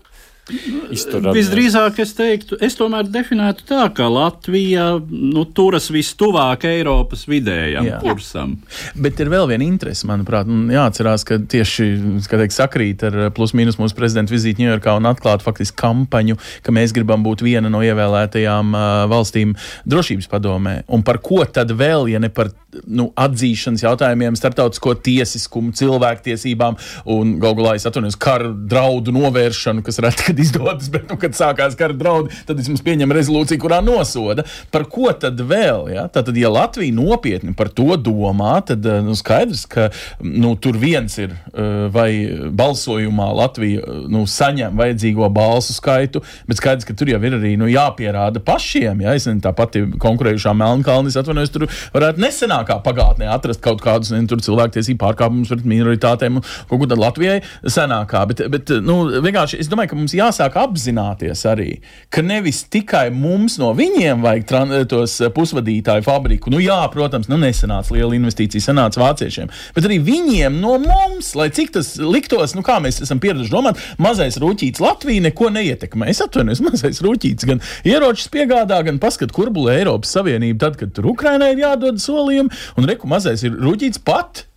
izturēt. 0.49 1.32
Visdrīzāk 1.36 2.01
es 2.03 2.14
teiktu, 2.16 2.59
es 2.64 2.76
tomēr 2.78 3.09
definētu 3.12 3.66
tā, 3.68 3.86
ka 3.94 4.09
Latvija 4.12 4.86
nu, 4.99 5.44
turas 5.57 5.88
vistuvāk 5.92 6.66
Eiropas 6.68 7.26
vidējam 7.28 7.88
Jā. 7.88 8.01
kursam. 8.03 8.57
Bet 8.99 9.20
ir 9.22 9.30
vēl 9.32 9.49
viena 9.51 9.66
interese, 9.66 10.07
manuprāt, 10.09 10.49
un 10.51 10.68
jāatcerās, 10.72 11.26
ka 11.28 11.40
tieši 11.40 11.88
teikt, 12.28 12.57
sakrīt 12.57 13.05
ar 13.09 13.18
plus 13.36 13.55
mīnus 13.57 13.80
mūsu 13.80 13.96
prezidenta 13.99 14.34
vizīti 14.34 14.64
Ņujorkā 14.64 14.96
un 14.99 15.09
atklāt 15.11 15.44
faktiski 15.44 15.78
kampaņu, 15.80 16.38
ka 16.64 16.74
mēs 16.74 16.94
gribam 16.96 17.24
būt 17.26 17.44
viena 17.46 17.70
no 17.72 17.82
ievēlētajām 17.84 18.72
uh, 18.74 18.86
valstīm 19.11 19.55
drošības 19.88 20.30
padomē. 20.30 20.78
Un 20.88 21.05
par 21.07 21.20
ko 21.24 21.44
tad 21.44 21.72
vēl, 21.76 22.09
ja 22.12 22.22
ne 22.22 22.32
par 22.32 22.53
nu, 22.84 23.09
atzīšanas 23.18 23.84
jautājumiem, 23.84 24.36
starptautisko 24.38 24.94
tiesiskumu, 25.05 25.72
cilvēktiesībām 25.78 26.76
un 27.14 27.36
galu 27.42 27.62
galā 27.62 27.76
es 27.78 27.86
atvainojos 27.88 28.18
kara 28.20 28.51
draudu 28.53 29.14
novēršanu, 29.16 29.84
kas 29.86 30.01
reti 30.05 30.38
kad 30.39 30.45
izdodas, 30.45 30.91
bet, 30.91 31.09
nu, 31.11 31.16
kad 31.18 31.34
sākās 31.34 31.76
kara 31.78 31.95
draudi, 31.97 32.34
tad 32.47 32.59
vismaz 32.59 32.82
pieņem 32.84 33.12
rezolūciju, 33.12 33.61
kurā 33.61 33.80
nosoda. 33.82 34.45
Par 34.70 34.86
ko 34.91 35.11
tad 35.12 35.41
vēl? 35.41 35.89
Ja? 35.95 36.07
Tātad, 36.12 36.36
ja 36.39 36.51
Latvija 36.53 36.95
nopietni 36.95 37.55
par 37.59 37.68
to 37.68 37.97
domā, 37.97 38.59
tad 38.66 38.86
eh, 38.86 39.01
nu, 39.03 39.16
skaidrs, 39.18 39.66
ka 39.70 39.89
nu, 40.22 40.55
tur 40.57 40.78
viens 40.78 41.18
ir 41.18 41.34
eh, 41.34 41.89
vai 41.93 42.11
balsojumā 42.55 43.28
Latvija 43.34 43.82
eh, 43.82 44.05
nu, 44.11 44.24
saņem 44.28 44.78
vajadzīgo 44.78 45.28
balsu 45.34 45.74
skaitu, 45.74 46.22
bet 46.49 46.61
skaidrs, 46.61 46.86
ka 46.86 46.97
tur 46.99 47.11
jau 47.11 47.20
ir 47.22 47.39
arī 47.39 47.57
nu, 47.59 47.68
jāpierāda 47.70 48.43
pašiem. 48.45 49.03
Ja? 49.05 49.16
Es 49.18 49.26
nezinu, 49.26 49.43
tā 49.45 49.55
pati 49.57 49.84
konkurējušā 49.99 50.55
Melnkalnis 50.59 51.18
atvainojas, 51.18 51.55
tur 51.55 51.66
varētu 51.95 52.22
nesenākā 52.22 52.78
pagātnē 52.86 53.30
atrast 53.34 53.64
kaut 53.64 53.82
kādus 53.84 54.14
ne, 54.14 54.22
cilvēktiesību 54.28 55.01
pārkāpumus 55.03 55.51
pret 55.51 55.66
minoritātēm 55.68 56.39
un 56.39 56.45
kaut 56.45 56.76
ko 56.82 56.86
tādu 56.86 57.03
Latvijai 57.03 57.39
senākā. 57.66 58.24
Bet, 58.30 58.45
bet 58.53 58.72
nu, 58.84 59.01
vienkārši 59.24 59.59
es 59.62 59.70
domāju, 59.70 59.93
ka 59.93 59.99
mums 59.99 60.14
jā 60.16 60.27
jāsāk 60.28 60.56
apzināties 60.60 61.44
arī, 61.48 61.68
ka 62.12 62.22
nevis 62.24 62.62
tikai 62.70 63.08
mums 63.14 63.58
no 63.60 63.70
viņiem 63.76 64.24
vajag 64.24 64.86
tos 64.90 65.18
eh, 65.22 65.32
pusvadītāju 65.34 66.04
fabriku. 66.06 66.52
Nu, 66.52 66.60
jā, 66.62 66.78
protams, 66.92 67.28
nu, 67.30 67.38
nesenāca 67.40 67.94
liela 67.96 68.16
investīcija, 68.16 68.68
sanāca 68.68 69.02
vāciešiem, 69.02 69.50
bet 69.76 69.88
arī 69.88 69.98
viņiem 70.04 70.58
no 70.62 70.76
mums, 70.82 71.34
lai 71.38 71.48
cik 71.54 71.72
tas 71.78 71.94
liktos, 72.00 72.54
nu, 72.56 72.64
kā 72.66 72.78
mēs 72.84 73.02
esam 73.04 73.20
pieraduši 73.22 73.52
domāt, 73.52 73.80
mazais 74.02 74.38
rūtīts 74.40 74.82
Latviju 74.82 75.24
neko 75.28 75.52
neietekmē. 75.54 76.10
Es 76.12 76.22
atvainojos, 76.24 76.62
mazais 76.68 77.02
rūtīts 77.04 77.48
gan 77.48 77.62
ieročus 77.88 78.30
piegādā, 78.34 78.80
gan 78.86 79.00
paskat, 79.02 79.32
kur 79.34 79.52
bulē 79.54 79.80
Eiropas 79.82 80.12
Savienība 80.16 80.68
tad, 80.68 80.78
kad 80.80 80.94
tur 80.96 81.10
Ukrainai 81.14 81.54
ir 81.54 81.64
jādod 81.64 82.02
solījumi, 82.02 82.52
un 82.78 82.88
reku 82.88 83.10
mazais 83.10 83.44
ir 83.46 83.56
rūtīts 83.56 84.02
pat 84.04 84.47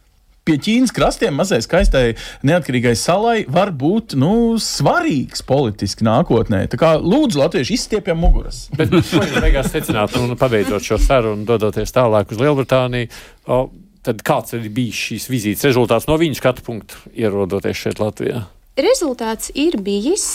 pie 0.51 0.59
Ķīnas 0.59 0.91
krastiem 0.95 1.37
mazai 1.39 1.61
skaistai 1.63 2.05
neatkarīgai 2.47 2.93
salai 2.99 3.45
var 3.47 3.71
būt 3.71 4.17
nu, 4.19 4.57
svarīgs 4.59 5.45
politiski 5.47 6.03
nākotnē. 6.07 6.65
Tā 6.71 6.79
kā 6.81 6.93
lūdzu, 6.99 7.39
latvieši 7.39 7.77
izstiepjam 7.77 8.19
muguras. 8.19 8.65
Bet, 8.77 8.91
jūs 8.91 9.13
beigās 9.39 9.71
secināt, 9.71 10.17
un 10.19 10.35
pabeidzot 10.39 10.83
šo 10.83 10.99
sarunu, 11.01 11.47
dodoties 11.47 11.95
tālāk 11.95 12.33
uz 12.33 12.41
Lielbritāniju, 12.41 13.11
o, 13.47 13.61
tad 14.03 14.23
kāds 14.27 14.57
ir 14.57 14.67
bijis 14.73 15.05
šīs 15.07 15.29
vizītes 15.31 15.69
rezultāts 15.69 16.09
no 16.09 16.17
viņa 16.19 16.41
skatu 16.41 16.65
punktu, 16.65 16.99
ierodoties 17.15 17.85
šeit 17.85 18.03
Latvijā? 18.03 18.43
Rezultāts 18.81 19.51
ir 19.59 19.75
bijis 19.83 20.25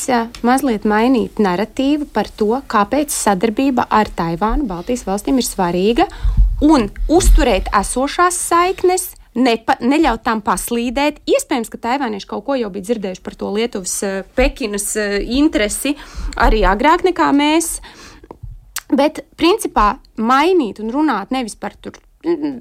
mazliet 0.44 0.84
mainīt 0.84 1.40
narratīvu 1.40 2.08
par 2.12 2.28
to, 2.28 2.52
kāpēc 2.68 3.12
sadarbība 3.12 3.88
ar 3.88 4.10
Taivānu, 4.12 4.68
Baltijas 4.68 5.06
valstīm 5.08 5.40
ir 5.40 5.48
svarīga 5.48 6.08
un 6.64 6.90
uzturēt 7.08 7.72
esošās 7.74 8.36
saiknes, 8.50 9.15
nepa, 9.36 9.76
neļaut 9.84 10.24
tam 10.26 10.40
paslīdēt. 10.44 11.20
Iespējams, 11.28 11.70
ka 11.72 11.80
taivānieši 11.88 12.28
kaut 12.30 12.46
ko 12.48 12.56
jau 12.58 12.70
bija 12.72 12.88
dzirdējuši 12.90 13.24
par 13.24 13.36
to 13.38 13.50
Lietuvas, 13.54 13.96
eh, 14.06 14.18
Pekinas 14.38 14.88
eh, 15.00 15.18
interesi 15.38 15.94
arī 16.36 16.64
agrāk 16.68 17.06
nekā 17.06 17.30
mēs. 17.36 17.76
Bet, 18.86 19.24
principā, 19.38 19.96
mainīt 20.16 20.80
un 20.82 20.92
runāt 20.94 21.34
nevis 21.34 21.56
par 21.58 21.74
tur, 21.82 21.98
mm, 22.24 22.60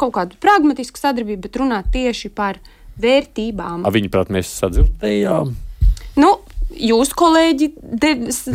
kaut 0.00 0.14
kādu 0.16 0.40
pragmatisku 0.40 1.00
sadarbību, 1.00 1.42
bet 1.46 1.60
runāt 1.60 1.92
tieši 1.92 2.32
par 2.32 2.58
vērtībām. 3.00 3.84
A 3.84 3.92
viņi, 3.92 4.10
prāt, 4.12 4.32
mēs 4.32 4.52
sadzirdējām? 4.62 5.54
Nu, 6.16 6.36
Jūsu 6.66 7.14
kolēģi 7.14 7.68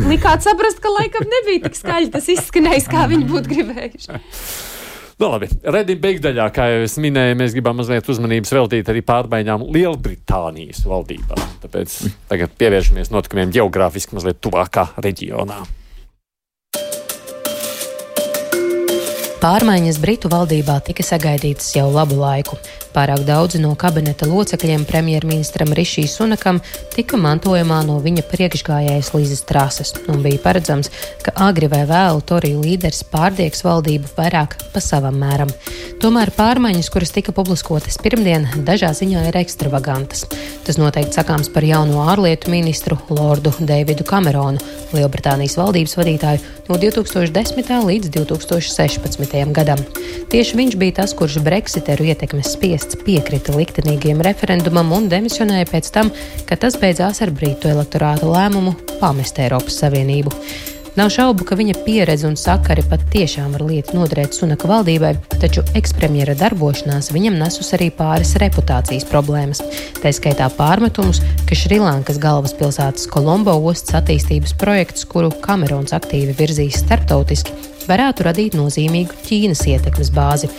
likāt 0.04 0.44
saprast, 0.44 0.82
ka 0.84 0.90
laikam 0.92 1.24
nebija 1.24 1.62
tik 1.64 1.78
skaļi 1.78 2.10
tas 2.12 2.26
izskanējis, 2.28 2.90
kā 2.92 3.06
viņi 3.08 3.24
būtu 3.30 3.54
gribējuši. 3.54 4.18
Nu, 5.22 5.28
labi, 5.30 5.46
redzim, 5.62 6.00
beigdaļā, 6.02 6.48
kā 6.50 6.64
jau 6.66 6.78
es 6.82 6.96
minēju, 6.98 7.36
mēs 7.38 7.52
gribam 7.54 7.76
mazliet 7.78 8.08
uzmanības 8.10 8.50
veltīt 8.56 8.88
arī 8.90 9.04
pārmaiņām 9.06 9.68
Lielbritānijas 9.70 10.80
valdībā. 10.90 11.36
Tāpēc 11.62 11.94
tagad 12.26 12.56
pievēršamies 12.58 13.12
notikumiem 13.14 13.52
geogrāfiski 13.54 14.18
mazliet 14.18 14.40
tuvākā 14.42 14.88
reģionā. 14.98 15.60
Pārmaiņas 19.46 20.02
Britu 20.02 20.26
valdībā 20.34 20.80
tika 20.90 21.06
sagaidītas 21.06 21.70
jau 21.78 21.86
labu 21.94 22.18
laiku. 22.18 22.58
Pārāk 22.92 23.22
daudzi 23.24 23.56
no 23.62 23.72
kabineta 23.78 24.26
locekļiem 24.28 24.82
premjerministram 24.88 25.72
Rišī 25.72 26.04
Sunakam 26.10 26.58
tika 26.92 27.16
mantojumā 27.16 27.78
no 27.88 27.96
viņa 28.04 28.24
priekšgājējas 28.28 29.12
Līzes 29.16 29.44
Trases, 29.48 29.94
un 30.12 30.20
bija 30.24 30.42
paredzams, 30.44 30.92
ka 31.24 31.32
agri 31.48 31.70
vai 31.72 31.86
vēlu 31.88 32.20
Toriju 32.28 32.60
līderis 32.60 33.00
pārdiegs 33.08 33.64
valdību 33.64 34.12
vairāk 34.18 34.58
pa 34.74 34.82
savam 34.84 35.16
mēram. 35.22 35.48
Tomēr 36.02 36.32
pārmaiņas, 36.36 36.90
kuras 36.92 37.14
tika 37.14 37.32
publiskotas 37.32 37.96
pirmdien, 38.02 38.48
dažā 38.66 38.92
ziņā 38.98 39.24
ir 39.30 39.40
ekstravagantas. 39.40 40.26
Tas 40.66 40.78
noteikti 40.78 41.16
sakāms 41.16 41.48
par 41.54 41.64
jauno 41.66 42.04
ārlietu 42.12 42.52
ministru 42.52 42.98
Lordu 43.08 43.54
Deividu 43.58 44.04
Kameronu, 44.06 44.60
Lielbritānijas 44.92 45.56
valdības 45.58 45.96
vadītāju 45.96 46.42
no 46.68 46.78
2010. 46.82 47.72
līdz 47.88 48.12
2016. 48.18 49.38
gadam. 49.56 49.80
Tieši 50.32 50.58
viņš 50.58 50.78
bija 50.80 50.98
tas, 51.02 51.14
kurš 51.16 51.40
Brexiteru 51.44 52.06
ietekmes 52.10 52.52
spiests 52.82 53.04
piekrita 53.04 53.54
liktenīgiem 53.54 54.22
referendumam 54.24 54.90
un 54.96 55.08
demisionēja 55.10 55.68
pēc 55.70 55.90
tam, 55.94 56.10
kad 56.48 56.62
tas 56.62 56.74
beidzās 56.80 57.22
ar 57.22 57.30
brītu 57.30 57.70
elektorāta 57.70 58.26
lēmumu 58.26 58.74
pamest 59.00 59.38
Eiropas 59.38 59.78
Savienību. 59.82 60.32
Nav 60.98 61.08
šaubu, 61.08 61.46
ka 61.48 61.56
viņa 61.56 61.78
pieredze 61.86 62.26
un 62.28 62.34
sakari 62.36 62.82
pat 62.84 63.00
tiešām 63.14 63.54
var 63.54 63.62
lietu 63.64 63.94
noderēt 63.96 64.34
Sunaka 64.36 64.68
valdībai, 64.68 65.14
taču 65.40 65.62
ekspremjera 65.78 66.34
darbošanās 66.36 67.08
viņam 67.14 67.38
nesus 67.40 67.72
arī 67.72 67.88
pāris 67.96 68.34
reputācijas 68.42 69.06
problēmas. 69.08 69.62
Tā 70.02 70.12
skaitā 70.12 70.50
pārmetumus, 70.58 71.22
ka 71.48 71.56
Šrilankas 71.56 72.20
galvaspilsētas 72.20 73.08
Kolombo 73.08 73.56
ostas 73.70 74.02
attīstības 74.02 74.52
projekts, 74.60 75.08
kuru 75.08 75.32
Kamerons 75.40 75.96
aktīvi 75.96 76.36
virzīs 76.36 76.82
starptautiski, 76.84 77.56
varētu 77.88 78.28
radīt 78.28 78.58
nozīmīgu 78.58 79.22
Ķīnas 79.24 79.64
ietekmes 79.72 80.12
bāzi. 80.12 80.52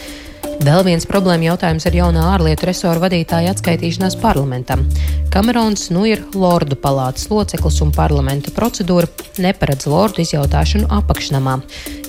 Vēl 0.63 0.79
viens 0.87 1.03
problēma 1.03 1.49
jautājums 1.49 1.83
ar 1.89 1.95
jaunā 1.97 2.21
ārlietu 2.37 2.69
resoru 2.69 3.01
vadītāja 3.03 3.51
atskaitīšanās 3.51 4.15
parlamentam. 4.21 4.85
Kamerons 5.33 5.89
nu 5.91 6.05
ir 6.07 6.21
Lordu 6.37 6.77
palātas 6.79 7.25
loceklis 7.31 7.81
un 7.83 7.91
parlamenta 7.91 8.53
procedūra 8.55 9.09
neparedz 9.43 9.89
Lordu 9.91 10.23
izjautāšanu 10.23 10.87
apakšnamā. 10.93 11.57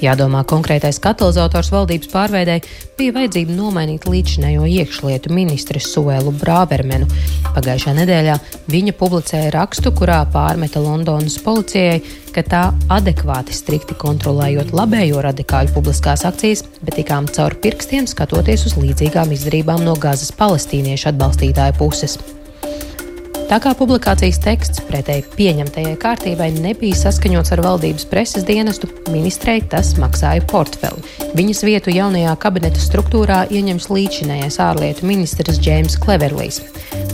Jādomā, 0.05 0.45
konkrētais 0.47 1.01
katalizators 1.03 1.72
valdības 1.74 2.11
pārveidē 2.12 2.59
bija 2.99 3.14
vajadzība 3.16 3.57
nomainīt 3.57 4.07
līdzinējo 4.07 4.68
iekšlietu 4.70 5.32
ministri 5.35 5.82
Suēlu 5.82 6.35
Brāvermenu. 6.39 7.09
Pagājušā 7.57 7.97
nedēļā 7.99 8.37
viņa 8.70 8.95
publicēja 9.01 9.55
rakstu, 9.57 9.95
kurā 9.99 10.20
pārmeta 10.30 10.85
Londonas 10.85 11.41
policijai, 11.43 12.03
ka 12.35 12.43
tā 12.43 12.62
adekvāti 12.93 13.55
strikti 13.55 13.97
kontrolējot 13.99 14.74
labējo 14.74 15.22
radikāļu 15.24 15.74
publiskās 15.76 16.26
akcijas, 16.28 16.64
bet 16.82 16.99
tikām 16.99 17.30
caur 17.30 17.55
pirkstiem 17.62 18.09
skatoties 18.11 18.66
uz 18.70 18.78
līdzīgām 18.80 19.35
izdarībām 19.37 19.85
no 19.87 19.95
Gazas 20.01 20.35
palestīniešu 20.35 21.12
atbalstītāju 21.12 21.78
puses. 21.78 22.18
Tā 23.45 23.59
kā 23.61 23.74
publikācijas 23.76 24.39
teksts 24.41 24.80
pretēji 24.89 25.26
pieņemtajai 25.37 25.99
kārtībai 26.01 26.49
nebija 26.57 26.97
saskaņots 26.97 27.53
ar 27.55 27.61
valdības 27.66 28.07
preses 28.09 28.47
dienestu, 28.49 28.89
ministrei 29.12 29.61
tas 29.61 29.93
maksāja 30.01 30.43
portfeli. 30.49 31.05
Viņas 31.37 31.61
vietu 31.68 31.93
jaunajā 31.93 32.32
kabineta 32.41 32.80
struktūrā 32.80 33.45
ieņems 33.53 33.91
līdzinējais 33.93 34.59
ārlietu 34.64 35.07
ministrs 35.11 35.61
Džeims 35.61 36.01
Kleverlijs. 36.01 36.62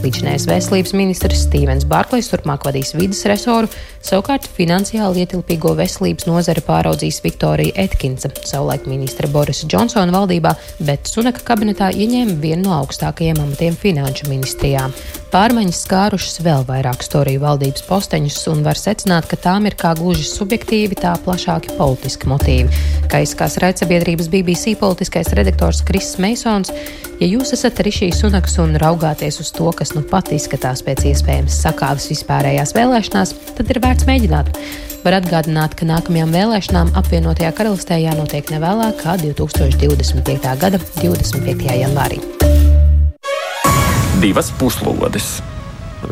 Līdzinējais 0.00 0.46
veselības 0.48 0.94
ministrs 0.96 1.42
Stīvens 1.44 1.84
Bārklais 1.88 2.30
turpmāk 2.32 2.62
vadīs 2.64 2.94
vidas 2.96 3.20
resoru, 3.28 3.68
savukārt 4.00 4.46
finansiāli 4.56 5.26
ietilpīgo 5.26 5.74
veselības 5.76 6.24
nozari 6.24 6.62
pāraudzīs 6.64 7.18
Viktorija 7.20 7.74
Etkinsa, 7.84 8.30
savulaik 8.48 8.86
ministra 8.88 9.28
Borisa 9.28 9.68
Džonsona 9.68 10.14
valdībā, 10.14 10.54
bet 10.88 11.10
Sunaka 11.10 11.44
kabinetā 11.44 11.90
ieņēma 11.92 12.38
vienu 12.40 12.70
no 12.70 12.78
augstākajiem 12.78 13.42
amatiem 13.44 13.76
finanšu 13.76 14.30
ministrijā. 14.32 14.86
Pārmaiņas 15.30 15.82
skārušas 15.84 16.40
vēl 16.42 16.64
vairāk 16.66 17.04
storiju 17.06 17.44
valdības 17.44 17.84
posteņus 17.86 18.38
un 18.50 18.64
var 18.66 18.80
secināt, 18.80 19.28
ka 19.30 19.36
tām 19.38 19.68
ir 19.68 19.76
kā 19.78 19.92
gluži 19.98 20.24
subjektīvi, 20.26 20.96
tā 20.98 21.12
plašāki 21.22 21.76
politiski 21.76 22.26
motīvi. 22.32 22.80
Kā 23.12 23.20
izskās 23.22 23.60
raidsabiedrības 23.62 24.32
BBC 24.32 24.74
politiskais 24.80 25.30
redaktors 25.38 25.84
Kris 25.86 26.16
Meisons, 26.18 26.72
ja 27.20 27.28
jūs 27.30 27.54
esat 27.54 27.78
Rišijs 27.84 28.24
Sunaks 28.24 28.58
un 28.64 28.74
raugāties 28.80 29.38
uz 29.44 29.52
to, 29.54 29.70
kas 29.76 29.89
nu 29.96 30.04
pat 30.10 30.32
izskatās 30.34 30.84
pēc 30.86 31.06
iespējams 31.12 31.60
sakāves 31.64 32.10
vispārējās 32.12 32.74
vēlēšanās, 32.76 33.34
tad 33.58 33.72
ir 33.72 33.82
vērts 33.84 34.08
mēģināt. 34.10 34.52
Var 35.00 35.16
atgādināt, 35.16 35.78
ka 35.78 35.88
nākamajām 35.88 36.34
vēlēšanām 36.36 36.92
apvienotajā 37.00 37.54
karalistē 37.56 38.02
jānotiek 38.02 38.52
nevēlāk 38.52 39.00
kā 39.00 39.16
2025. 39.22 40.54
gada 40.60 40.82
25. 41.00 41.72
janvārī 41.80 42.20
divas 44.20 44.50
puslodes. 44.60 45.38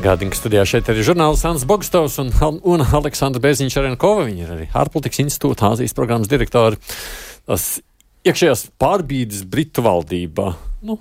Gādīgi, 0.00 0.36
studijā 0.36 0.62
šeit 0.68 0.86
ir 0.88 1.00
žurnālists 1.04 1.44
Ants 1.48 1.64
Bogstovs 1.68 2.14
un, 2.22 2.30
un 2.64 2.84
Aleksandra 2.84 3.42
Beziņš 3.44 3.76
Arenkova. 3.82 4.24
Viņa 4.28 4.44
ir 4.44 4.52
arī 4.54 4.68
ārpolitikas 4.72 5.20
institūta 5.26 5.68
Āzijas 5.74 5.96
programmas 5.96 6.30
direktori. 6.30 6.78
Tas 7.48 7.66
iekšējās 8.28 8.64
pārbīdes 8.80 9.44
Britu 9.48 9.84
valdībā. 9.84 10.54
Nu, 10.88 10.96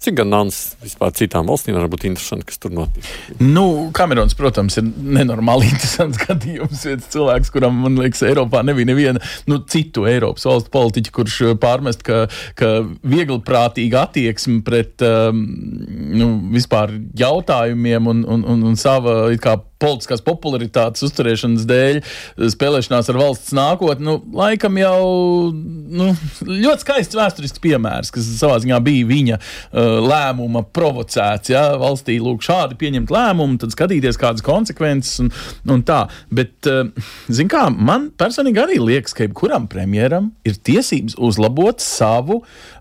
Cik 0.00 0.16
gan 0.16 0.30
nāc 0.32 0.56
vispār 0.80 1.12
citām 1.16 1.48
valstīm 1.50 1.76
var 1.76 1.88
būt 1.92 2.06
interesanti, 2.08 2.46
kas 2.48 2.60
tur 2.62 2.72
notiek? 2.72 3.04
Nu, 3.42 3.90
Kamerons, 3.96 4.32
protams, 4.38 4.78
ir 4.80 4.86
nenormāli 4.88 5.68
interesants 5.72 6.20
gadījums. 6.22 6.86
Viens 6.88 7.08
cilvēks, 7.12 7.52
kuram, 7.52 7.82
man 7.84 7.98
liekas, 8.00 8.24
Eiropā 8.24 8.64
nebija 8.64 8.88
neviena 8.88 9.24
nu, 9.50 9.60
citu 9.68 10.06
Eiropas 10.08 10.48
valstu 10.48 10.72
politiķa, 10.72 11.14
kurš 11.16 11.40
eh, 11.50 11.56
pārmest, 11.60 12.04
ka, 12.06 12.22
ka 12.56 12.72
viegliprātīga 13.04 14.06
attieksme 14.08 14.62
pret 14.64 15.04
um, 15.04 15.44
nu, 16.16 16.32
vispār 16.54 16.96
jautājumiem 17.20 18.08
un, 18.14 18.24
un, 18.24 18.46
un, 18.54 18.68
un 18.72 18.80
sava 18.80 19.22
kā 19.42 19.58
politiskās 19.80 20.22
popularitātes 20.24 21.04
uzturēšanas 21.06 21.66
dēļ 21.68 22.00
spēlēšanās 22.54 23.10
ar 23.12 23.20
valsts 23.20 23.54
nākotni, 23.56 24.06
nu, 24.06 24.16
laikam 24.36 24.78
jau 24.80 25.00
nu, 25.52 26.10
ļoti 26.46 26.84
skaists 26.84 27.18
vēsturisks 27.18 27.62
piemērs, 27.64 28.12
kas 28.14 28.28
savā 28.40 28.58
ziņā 28.62 28.80
bija 28.84 29.08
viņa 29.08 29.38
uh, 29.40 29.98
lēmuma 30.04 30.64
provocēts. 30.76 31.52
Ja? 31.54 31.64
Valstī 31.80 32.18
lūk 32.22 32.44
šādi 32.46 32.78
pieņemt 32.80 33.12
lēmumu, 33.14 33.60
tad 33.62 33.74
skatīties 33.74 34.20
kādas 34.20 34.44
konsekvences 34.46 35.22
un, 35.24 35.32
un 35.70 35.84
tā. 35.86 36.02
Bet, 36.32 36.56
uh, 36.70 36.90
zin 37.32 37.50
kā, 37.52 37.66
man 37.70 38.10
personīgi 38.20 38.64
arī 38.64 38.80
liekas, 38.82 39.16
ka 39.16 39.26
jebkuram 39.26 39.68
premjeram 39.70 40.32
ir 40.46 40.60
tiesības 40.60 41.16
uzlabot 41.20 41.82
savu 41.84 42.40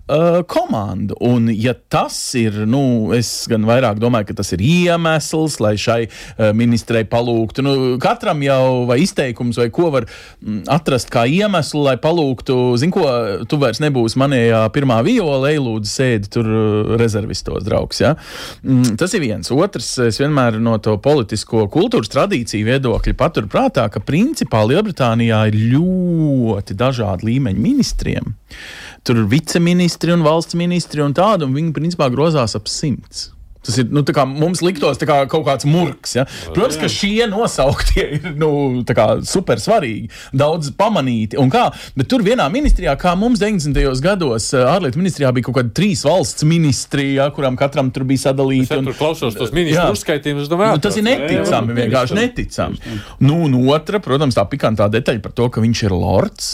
uh, 0.09 0.41
komandu. 0.49 1.17
Un, 1.25 1.49
ja 1.53 1.73
tas 1.73 2.17
ir, 2.39 2.63
nu, 2.69 3.11
es 3.15 3.31
gan 3.49 3.67
vairāk 3.67 4.01
domāju, 4.01 4.31
ka 4.31 4.39
tas 4.41 4.53
ir 4.55 4.63
iemesls, 4.65 5.59
lai 5.63 5.75
šai 5.79 6.01
uh, 6.07 6.51
ministrei 6.89 7.05
palūgtu, 7.05 7.63
nu, 7.63 7.73
katram 8.01 8.41
jau 8.41 8.85
vai 8.89 8.99
izteikums, 9.03 9.57
vai 9.59 9.69
ko 9.69 9.89
var 9.93 10.07
mm, 10.41 10.65
atrast 10.69 11.09
kā 11.13 11.25
iemeslu, 11.27 11.83
lai 11.85 11.97
palūgtu, 12.01 12.77
zin 12.77 12.91
ko, 12.91 13.05
tu 13.47 13.59
vairs 13.61 13.79
nebūsi 13.79 14.17
manējā 14.19 14.63
pirmā 14.73 15.01
viola, 15.05 15.51
ej 15.51 15.59
lūdzu 15.61 15.91
sēdi 15.91 16.31
tur 16.33 16.49
uh, 16.49 16.95
rezervistos, 16.99 17.63
draugs. 17.65 18.01
Ja? 18.01 18.15
Mm, 18.63 18.97
tas 18.99 19.13
ir 19.13 19.23
viens. 19.23 19.51
Otrs, 19.53 19.91
es 20.07 20.19
vienmēr 20.19 20.59
no 20.59 20.77
to 20.81 20.97
politisko 20.97 21.67
kultūras 21.69 22.11
tradīciju 22.13 22.67
viedokļa 22.71 23.17
paturprātā, 23.19 23.89
ka 23.93 24.01
principā 24.01 24.63
Lielbritānijā 24.65 25.45
ir 25.51 25.59
ļoti 25.75 26.77
dažādi 26.79 27.33
līmeņi 27.33 27.65
ministriem. 27.65 28.33
Tur 29.05 29.21
ir 29.21 29.29
viceministri 29.31 30.13
un 30.13 30.25
valsts 30.25 30.57
ministri 30.59 31.03
un 31.05 31.13
tādi, 31.15 31.45
un 31.45 31.55
viņi 31.55 31.75
principā 31.75 32.09
grozās 32.11 32.57
ap 32.57 32.67
simts. 32.71 33.29
Tas 33.65 33.75
ir 33.81 33.89
nu, 33.91 34.03
mums 34.39 34.61
liktos 34.63 35.01
kā 35.03 35.17
kaut 35.27 35.43
kāds 35.43 35.67
murgs. 35.67 36.13
Ja? 36.15 36.23
Protams, 36.55 36.77
ka 36.79 36.87
šie 36.91 37.27
nosauktie 37.27 38.05
ir 38.15 38.29
nu, 38.39 38.51
super 39.27 39.59
svarīgi, 39.59 40.07
daudz 40.31 40.71
pamanīti. 40.79 41.39
Bet 41.99 42.07
tur 42.11 42.23
vienā 42.23 42.47
ministrijā, 42.53 42.95
kā 42.99 43.15
mums 43.19 43.41
90. 43.41 43.99
gados, 44.03 44.53
eh, 44.53 44.63
ārlietu 44.63 45.01
ministrijā 45.01 45.33
bija 45.35 45.49
kaut 45.49 45.59
kāda 45.59 45.75
trīs 45.75 46.05
valsts 46.07 46.47
ministrija, 46.47 47.27
kurām 47.35 47.59
katram 47.59 47.91
tur 47.91 48.07
bija 48.07 48.29
sadalīta. 48.29 48.79
Un, 48.79 48.87
tur 48.87 48.97
klausos 49.01 49.35
tos 49.35 49.51
ministru 49.55 49.91
uzskaitījumus, 49.97 50.47
domāju, 50.51 50.79
nu, 50.79 50.85
tas 50.87 50.95
ir 50.95 51.07
neticami, 51.09 51.75
vienkārši 51.83 52.19
neticami. 52.21 52.95
Nu, 53.27 53.41
un 53.49 53.59
otra, 53.75 53.99
protams, 54.03 54.39
tā 54.39 54.47
pikantā 54.47 54.87
detaļa 54.93 55.25
par 55.25 55.35
to, 55.35 55.51
ka 55.51 55.63
viņš 55.63 55.85
ir 55.89 55.99
lords. 55.99 56.51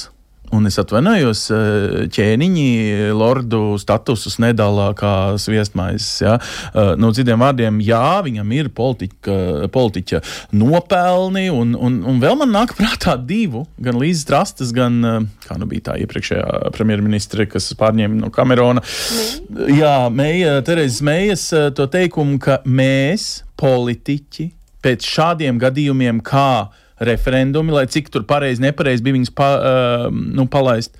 Un 0.56 0.70
es 0.70 0.78
atvainojos, 0.80 1.42
eh, 1.52 1.96
ķēniņi 2.16 3.12
lordu 3.18 3.76
statusus 3.82 4.38
nedalā 4.40 4.88
kā 4.96 5.12
sviestmaisis. 5.42 6.22
Ja? 6.24 6.36
Eh, 6.72 6.94
no 7.02 7.12
citiem 7.16 7.42
vārdiem, 7.44 7.82
jā, 7.84 8.22
viņam 8.24 8.54
ir 8.56 8.70
politika, 8.76 9.68
politiķa 9.74 10.22
nopelni, 10.56 11.50
un, 11.52 11.76
un, 11.76 12.00
un 12.08 12.22
vēl 12.24 12.40
man 12.40 12.54
nāk 12.56 12.76
prātā 12.78 13.18
divu, 13.20 13.66
gan 13.82 14.00
Līzes 14.00 14.28
Trastas, 14.30 14.72
gan, 14.76 15.02
eh, 15.04 15.20
kā 15.48 15.60
nu 15.60 15.68
bija 15.72 15.90
tā 15.90 15.98
iepriekšējā 16.06 16.72
premjerministre, 16.78 17.50
kas 17.52 17.74
pārņēma 17.80 18.22
no 18.22 18.32
Kamerona. 18.32 18.84
Mm. 18.86 19.76
Jā, 19.76 19.96
Meija, 20.14 20.62
Terezes 20.66 21.04
Meijas 21.06 21.50
to 21.76 21.90
teikumu, 21.92 22.40
ka 22.40 22.62
mēs, 22.64 23.44
politiķi, 23.60 24.50
pēc 24.86 25.06
šādiem 25.10 25.60
gadījumiem, 25.60 26.24
kā 26.24 26.68
referendumi, 27.04 27.74
lai 27.76 27.86
cik 27.92 28.12
tur 28.14 28.26
pareizi, 28.28 28.64
nepareizi 28.64 29.04
bija 29.04 29.18
viņas 29.18 29.34
pa, 29.36 29.50
uh, 29.56 30.06
nu, 30.12 30.48
palaist. 30.52 30.96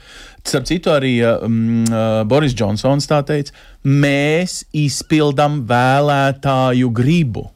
Starp 0.46 0.68
citu, 0.70 0.92
arī 0.94 1.16
um, 1.26 1.86
Boris 2.30 2.54
Džonsons 2.54 3.08
tā 3.10 3.24
teica, 3.26 3.54
mēs 3.82 4.60
izpildām 4.78 5.64
vēlētāju 5.70 6.92
gribu. 6.94 7.48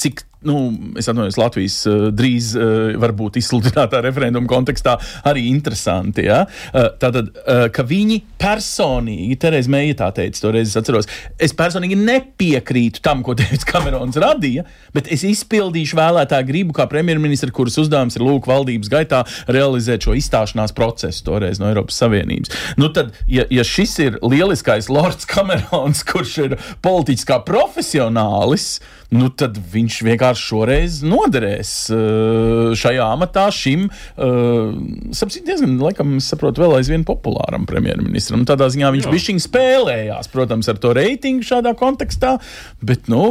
Cik 0.00 0.24
nu, 0.48 0.58
es 0.98 1.08
atvainojos, 1.08 1.38
Latvijas 1.40 1.78
uh, 1.88 2.08
drīz 2.14 2.52
uh, 2.58 2.92
varbūt 3.02 3.38
izsludinātā 3.40 4.02
referenduma 4.04 4.48
kontekstā 4.50 4.96
arī 5.28 5.46
interesanti. 5.50 6.26
Ja? 6.28 6.42
Uh, 6.72 6.90
tātad, 7.00 7.30
ka 7.72 7.84
viņi 7.86 8.18
personīgi, 8.40 9.36
Terēza 9.40 9.70
Meija 9.72 9.96
tā 10.02 10.08
teica, 10.16 10.40
toreiz 10.44 10.70
es 10.70 10.78
atceros, 10.78 11.08
es 11.42 11.54
personīgi 11.56 11.96
nepiekrītu 11.98 13.02
tam, 13.04 13.22
ko 13.26 13.34
Deivids 13.38 13.66
Kamerons 13.68 14.18
radīja, 14.20 14.64
bet 14.94 15.10
es 15.12 15.24
izpildīšu 15.26 15.98
vēlētāju 15.98 16.48
gribu 16.48 16.76
kā 16.76 16.86
premjerministra, 16.90 17.52
kuras 17.54 17.78
uzdevums 17.82 18.18
ir 18.18 18.26
lūk 18.26 18.48
valdības 18.50 18.90
gaitā 18.92 19.22
realizēt 19.50 20.06
šo 20.06 20.16
izstāšanās 20.18 20.74
procesu 20.76 21.26
toreiz 21.28 21.60
no 21.62 21.70
Eiropas 21.70 22.00
Savienības. 22.02 22.54
Nu 22.80 22.90
tad, 22.94 23.14
ja, 23.30 23.46
ja 23.52 23.66
šis 23.66 23.94
ir 24.04 24.18
lieliskais 24.22 24.90
Lords 24.92 25.28
Kamerons, 25.28 26.04
kurš 26.10 26.38
ir 26.46 26.58
politiķis 26.84 27.28
kā 27.28 27.40
profesionālis, 27.46 28.74
nu 29.12 29.28
tad 29.36 29.58
viņš 29.72 29.98
vienkārši 30.06 30.46
šoreiz 30.48 31.00
noderēs 31.04 31.72
uh, 31.92 32.72
šajā 32.78 33.08
amatā 33.14 33.46
šim, 33.54 33.86
uh, 33.88 34.72
sapcīt, 35.14 35.44
diezgan, 35.48 35.76
laikam, 35.82 36.14
saprotu, 36.24 36.64
vēl 36.64 36.78
aizvien 36.78 37.04
populāram 37.08 37.66
premjerministram. 37.68 38.46
Tādā 38.48 38.70
ziņā 38.72 38.92
viņš 38.94 39.10
bija 39.12 39.26
šķiņ 39.26 39.42
spēlējās, 39.46 40.30
protams, 40.32 40.70
ar 40.72 40.80
to 40.82 40.94
reitingu 40.96 41.46
šādā 41.46 41.74
kontekstā, 41.78 42.38
bet, 42.84 43.10
nu, 43.12 43.22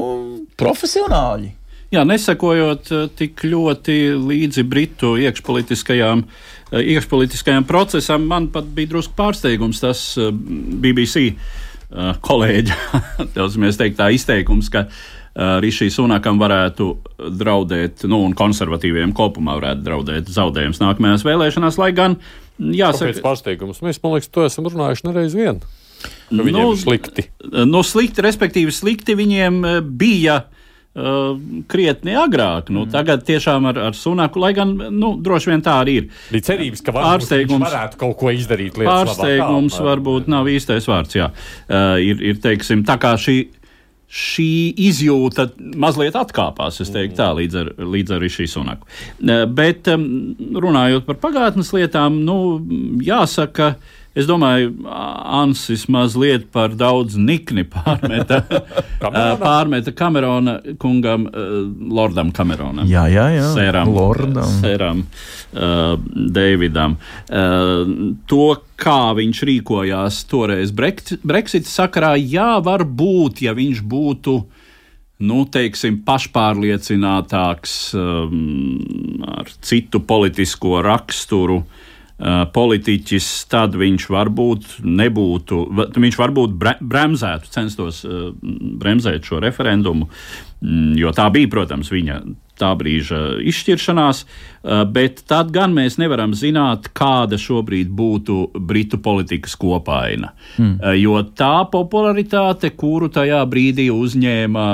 profesionāļi. 0.61 1.55
Jā, 1.91 2.05
nesakojot 2.07 2.91
uh, 2.93 3.07
tik 3.17 3.41
ļoti 3.47 3.97
līdzi 4.21 4.65
Britu 4.69 5.15
iekšpolitiskajām, 5.25 6.23
iekšpolitiskajām 6.77 7.65
procesam, 7.67 8.29
man 8.29 8.51
pat 8.53 8.69
bija 8.77 8.93
drusku 8.93 9.17
pārsteigums 9.17 9.81
tas 9.83 10.05
BBC 10.15 11.33
kolēģa, 12.23 12.77
teikt, 13.81 13.99
izteikums, 14.15 14.69
ka 14.71 14.85
uh, 14.85 15.01
Rišī 15.35 15.87
Sunakam 15.93 16.39
varētu 16.41 16.87
draudēt, 17.39 18.03
nu, 18.11 18.19
un 18.27 18.33
konservatīviem 18.37 19.13
kopumā 19.15 19.55
varētu 19.61 19.85
draudēt 19.85 20.31
zaudējums 20.31 20.81
nākamajās 20.83 21.23
vēlēšanās, 21.27 21.77
lai 21.79 21.91
gan, 21.95 22.17
jāsaka, 22.59 23.13
Kāpēc 23.13 23.21
pārsteigums? 23.23 23.79
Mēs, 23.85 24.01
man 24.03 24.17
liekas, 24.17 24.31
to 24.33 24.43
esam 24.47 24.67
runājuši 24.67 25.07
nereiz 25.07 25.37
vien. 25.37 25.61
Nu, 26.33 26.43
viņiem 26.47 26.73
ir 26.73 26.81
slikti. 26.81 27.27
Nu, 27.69 27.83
slikti, 27.85 28.25
respektīvi, 28.25 28.73
slikti 28.75 29.15
viņiem 29.19 29.63
bija. 29.99 30.41
Uh, 30.91 31.37
krietni 31.71 32.17
agrāk. 32.19 32.67
Nu, 32.67 32.81
mm. 32.83 32.91
Tagad 32.91 33.21
tiešām 33.23 33.63
ar, 33.69 33.77
ar 33.79 33.93
sunaku, 33.95 34.41
lai 34.43 34.49
gan 34.57 34.73
nu, 34.91 35.13
droši 35.23 35.53
vien 35.53 35.61
tā 35.63 35.77
arī 35.85 35.93
ir. 36.01 36.09
Bija 36.33 36.49
cerības, 36.49 36.81
ka 36.83 36.91
pārsteigums 36.97 37.63
varētu 37.63 37.99
kaut 38.01 38.17
ko 38.19 38.33
izdarīt. 38.35 38.75
Pārsteigums 38.75 39.77
labāk, 39.77 39.87
varbūt 39.87 40.27
nav 40.33 40.49
īstais 40.51 40.89
vārds. 40.91 41.15
Jā. 41.15 41.29
Uh, 41.69 41.95
ir, 42.03 42.19
ir 42.33 42.43
teiksim, 42.43 42.83
tā 42.83 42.99
kā 42.99 43.13
šī 43.15 43.37
šī 44.11 44.51
izjūta 44.89 45.47
mazliet 45.79 46.17
atkāpās, 46.19 46.81
es 46.83 46.91
teiktu, 46.91 47.15
tā 47.21 47.29
līdz 47.37 47.61
ar, 47.61 47.71
līdz 47.95 48.17
ar 48.17 48.27
šī 48.35 48.47
sunaku. 48.51 48.89
Bet 49.55 49.87
runājot 49.87 51.07
par 51.07 51.21
pagātnes 51.23 51.71
lietām, 51.75 52.19
nu, 52.27 52.37
jāsaka, 53.07 53.71
ka 53.71 53.99
Es 54.11 54.25
domāju, 54.27 54.73
Ansis 54.91 55.85
mazliet 55.91 56.49
par 56.51 56.73
daudz 56.75 57.15
nikni 57.15 57.63
pārmeta, 57.63 58.41
pārmeta 59.45 59.93
Kamerona 59.95 60.57
kungam, 60.81 61.29
Lordam 61.95 62.33
Kameronam. 62.35 62.89
Jā, 62.91 63.05
jā, 63.07 63.29
jā. 63.37 63.45
Sēram, 63.55 63.93
Lordam. 63.95 64.57
Sēram 64.57 65.05
uh, 65.05 65.95
Davidam. 66.35 66.97
Uh, 67.31 67.95
to, 68.27 68.49
kā 68.81 69.13
viņš 69.17 69.43
rīkojās 69.49 70.23
toreiz? 70.31 70.73
Brexit 70.73 71.69
sakarā, 71.69 72.15
jā, 72.17 72.55
var 72.65 72.83
būt, 72.85 73.43
ja 73.45 73.53
viņš 73.57 73.83
būtu 73.85 74.35
nu, 75.21 75.43
teiksim, 75.53 75.99
pašpārliecinātāks, 76.05 77.75
um, 77.93 79.21
ar 79.29 79.51
citu 79.61 80.01
politisko 80.01 80.81
raksturu, 80.81 81.59
uh, 81.61 81.91
politiķis, 82.53 83.27
tad 83.49 83.75
viņš 83.79 84.07
varbūt 84.13 84.77
nebūtu, 84.85 85.61
viņš 85.95 86.17
varbūt 86.19 86.53
bremzētu, 86.81 87.49
censtos 87.49 88.03
eh, 88.05 88.29
bremzēt 88.81 89.25
šo 89.25 89.39
referendumu, 89.41 90.07
mm, 90.61 90.91
jo 91.01 91.13
tā 91.17 91.25
bija, 91.33 91.49
protams, 91.49 91.89
viņa 91.93 92.19
tā 92.61 92.71
brīža 92.77 93.19
izšķiršanās, 93.51 94.23
eh, 94.23 94.83
bet 94.85 95.23
tad 95.29 95.51
gan 95.55 95.73
mēs 95.75 95.97
nevaram 96.01 96.35
zināt, 96.37 96.91
kāda 96.97 97.39
šobrīd 97.41 97.91
būtu 97.97 98.39
Britu 98.55 99.01
politikas 99.01 99.57
kopaina. 99.59 100.31
Mm. 100.57 100.77
Jo 101.01 101.21
tā 101.35 101.65
popularitāte, 101.71 102.71
kuru 102.77 103.09
tajā 103.09 103.41
brīdī 103.49 103.89
uzņēma 103.91 104.67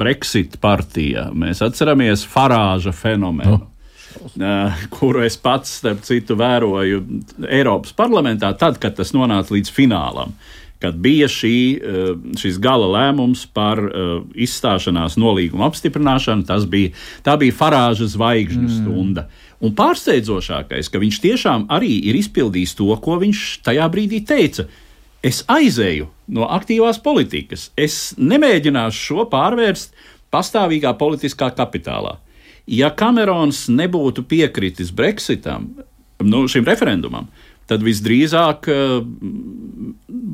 Brexit 0.00 0.60
partija, 0.60 1.30
mēs 1.32 1.62
atceramies 1.64 2.26
Farāža 2.26 2.94
fenomenu. 2.96 3.60
Oh 3.60 3.70
kuru 4.90 5.22
es 5.24 5.36
pats, 5.40 5.78
starp 5.80 6.02
citu, 6.06 6.36
vēroju 6.38 7.02
Eiropas 7.48 7.94
parlamentā, 7.96 8.52
tad, 8.58 8.80
kad 8.82 8.96
tas 8.98 9.14
nonāca 9.16 9.54
līdz 9.54 9.72
finālam. 9.74 10.34
Kad 10.80 10.96
bija 11.04 11.26
šī, 11.28 11.56
šis 12.40 12.56
gala 12.62 12.86
lēmums 12.88 13.42
par 13.52 13.82
izstāšanās 14.32 15.18
nolīguma 15.20 15.66
apstiprināšanu, 15.68 16.46
tas 16.48 16.64
bija, 16.64 16.94
tā 17.26 17.34
bija 17.40 17.56
Farāža 17.58 18.08
zvaigžņu 18.08 18.64
mm. 18.64 18.76
stunda. 18.78 19.26
Un 19.60 19.74
pārsteidzošākais, 19.76 20.88
ka 20.88 21.02
viņš 21.02 21.18
tiešām 21.20 21.66
arī 21.72 21.92
ir 22.08 22.16
izpildījis 22.16 22.78
to, 22.78 22.88
ko 23.04 23.18
viņš 23.20 23.42
tajā 23.66 23.90
brīdī 23.92 24.22
teica. 24.24 24.64
Es 25.20 25.42
aizēju 25.52 26.08
no 26.32 26.48
aktīvās 26.48 27.02
politikas. 27.04 27.68
Es 27.76 28.14
nemēģināšu 28.16 29.04
šo 29.10 29.26
pārvērst 29.28 29.92
pastāvīgā 30.32 30.94
politiskā 30.96 31.50
kapitālā. 31.56 32.16
Ja 32.70 32.88
Kamerons 32.94 33.66
nebūtu 33.68 34.24
piekritis 34.30 34.94
Brexitam, 34.96 35.68
nu, 36.24 36.44
šim 36.48 36.64
referendumam, 36.68 37.28
tad 37.70 37.84
visdrīzāk 37.86 38.68
eh, 38.70 38.94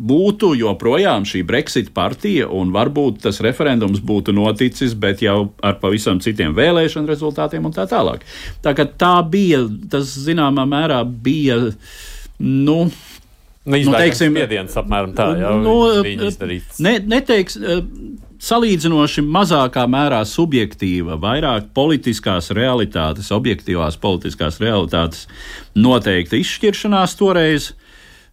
būtu 0.07 0.53
joprojām 0.61 1.27
šī 1.29 1.43
Brexit 1.47 1.93
partija, 1.97 2.49
un 2.49 2.73
varbūt 2.75 3.23
tas 3.27 3.43
referendums 3.45 4.03
būtu 4.05 4.35
noticis, 4.37 4.95
bet 4.99 5.25
jau 5.25 5.53
ar 5.65 5.79
pavisam 5.83 6.21
citiem 6.25 6.57
vēlēšanu 6.57 7.11
rezultātiem 7.11 7.67
un 7.69 7.75
tā 7.77 7.89
tālāk. 7.91 8.25
Tā, 8.65 8.75
tā 8.75 9.17
bija, 9.29 9.65
tas 9.93 10.15
zināmā 10.27 10.67
mērā 10.69 11.03
bija. 11.05 11.61
Nu, 12.39 12.87
Nu, 13.67 13.75
nu, 13.83 13.95
teiksim, 13.99 14.31
spiediens 14.31 14.77
apmēram 14.79 15.11
tā, 15.19 15.25
jau 15.41 15.57
nu, 15.59 15.73
ne, 16.87 16.93
neteiks, 17.03 17.57
eh, 17.59 17.81
salīdzinoši 18.43 19.25
mazākā 19.25 19.87
mērā 19.91 20.21
subjektīva, 20.29 21.17
vairāk 21.21 21.71
politiskās 21.77 22.51
realitātes, 22.57 23.33
objektīvās 23.35 23.99
politiskās 24.03 24.61
realitātes 24.63 25.27
noteikta 25.77 26.39
izšķiršanās 26.41 27.17
toreiz. 27.19 27.73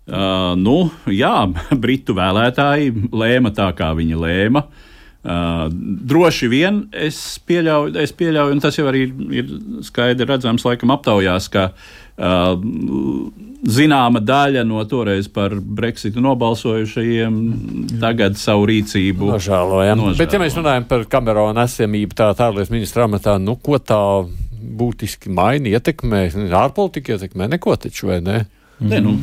Uh, 0.03 0.51
nu, 0.59 0.89
jā, 1.07 1.45
britu 1.83 2.15
vēlētāji 2.17 3.09
lēma 3.13 3.53
tā, 3.55 3.69
kā 3.77 3.93
viņi 3.95 4.19
lēma. 4.19 4.65
Uh, 5.23 5.69
droši 5.71 6.49
vien 6.51 6.81
es 6.91 7.17
pieļauju, 7.47 7.93
es 8.03 8.11
pieļauju, 8.11 8.57
un 8.57 8.59
tas 8.59 8.75
jau 8.75 8.89
arī 8.91 9.05
ir 9.39 9.53
skaidri 9.87 10.27
redzams, 10.27 10.65
laikam, 10.67 10.91
aptaujās, 10.91 11.47
ka 11.53 11.69
uh, 11.71 12.02
zināma 13.63 14.21
daļa 14.21 14.63
no 14.67 14.83
toreiz 14.85 15.29
par 15.33 15.55
Brexitu 15.55 16.21
nobalsojušajiem 16.21 17.37
tagad 18.01 18.37
savu 18.37 18.67
rīcību 18.69 19.31
nožēlojam. 19.33 19.97
nožēlo. 19.97 20.19
Bet, 20.19 20.35
ja 20.35 20.41
mēs 20.43 20.57
runājam 20.59 20.85
par 20.89 21.07
Kamerona 21.09 21.65
esamību 21.65 22.17
tā 22.19 22.29
ārlietu 22.35 22.75
ministra 22.75 23.07
amatā, 23.07 23.39
nu, 23.41 23.55
ko 23.57 23.79
tā 23.81 24.01
būtiski 24.63 25.31
maina, 25.33 25.71
ietekmē, 25.73 26.27
ārpolitika 26.53 27.17
ietekmē 27.17 27.49
neko 27.55 27.75
taču, 27.81 28.11
vai 28.11 28.19
ne? 28.23 28.43
Ne, 28.83 28.99
nu, 29.03 29.13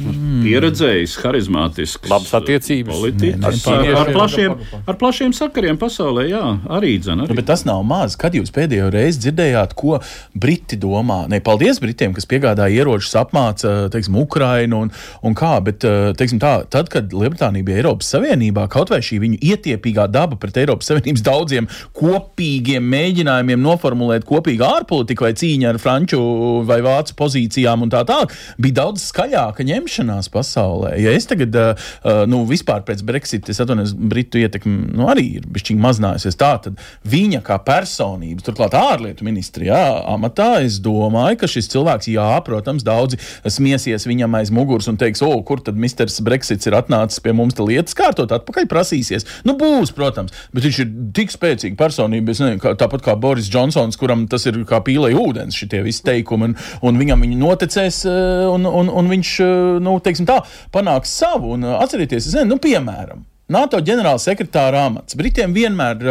pieredzējis, 0.40 1.16
harizmātisks. 1.20 2.08
Labas 2.10 2.32
attiecības. 2.38 2.94
Politiķis. 2.96 3.66
Ar, 3.68 3.88
ar, 4.00 4.10
plašiem, 4.14 4.54
ar 4.88 4.96
plašiem 5.00 5.34
sakariem 5.36 5.78
pasaulē, 5.80 6.24
jā, 6.30 6.44
arī 6.72 6.94
dzene. 7.02 7.26
Nu, 7.28 7.36
bet 7.36 7.48
tas 7.50 7.66
nav 7.68 7.82
maz. 7.86 8.16
Kad 8.20 8.36
jūs 8.38 8.52
pēdējo 8.54 8.88
reizi 8.94 9.26
dzirdējāt, 9.26 9.74
ko 9.78 9.98
Briti 10.32 10.78
domā? 10.80 11.22
Ne, 11.30 11.42
paldies 11.44 11.80
Britiem, 11.82 12.14
kas 12.16 12.28
piegādāja 12.30 12.80
ieročus, 12.80 13.12
apmāca, 13.20 13.90
teiksim, 13.92 14.16
Ukrainu 14.22 14.84
un, 14.86 14.92
un 15.26 15.36
kā, 15.36 15.52
bet, 15.66 15.84
teiksim 16.16 16.40
tā, 16.42 16.54
tad, 16.72 16.88
kad 16.92 17.12
Lielbritānija 17.12 17.66
bija 17.66 17.82
Eiropas 17.82 18.08
Savienībā, 18.14 18.64
kaut 18.72 18.92
vai 18.94 19.02
šī 19.04 19.20
viņu 19.24 19.40
ietiepīgā 19.52 20.08
daba 20.12 20.40
pret 20.40 20.62
Eiropas 20.62 20.88
Savienības 20.90 21.24
daudziem 21.26 21.68
kopīgiem 21.96 22.86
mēģinājumiem 22.96 23.60
noformulēt 23.64 24.24
kopīgu 24.28 24.64
ārpolitiku 24.66 25.28
vai 25.28 25.34
cīņu 25.36 25.70
ar 25.70 25.80
franču 25.82 26.20
vai 26.68 26.80
vācu 26.84 27.16
pozīcijām 27.18 27.84
un 27.84 27.92
tā 27.92 28.02
tālāk, 28.08 28.32
bija 28.60 28.80
daudz 28.82 29.04
skaļāk 29.10 29.49
lielāka 29.50 29.66
ņemšanās 29.66 30.30
pasaulē. 30.30 30.94
Ja 31.00 31.12
es 31.12 31.26
tagad, 31.26 31.54
uh, 31.54 32.26
nu, 32.26 32.44
vispār 32.46 32.82
pēc 32.86 33.02
Brexit, 33.02 33.48
es 33.48 33.60
atvainojos, 33.60 33.94
Britu 33.94 34.38
ietekme 34.38 34.94
nu, 34.94 35.08
arī 35.10 35.40
ir 35.40 35.46
bišķiņa 35.50 35.80
mazinājusies, 35.80 36.38
tā 36.38 36.52
tad 36.62 36.78
viņa 37.04 37.42
kā 37.42 37.58
personības, 37.64 38.44
turklāt 38.46 38.74
ārlietu 38.74 39.24
ministrijā, 39.24 40.04
amatā, 40.06 40.62
es 40.64 40.80
domāju, 40.80 41.40
ka 41.40 41.50
šis 41.50 41.70
cilvēks, 41.72 42.10
jā, 42.10 42.28
protams, 42.44 42.84
daudzi 42.86 43.18
smiesies 43.44 44.06
viņam 44.06 44.38
aiz 44.38 44.50
muguras 44.50 44.88
un 44.88 44.98
teiks, 45.00 45.22
o, 45.22 45.32
kur 45.42 45.60
tad 45.60 45.76
Mr. 45.76 46.08
Brexits 46.22 46.68
ir 46.68 46.76
atnācis 46.78 47.22
pie 47.22 47.34
mums 47.36 47.58
lietas 47.60 47.96
kārtot, 47.96 48.30
atpakaļ 48.32 48.68
prasīsies. 48.70 49.26
Nu, 49.44 49.56
būs, 49.58 49.92
protams, 49.96 50.34
bet 50.54 50.66
viņš 50.66 50.80
ir 50.84 50.92
tik 51.16 51.32
spēcīga 51.34 51.78
personība, 51.78 52.30
nezinu, 52.30 52.60
kā, 52.62 52.74
tāpat 52.78 53.04
kā 53.04 53.16
Boris 53.20 53.50
Džonsons, 53.50 53.98
kuram 54.00 54.26
tas 54.30 54.46
ir 54.48 54.60
kā 54.68 54.80
pīlei 54.84 55.12
ūdens, 55.18 55.56
šitie 55.56 55.82
visi 55.84 56.04
teikumi, 56.06 56.50
un, 56.50 56.56
un 56.86 57.00
viņam 57.00 57.26
viņi 57.26 57.40
noticēs, 57.40 58.02
eh, 58.08 58.46
un, 58.50 58.66
un, 58.68 58.90
un 59.00 59.10
viņš, 59.10 59.29
eh, 59.44 59.78
nu, 59.82 59.96
teiksim 60.02 60.28
tā, 60.28 60.40
panāks 60.74 61.12
savu. 61.20 61.54
Un 61.56 61.66
eh, 61.68 61.76
atcerieties, 61.84 62.26
es 62.26 62.36
nezinu, 62.36 62.56
nu, 62.56 62.62
piemēram. 62.62 63.26
NATO 63.50 63.80
ģenerālsekretāra 63.84 64.84
amats. 64.88 65.16
Britiem 65.18 65.54
vienmēr 65.56 66.04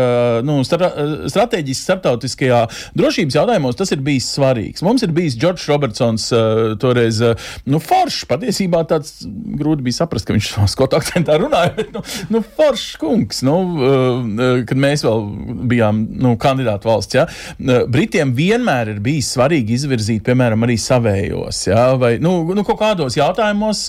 nu, 0.46 0.60
strateģiski 0.66 1.86
starptautiskajā 1.86 2.62
drošības 3.00 3.38
jautājumos 3.40 3.80
tas 3.80 3.94
ir 3.96 4.04
bijis 4.04 4.28
svarīgs. 4.36 4.84
Mums 4.86 5.06
ir 5.06 5.14
bijis 5.16 5.38
Džordžs 5.40 5.68
Robertsons, 5.72 6.28
toreiz 6.82 7.22
nu, 7.70 7.80
foršs. 7.84 8.26
Patiesībā 8.30 8.84
tāds 8.90 9.24
grūti 9.60 9.86
bija 9.86 10.02
saprast, 10.02 10.28
ka 10.28 10.36
viņš 10.36 10.52
skotu 10.74 11.00
akcentā 11.00 11.38
runāja, 11.42 11.74
bet 11.78 11.94
nu, 11.96 12.04
nu, 12.34 12.44
foršs 12.58 12.98
kungs, 13.02 13.42
nu, 13.48 13.56
kad 14.70 14.80
mēs 14.80 15.06
vēl 15.08 15.26
bijām 15.72 16.04
nu, 16.20 16.36
kandidātu 16.42 16.92
valsts. 16.92 17.18
Ja? 17.18 17.28
Britiem 17.90 18.34
vienmēr 18.38 18.94
ir 18.96 19.02
bijis 19.04 19.32
svarīgi 19.36 19.78
izvirzīt, 19.78 20.24
piemēram, 20.28 20.68
arī 20.68 20.78
savējos. 20.82 21.64
Ja? 21.70 21.86
Vai 22.00 22.18
nu, 22.24 22.42
nu, 22.56 22.66
kaut 22.68 22.82
kādos 22.82 23.18
jautājumos 23.20 23.86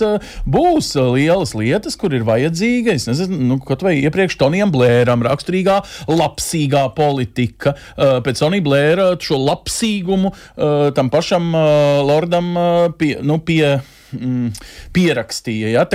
būs 0.49 0.93
lielas 1.11 1.55
lietas, 1.57 1.97
kur 1.99 2.15
ir 2.15 2.25
vajadzīga. 2.27 2.95
Es 2.95 3.09
nezinu, 3.09 3.40
nu, 3.41 3.59
kaut 3.65 3.85
vai 3.85 3.97
iepriekš 4.01 4.37
Tonijam 4.41 4.73
Blēram 4.73 5.25
raksturīgā 5.25 5.79
lapsīgā 6.11 6.87
politika. 6.97 7.75
Uh, 7.95 8.19
pēc 8.25 8.43
Tonija 8.43 8.65
Blēra 8.65 9.07
šo 9.21 9.39
lapsīgumu 9.41 10.31
uh, 10.33 10.91
tam 10.97 11.11
pašam 11.13 11.51
uh, 11.55 12.03
lordam 12.07 12.53
pie, 12.99 13.15
nu, 13.25 13.39
pie 13.45 13.79
mm, 14.15 14.51
pierakstīja. 14.95 15.73
Ja? 15.75 15.85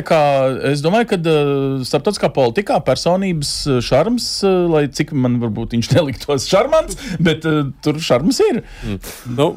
Es 0.71 0.83
domāju, 0.85 1.11
ka 1.13 1.19
uh, 1.21 1.87
starptautiskā 1.87 2.31
politikā 2.35 2.79
personības 2.87 3.53
šarms, 3.85 4.29
uh, 4.47 4.63
lai 4.73 4.87
cik 4.93 5.15
man 5.17 5.41
varbūt 5.43 5.77
viņš 5.77 5.91
neliktos 5.97 6.49
šarmants, 6.51 7.01
bet 7.23 7.47
uh, 7.49 7.67
tur 7.85 8.01
šarms 8.03 8.41
ir. 8.51 8.63
Mm. 8.87 9.03
Nu, 9.37 9.51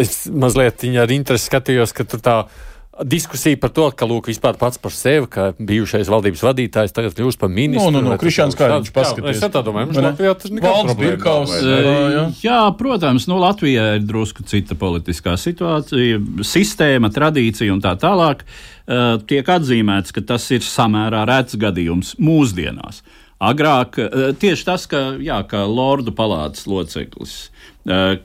es 0.00 0.24
mazliet 0.30 0.86
ar 1.00 1.12
interesi 1.14 1.50
skatījos, 1.50 1.94
ka 1.96 2.06
tur 2.08 2.22
tā 2.24 2.38
ir 2.44 2.72
diskusija 3.02 3.58
par 3.60 3.72
to, 3.74 3.88
ka 3.96 4.06
Lūk, 4.06 4.28
vispār 4.30 4.58
pats 4.58 4.78
par 4.78 4.92
sevi, 4.94 5.26
ka 5.30 5.48
bijušais 5.58 6.10
valdības 6.10 6.44
vadītājs 6.46 6.94
tagad 6.94 7.16
kļūst 7.16 7.40
par 7.40 7.50
ministru. 7.50 7.90
No, 7.90 8.02
no, 8.04 8.12
no, 8.14 8.18
Krišāns 8.20 8.56
Kāriņš 8.58 8.92
paskatījās. 8.94 9.40
Es 9.40 9.54
tā 9.54 9.62
domāju, 9.66 9.90
mums 9.90 10.00
Latvijā 10.04 10.34
tas 10.38 10.54
nekāds 10.54 10.92
problēmas. 10.92 11.56
Jā. 11.64 12.26
jā, 12.44 12.60
protams, 12.78 13.26
nu 13.30 13.40
Latvijā 13.42 13.88
ir 13.98 14.06
drusku 14.06 14.46
cita 14.46 14.78
politiskā 14.78 15.34
situācija, 15.40 16.22
sistēma, 16.46 17.10
tradīcija 17.14 17.74
un 17.74 17.82
tā 17.84 17.96
tālāk. 18.00 18.46
Uh, 18.84 19.16
tiek 19.24 19.48
atzīmēts, 19.48 20.12
ka 20.12 20.20
tas 20.28 20.44
ir 20.52 20.60
samērā 20.60 21.22
rēts 21.24 21.56
gadījums 21.56 22.14
mūsdienās. 22.20 23.00
Agrāk 23.42 23.98
uh, 23.98 24.30
tieši 24.38 24.64
tas, 24.64 24.86
ka, 24.86 25.16
jā, 25.20 25.40
ka 25.48 25.64
Lordu 25.66 26.14
palātas 26.14 26.68
loceklis 26.70 27.48
Eh, 27.84 28.18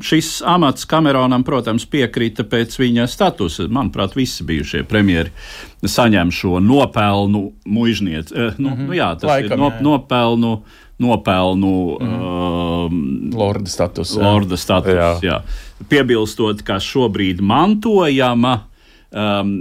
šis 0.00 0.42
amats 0.46 0.84
Kameronam, 0.84 1.42
protams, 1.44 1.84
piekrita 1.84 2.46
pēc 2.48 2.78
viņa 2.80 3.04
statusa. 3.10 3.66
Manuprāt, 3.68 4.14
visi 4.16 4.46
bijušie 4.48 4.80
premjeri 4.88 5.32
saņem 5.84 6.30
šo 6.32 6.60
nopelnu 6.64 7.50
muiznieci. 7.68 8.32
Eh, 8.34 8.54
nu, 8.58 8.70
mm 8.70 8.76
-hmm. 8.76 8.86
nu, 8.86 8.92
jā, 8.92 9.10
tas 9.20 9.28
Laikam, 9.28 9.52
ir 9.52 9.58
no, 9.58 9.70
jā. 9.70 9.82
nopelnu. 9.82 10.62
Nopelnu 10.98 11.98
mm. 12.00 12.20
uh, 12.22 12.92
lorda 13.34 13.66
status. 13.66 14.16
Lorda 14.16 14.56
status 14.56 14.94
jā. 14.94 15.18
Jā. 15.22 15.40
Piebilstot, 15.88 16.62
ka 16.62 16.78
šobrīd 16.78 17.40
mantojama 17.40 18.60
um, 19.14 19.52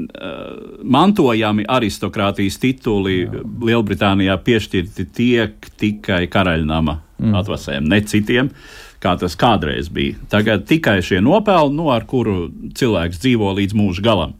mantojami 0.83 1.67
aristokrātijas 1.69 2.59
tituli 2.61 3.21
Jā. 3.23 3.43
Lielbritānijā 3.69 4.37
piešķirti 4.43 5.09
tiek 5.15 5.69
tikai 5.79 6.25
karaļnama 6.33 6.97
mm. 6.97 7.37
atvasēm, 7.41 7.87
ne 7.87 8.01
citiem. 8.09 8.49
Uh, 8.49 8.81
kā 9.03 9.15
tas 9.19 9.35
kādreiz 9.39 9.91
bija. 9.93 10.17
Tagad 10.31 10.65
tikai 10.69 11.01
šie 11.05 11.21
nopelni, 11.23 11.77
no 11.79 11.91
ar 11.93 12.07
kuru 12.09 12.47
cilvēks 12.77 13.21
dzīvo 13.23 13.51
līdz 13.59 13.77
mūža 13.77 14.05
galam. 14.05 14.37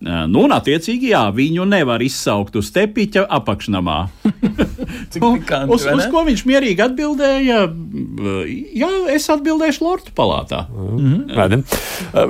Nu, 0.00 0.46
un, 0.46 0.52
attiecīgi, 0.56 1.10
jā, 1.12 1.26
viņu 1.36 1.66
nevar 1.68 2.00
izsaukt 2.00 2.54
uz 2.56 2.70
tepiņa 2.72 3.26
apakšnamā. 3.36 3.98
pikanti, 5.12 5.74
uz, 5.74 5.84
uz 5.84 6.06
ko 6.12 6.22
viņš 6.26 6.44
mierīgi 6.48 6.84
atbildēja? 6.84 7.58
Jā, 8.80 8.90
es 9.12 9.26
atbildēšu 9.32 9.84
Lordu 9.84 10.14
palātā. 10.16 10.62
Mm 10.70 11.26
-hmm. 11.36 11.64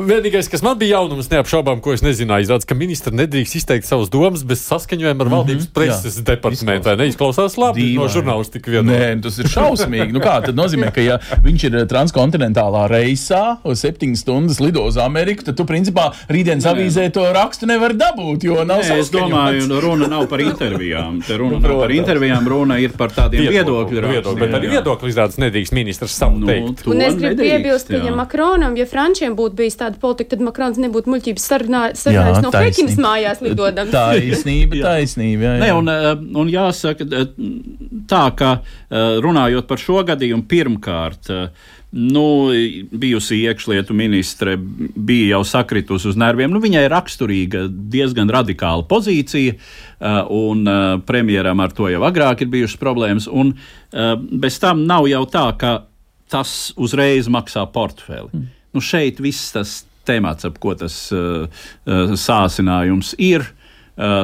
Vienīgais, 0.09 0.51
kas 0.51 0.65
man 0.67 0.79
bija 0.79 0.99
jaunums, 0.99 1.31
neapšaubām, 1.31 1.81
ko 1.81 1.93
es 1.95 2.03
nezināju, 2.03 2.47
ir 2.47 2.49
tas, 2.49 2.65
ka 2.65 2.75
ministri 2.75 3.15
nedrīkst 3.15 3.57
izteikt 3.61 3.87
savas 3.87 4.11
domas 4.11 4.43
bez 4.45 4.65
saskaņojuma 4.67 5.11
ar 5.11 5.15
mm 5.15 5.33
-hmm. 5.33 5.37
valdības 5.37 5.67
preses 5.67 6.19
jā. 6.19 6.25
departamentu. 6.25 6.97
Neizklausās 6.97 7.57
labi 7.57 7.83
Dīvai. 7.83 8.03
no 8.03 8.09
žurnālistika 8.09 8.71
vienā? 8.71 8.99
Nē, 8.99 9.23
tas 9.23 9.39
ir 9.39 9.47
šausmīgi. 9.47 10.13
nu, 10.13 10.21
kā 10.21 10.41
tad 10.47 10.57
nozīmē, 10.57 10.91
ka 10.91 11.01
ja 11.01 11.19
viņš 11.45 11.65
ir 11.65 11.87
transkontinentālā 11.87 12.89
reisā 12.91 13.57
uz 13.65 13.81
septiņas 13.81 14.21
stundas 14.21 14.61
lido 14.61 14.83
uz 14.83 14.97
Ameriku, 14.97 15.45
tad 15.45 15.57
tu 15.57 15.65
principā 15.65 16.11
rītdienas 16.29 16.67
avīzē 16.67 17.11
to 17.11 17.33
rakstu 17.33 17.60
rakstu 17.61 17.67
nevar 17.69 17.93
dabūt, 17.95 18.45
jo 18.45 18.65
nav 18.65 18.81
Nē, 18.81 18.99
es 19.01 19.11
domāju, 19.11 19.67
nu, 19.69 19.81
runa 19.81 20.09
nav 20.09 20.27
par 20.29 20.41
intervijām. 20.41 21.21
Te 21.27 21.37
runa 21.37 21.59
nu, 21.59 21.69
nav 21.69 21.81
par 21.81 21.91
intervijām, 21.91 22.49
runa 22.49 22.79
ir 22.81 22.93
par 22.97 23.11
tādiem 23.11 23.51
viedokļu 23.51 24.01
rakstiem. 24.01 24.39
Bet 24.41 24.55
arī 24.57 24.71
viedokļu 24.77 25.11
izrādās 25.11 25.39
nedrīkst 25.41 25.75
ministrs 25.77 26.17
savu 26.17 26.41
nu, 26.41 26.47
teikt. 26.49 26.87
Un 26.89 27.01
es 27.01 27.17
gribu 27.19 27.43
piebilst, 27.43 27.91
ka 27.91 28.01
ja 28.01 28.15
Makronam, 28.17 28.77
ja 28.77 28.87
Frančiem 28.89 29.37
būtu 29.37 29.59
bijis 29.61 29.79
tāda 29.81 30.01
politika, 30.01 30.35
tad 30.35 30.45
Makrons 30.45 30.81
nebūtu 30.81 31.13
muļķības 31.13 31.49
sarunājis 31.53 32.07
no 32.45 32.53
Pekinas 32.55 32.97
mājās 33.01 33.43
lidodams. 33.45 33.93
Taisnība, 33.93 34.81
taisnība. 34.85 35.51
Jā, 35.51 35.57
jā. 35.59 35.65
Ne, 35.65 35.73
un, 35.77 35.93
eh, 35.93 36.13
un 36.41 36.53
jāsaka 36.53 37.07
eh, 37.07 37.29
tā, 38.11 38.25
ka 38.37 38.55
eh, 38.61 39.21
runājot 39.21 39.69
par 39.69 39.83
šo 39.83 40.01
gadījumu 40.09 40.49
pirmkārt, 40.51 41.33
Nu, 41.91 42.51
bijusi 42.93 43.41
iekšlietu 43.43 43.95
ministre 43.95 44.55
bija 44.95 45.33
jau 45.35 45.41
sakritusi 45.45 46.07
uz 46.13 46.19
nerviem. 46.19 46.53
Nu, 46.55 46.63
viņai 46.63 46.85
ir 46.87 46.93
raksturīga 46.95 47.65
diezgan 47.67 48.31
radikāla 48.31 48.87
pozīcija, 48.87 49.57
uh, 49.57 50.21
un 50.31 50.63
uh, 50.71 51.01
premjeram 51.07 51.61
ar 51.61 51.75
to 51.75 51.89
jau 51.91 52.05
agrāk 52.07 52.45
ir 52.45 52.53
bijušas 52.53 52.79
problēmas. 52.79 53.27
Un, 53.27 53.57
uh, 53.57 54.13
bez 54.15 54.61
tam 54.63 54.85
nav 54.87 55.09
jau 55.11 55.25
tā, 55.33 55.49
ka 55.59 55.73
tas 56.31 56.71
uzreiz 56.79 57.27
maksā 57.27 57.65
portfeli. 57.75 58.31
Mm. 58.31 58.47
Nu, 58.71 58.83
šeit 58.87 59.19
viss 59.19 59.51
tas 59.57 59.81
temats, 60.07 60.47
ap 60.47 60.57
ko 60.63 60.73
tas 60.79 60.95
sācinājums 62.23 63.13
ir, 63.21 63.45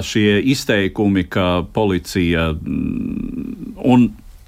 šie 0.06 0.38
izteikumi, 0.50 1.26
ka 1.30 1.66
policija 1.74 2.46
mm, 2.54 3.74
un 3.84 4.06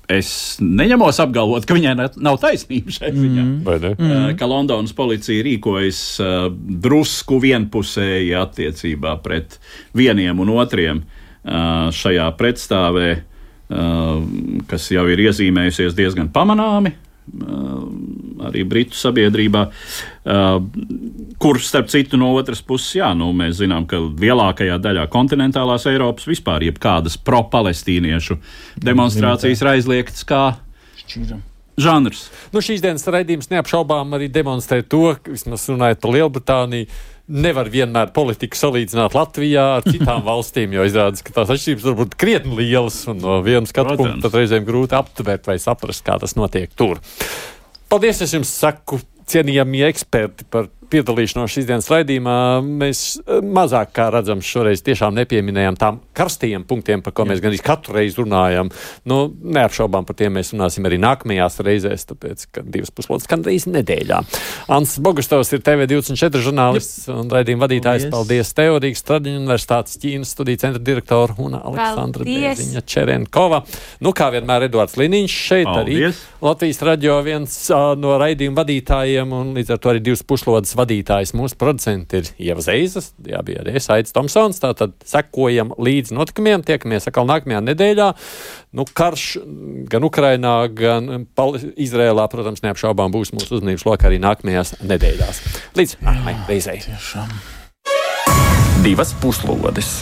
Es 0.08 0.56
neņemos 0.64 1.18
apgalvot, 1.20 1.66
ka 1.68 1.76
viņai 1.76 1.94
nav 2.24 2.38
taisnība 2.40 2.94
šeit. 2.94 3.12
Mm. 3.12 3.58
Mm. 3.60 4.30
Ka 4.40 4.48
Londonas 4.48 4.94
policija 4.96 5.44
rīkojas 5.44 6.00
drusku 6.84 7.36
vienpusēji 7.44 8.32
attiecībā 8.40 9.18
pret 9.24 9.58
vieniem 9.98 10.40
un 10.40 10.54
otriem 10.56 11.02
šajā 11.44 12.30
pretstāvē, 12.40 13.10
kas 14.72 14.88
jau 14.94 15.04
ir 15.12 15.26
iezīmējusies 15.28 15.96
diezgan 15.98 16.32
pamanāmi 16.32 16.94
arī 18.46 18.64
Britu 18.68 18.98
sabiedrībā, 18.98 19.64
kur, 21.42 21.60
starp 21.64 21.90
citu, 21.92 22.20
no 22.20 22.30
otras 22.38 22.62
puses, 22.64 22.94
jā, 23.00 23.10
nu, 23.18 23.32
mēs 23.36 23.58
zinām, 23.62 23.88
ka 23.90 24.00
lielākajā 24.00 24.78
daļā 24.84 25.08
kontinentālās 25.12 25.88
Eiropas 25.90 26.28
vispār 26.28 26.68
jebkādas 26.68 27.18
pro-palestīniešu 27.24 28.40
demonstrācijas 28.84 29.64
ir 29.64 29.72
aizliegtas 29.76 30.26
kā 30.28 30.42
šķīram 31.04 31.46
žanrs. 31.78 32.26
Nu, 32.52 32.62
šīs 32.64 32.82
dienas 32.84 33.06
raidījums 33.08 33.50
neapšaubām 33.52 34.16
arī 34.18 34.28
demonstrē 34.32 34.82
to, 34.82 35.14
vismaz 35.28 35.68
runājot 35.70 36.02
par 36.02 36.14
Lielbritāniju. 36.16 36.90
Nevar 37.28 37.68
vienmēr 37.68 38.08
politiku 38.16 38.56
salīdzināt 38.56 39.12
Latvijā 39.12 39.64
ar 39.76 39.84
citām 39.84 40.22
valstīm, 40.30 40.72
jo 40.72 40.86
izrādās, 40.88 41.20
ka 41.24 41.34
tās 41.36 41.52
atšķirības 41.52 41.86
var 41.90 41.98
būt 41.98 42.16
krietni 42.20 42.56
lielas 42.62 43.02
un 43.12 43.20
no 43.20 43.36
vienas 43.44 43.74
skatu 43.74 43.98
punkta 44.00 44.32
reizēm 44.32 44.64
grūti 44.64 44.96
aptvert 44.96 45.50
vai 45.50 45.58
saprast, 45.60 46.06
kā 46.06 46.16
tas 46.22 46.38
notiek 46.40 46.72
tur. 46.72 47.02
Paldies, 47.88 48.20
es 48.20 48.34
jums 48.36 48.50
saku, 48.52 48.98
cienījamie 49.28 49.86
eksperti, 49.88 50.44
par 50.52 50.68
piedalīšanos 50.92 51.54
šīs 51.54 51.68
dienas 51.68 51.88
raidījumā. 51.92 52.36
Mēs 52.64 53.02
eh, 53.20 53.40
mazāk 53.44 53.92
kā 53.98 54.08
redzam 54.14 54.42
šoreiz 54.44 54.82
tiešām 54.86 55.16
nepieminējām 55.18 55.78
tām 55.80 56.00
karstajiem 56.16 56.64
punktiem, 56.68 57.02
par 57.04 57.14
ko 57.16 57.26
Jā. 57.26 57.32
mēs 57.32 57.42
gandrīz 57.44 57.64
katru 57.64 57.98
reizi 57.98 58.20
runājam. 58.22 58.72
Nu, 59.08 59.20
neapšaubām 59.28 60.06
par 60.08 60.18
tiem 60.18 60.34
mēs 60.38 60.54
runāsim 60.54 60.88
arī 60.88 61.00
nākamajās 61.02 61.60
reizēs, 61.66 62.06
tāpēc, 62.12 62.46
ka 62.54 62.64
divas 62.66 62.92
puslodes 62.94 63.28
skan 63.28 63.44
reizes 63.46 63.70
nedēļā. 63.72 64.22
Ants 64.74 64.96
Bogustovs 65.04 65.52
ir 65.56 65.62
TV24 65.66 66.42
žurnālists 66.48 67.06
Jep. 67.08 67.16
un 67.16 67.32
raidījuma 67.32 67.66
vadītājs. 67.66 68.08
Paldies, 68.08 68.48
Paldies 68.48 68.54
tev, 68.56 68.78
Rīgas 68.82 69.04
Tradiņu 69.08 69.40
universitātes 69.42 69.98
Ķīnas 70.02 70.32
studiju 70.34 70.60
centra 70.62 70.82
direktora 70.82 71.36
un 71.42 71.56
Aleksandra 71.58 72.26
Bēziņa 72.26 72.82
Čerenkova. 72.88 73.62
Nu, 74.04 74.12
kā 74.16 74.30
vienmēr, 74.34 74.68
Edvards 74.68 74.98
Liniņš 75.00 75.36
šeit 75.48 75.68
Paldies. 75.68 76.18
arī 76.18 76.48
Latvijas 76.48 76.82
radio 76.86 77.18
viens 77.26 77.54
uh, 77.72 77.92
no 77.98 78.16
raidījuma 78.20 78.62
vadītājiem 78.62 79.32
un 79.34 79.54
līdz 79.58 79.74
ar 79.74 79.82
to 79.82 79.92
arī 79.92 80.02
divas 80.10 80.22
puslodes 80.26 80.74
vadītājs. 80.78 81.34
Mūsu 81.38 81.58
producents 81.60 82.16
ir 82.16 82.30
Ieva 82.50 82.64
Zeizes, 82.64 83.12
jā, 83.26 83.40
bija 83.46 83.62
arī 83.64 83.76
Aits 83.78 84.14
Tomsons. 84.14 84.60
Tātad 84.62 84.94
sekojam 85.06 85.74
līdz 85.78 86.14
notikumiem, 86.16 86.64
tiekamies 86.66 87.08
atkal 87.10 87.28
nākamajā 87.28 87.62
nedēļā. 87.70 88.10
Nu, 88.78 88.86
karš 88.86 89.26
gan 89.90 90.06
Ukrainā, 90.08 90.54
gan 90.72 91.26
Izrēlā, 91.76 92.28
protams, 92.32 92.64
neapšaubām 92.66 93.14
būs 93.14 93.34
mūsu 93.36 93.58
uzmanības 93.58 93.86
lokā 93.88 94.10
arī 94.10 94.20
nākamajās 94.24 94.78
nedēļās. 94.84 95.42
Līdz 95.78 95.98
nākamajai 96.04 96.46
reizei. 96.52 96.80
Divas 98.84 99.12
puslodes! 99.22 99.98